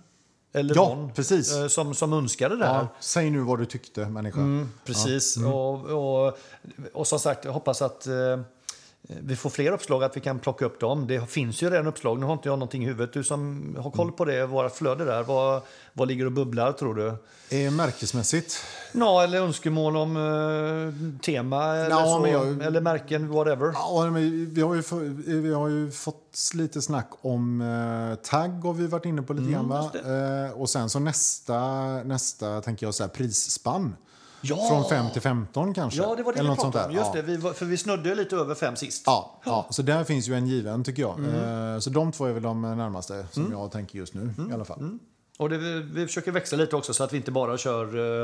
Eller 0.56 0.76
Ja, 0.76 0.90
Von, 0.96 1.12
precis. 1.14 1.54
eh, 1.56 1.68
som, 1.68 1.96
som 1.96 2.14
önskade 2.14 2.58
det 2.58 2.66
här. 2.66 2.76
Ja, 2.80 2.88
säg 3.00 3.30
nu 3.30 3.40
vad 3.40 3.60
du 3.60 3.66
tyckte, 3.66 4.06
människa. 4.06 4.40
Mm, 4.40 4.70
precis. 4.86 5.38
Och, 5.38 5.74
och, 5.86 6.38
och 6.94 7.08
som 7.08 7.20
sagt, 7.20 7.46
jag 7.46 7.52
hoppas 7.52 7.82
att 7.82 8.08
eh, 8.08 8.14
vi 9.08 9.36
får 9.36 9.50
fler 9.50 9.72
uppslag, 9.72 10.04
att 10.04 10.18
vi 10.18 10.22
kan 10.22 10.40
plocka 10.40 10.66
upp 10.66 10.80
dem. 10.80 11.08
Det 11.08 11.30
finns 11.30 11.62
ju 11.64 11.70
redan 11.70 11.88
uppslag. 11.88 12.20
Nu 12.20 12.26
har 12.26 12.34
inte 12.34 12.50
jag 12.50 12.60
någonting 12.60 12.84
i 12.84 12.86
huvudet. 12.86 13.14
Du 13.14 13.24
som 13.24 13.76
har 13.80 13.92
koll 13.92 14.12
på 14.12 14.26
det, 14.26 14.46
våra 14.46 14.70
flöde 14.70 15.06
där. 15.06 15.24
Vad, 15.24 15.62
vad 15.94 16.08
ligger 16.08 16.26
och 16.26 16.32
bubblar 16.32 16.72
tror 16.72 16.96
du? 16.96 17.08
Eh, 17.66 17.72
märkesmässigt? 17.72 18.56
Ja, 18.94 19.24
eller 19.24 19.42
önskemål 19.42 19.98
om 19.98 20.18
eh, 20.18 21.20
tema 21.22 21.76
eller, 21.76 21.90
Ja, 21.90 22.22
så, 22.24 22.28
jag- 22.28 22.64
eller 22.64 22.82
märken, 22.82 23.30
whatever. 23.32 23.72
Ja, 23.74 24.10
men 24.12 24.50
vi, 24.54 24.62
har 24.62 24.76
ju 24.76 24.82
vi 25.42 25.54
har 25.54 25.68
ju 25.68 25.92
fått 25.92 26.52
lite 26.54 26.82
snack 26.82 27.10
om 27.22 27.62
eh, 27.62 28.16
tagg 28.30 28.52
har 28.64 28.74
vi 28.74 28.88
varit 28.88 29.06
inne 29.06 29.22
på 29.22 29.34
lite 29.34 29.52
grann. 29.52 29.70
Va? 29.70 29.92
just 29.94 30.06
Eh, 30.06 30.62
och 30.62 30.70
sen 30.70 30.90
så 30.90 31.00
nästa, 31.00 31.60
nästa 32.04 32.62
tänker 32.62 32.86
jag 32.86 32.94
så 32.94 33.04
här, 33.04 33.10
prisspann. 33.10 33.96
Ja! 34.44 34.68
Från 34.70 34.90
5 34.90 35.06
till 35.14 35.22
15 35.22 35.74
kanske. 35.74 36.02
Ja, 36.02 36.16
det 36.16 36.24
var 36.24 36.34
det 36.34 36.40
Eller 36.40 36.50
vi 36.50 36.56
pratade 36.56 36.86
om. 36.86 36.92
Just 36.96 37.14
det, 37.14 37.22
vi, 37.22 37.38
var- 37.38 37.54
för 37.54 37.66
vi 37.66 37.78
snudde 37.78 38.16
lite 38.16 38.36
över 38.36 38.56
fem 38.56 38.76
sist. 38.76 39.04
Ja, 39.06 39.40
ja, 39.46 39.68
så 39.70 39.82
där 39.82 40.04
finns 40.04 40.28
ju 40.30 40.34
en 40.36 40.48
given 40.48 40.84
tycker 40.84 41.02
jag. 41.02 41.20
Mm. 41.20 41.74
Eh, 41.74 41.80
så 41.80 41.90
de 41.90 42.12
två 42.12 42.26
är 42.26 42.34
väl 42.34 42.44
de 42.44 42.62
närmaste 42.62 43.26
som 43.32 43.52
jag 43.52 43.72
tänker 43.72 43.98
just 43.98 44.14
nu 44.14 44.22
Mm. 44.38 44.52
i 44.52 44.54
alla 44.54 44.66
fall. 44.66 44.98
Och 45.38 45.50
det, 45.50 45.58
vi, 45.58 45.80
vi 45.82 46.08
försöker 46.08 46.32
växla 46.32 46.58
lite 46.58 46.76
också 46.76 46.94
så 46.94 47.04
att 47.04 47.14
vi 47.14 47.18
inte 47.18 47.32
bara 47.32 47.58
kör 47.58 48.24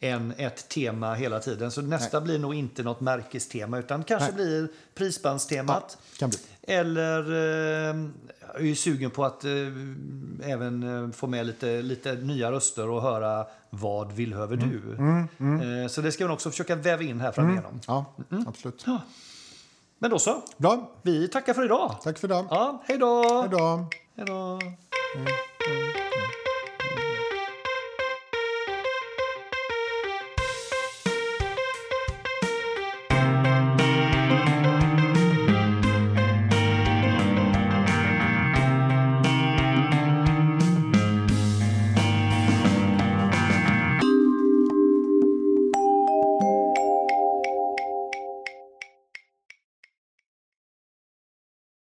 en, 0.00 0.34
ett 0.36 0.68
tema 0.68 1.14
hela 1.14 1.40
tiden. 1.40 1.70
Så 1.70 1.82
nästa 1.82 2.20
blir 2.20 2.38
nog 2.38 2.54
inte 2.54 2.82
något 2.82 3.00
märkestema 3.00 3.78
utan 3.78 4.04
kanske 4.04 4.26
Nej. 4.26 4.34
blir 4.34 4.68
prisbandstemat. 4.94 5.98
Kan 6.18 6.30
bli. 6.30 6.38
Eller 6.62 7.32
eh, 7.32 7.96
jag 8.52 8.60
är 8.60 8.64
ju 8.64 8.74
sugen 8.74 9.10
på 9.10 9.24
att 9.24 9.44
eh, 9.44 9.50
även 10.44 11.04
eh, 11.04 11.10
få 11.12 11.26
med 11.26 11.46
lite, 11.46 11.82
lite 11.82 12.12
nya 12.14 12.52
röster 12.52 12.88
och 12.88 13.02
höra 13.02 13.46
vad 13.70 14.12
villhöver 14.12 14.56
du? 14.56 14.94
Mm, 14.94 15.82
Eh, 15.82 15.88
så 15.88 16.00
det 16.00 16.12
ska 16.12 16.26
vi 16.26 16.32
också 16.32 16.50
försöka 16.50 16.76
väva 16.76 17.02
in 17.02 17.20
här 17.20 17.32
framigenom. 17.32 17.80
Ja, 17.86 18.04
absolut. 18.46 18.86
Men 19.98 20.10
då 20.10 20.18
så, 20.18 20.42
Bra, 20.56 20.90
vi 21.02 21.28
tackar 21.28 21.54
för 21.54 21.64
idag. 21.64 21.96
tack 22.02 22.18
för 22.18 22.28
det. 22.28 22.46
Ja, 22.50 22.82
hej 22.86 22.98
då! 22.98 23.40
Hej 23.40 23.50
då. 23.50 23.86
Hej 24.16 24.26
då! 24.26 24.60
Mm. 25.16 25.26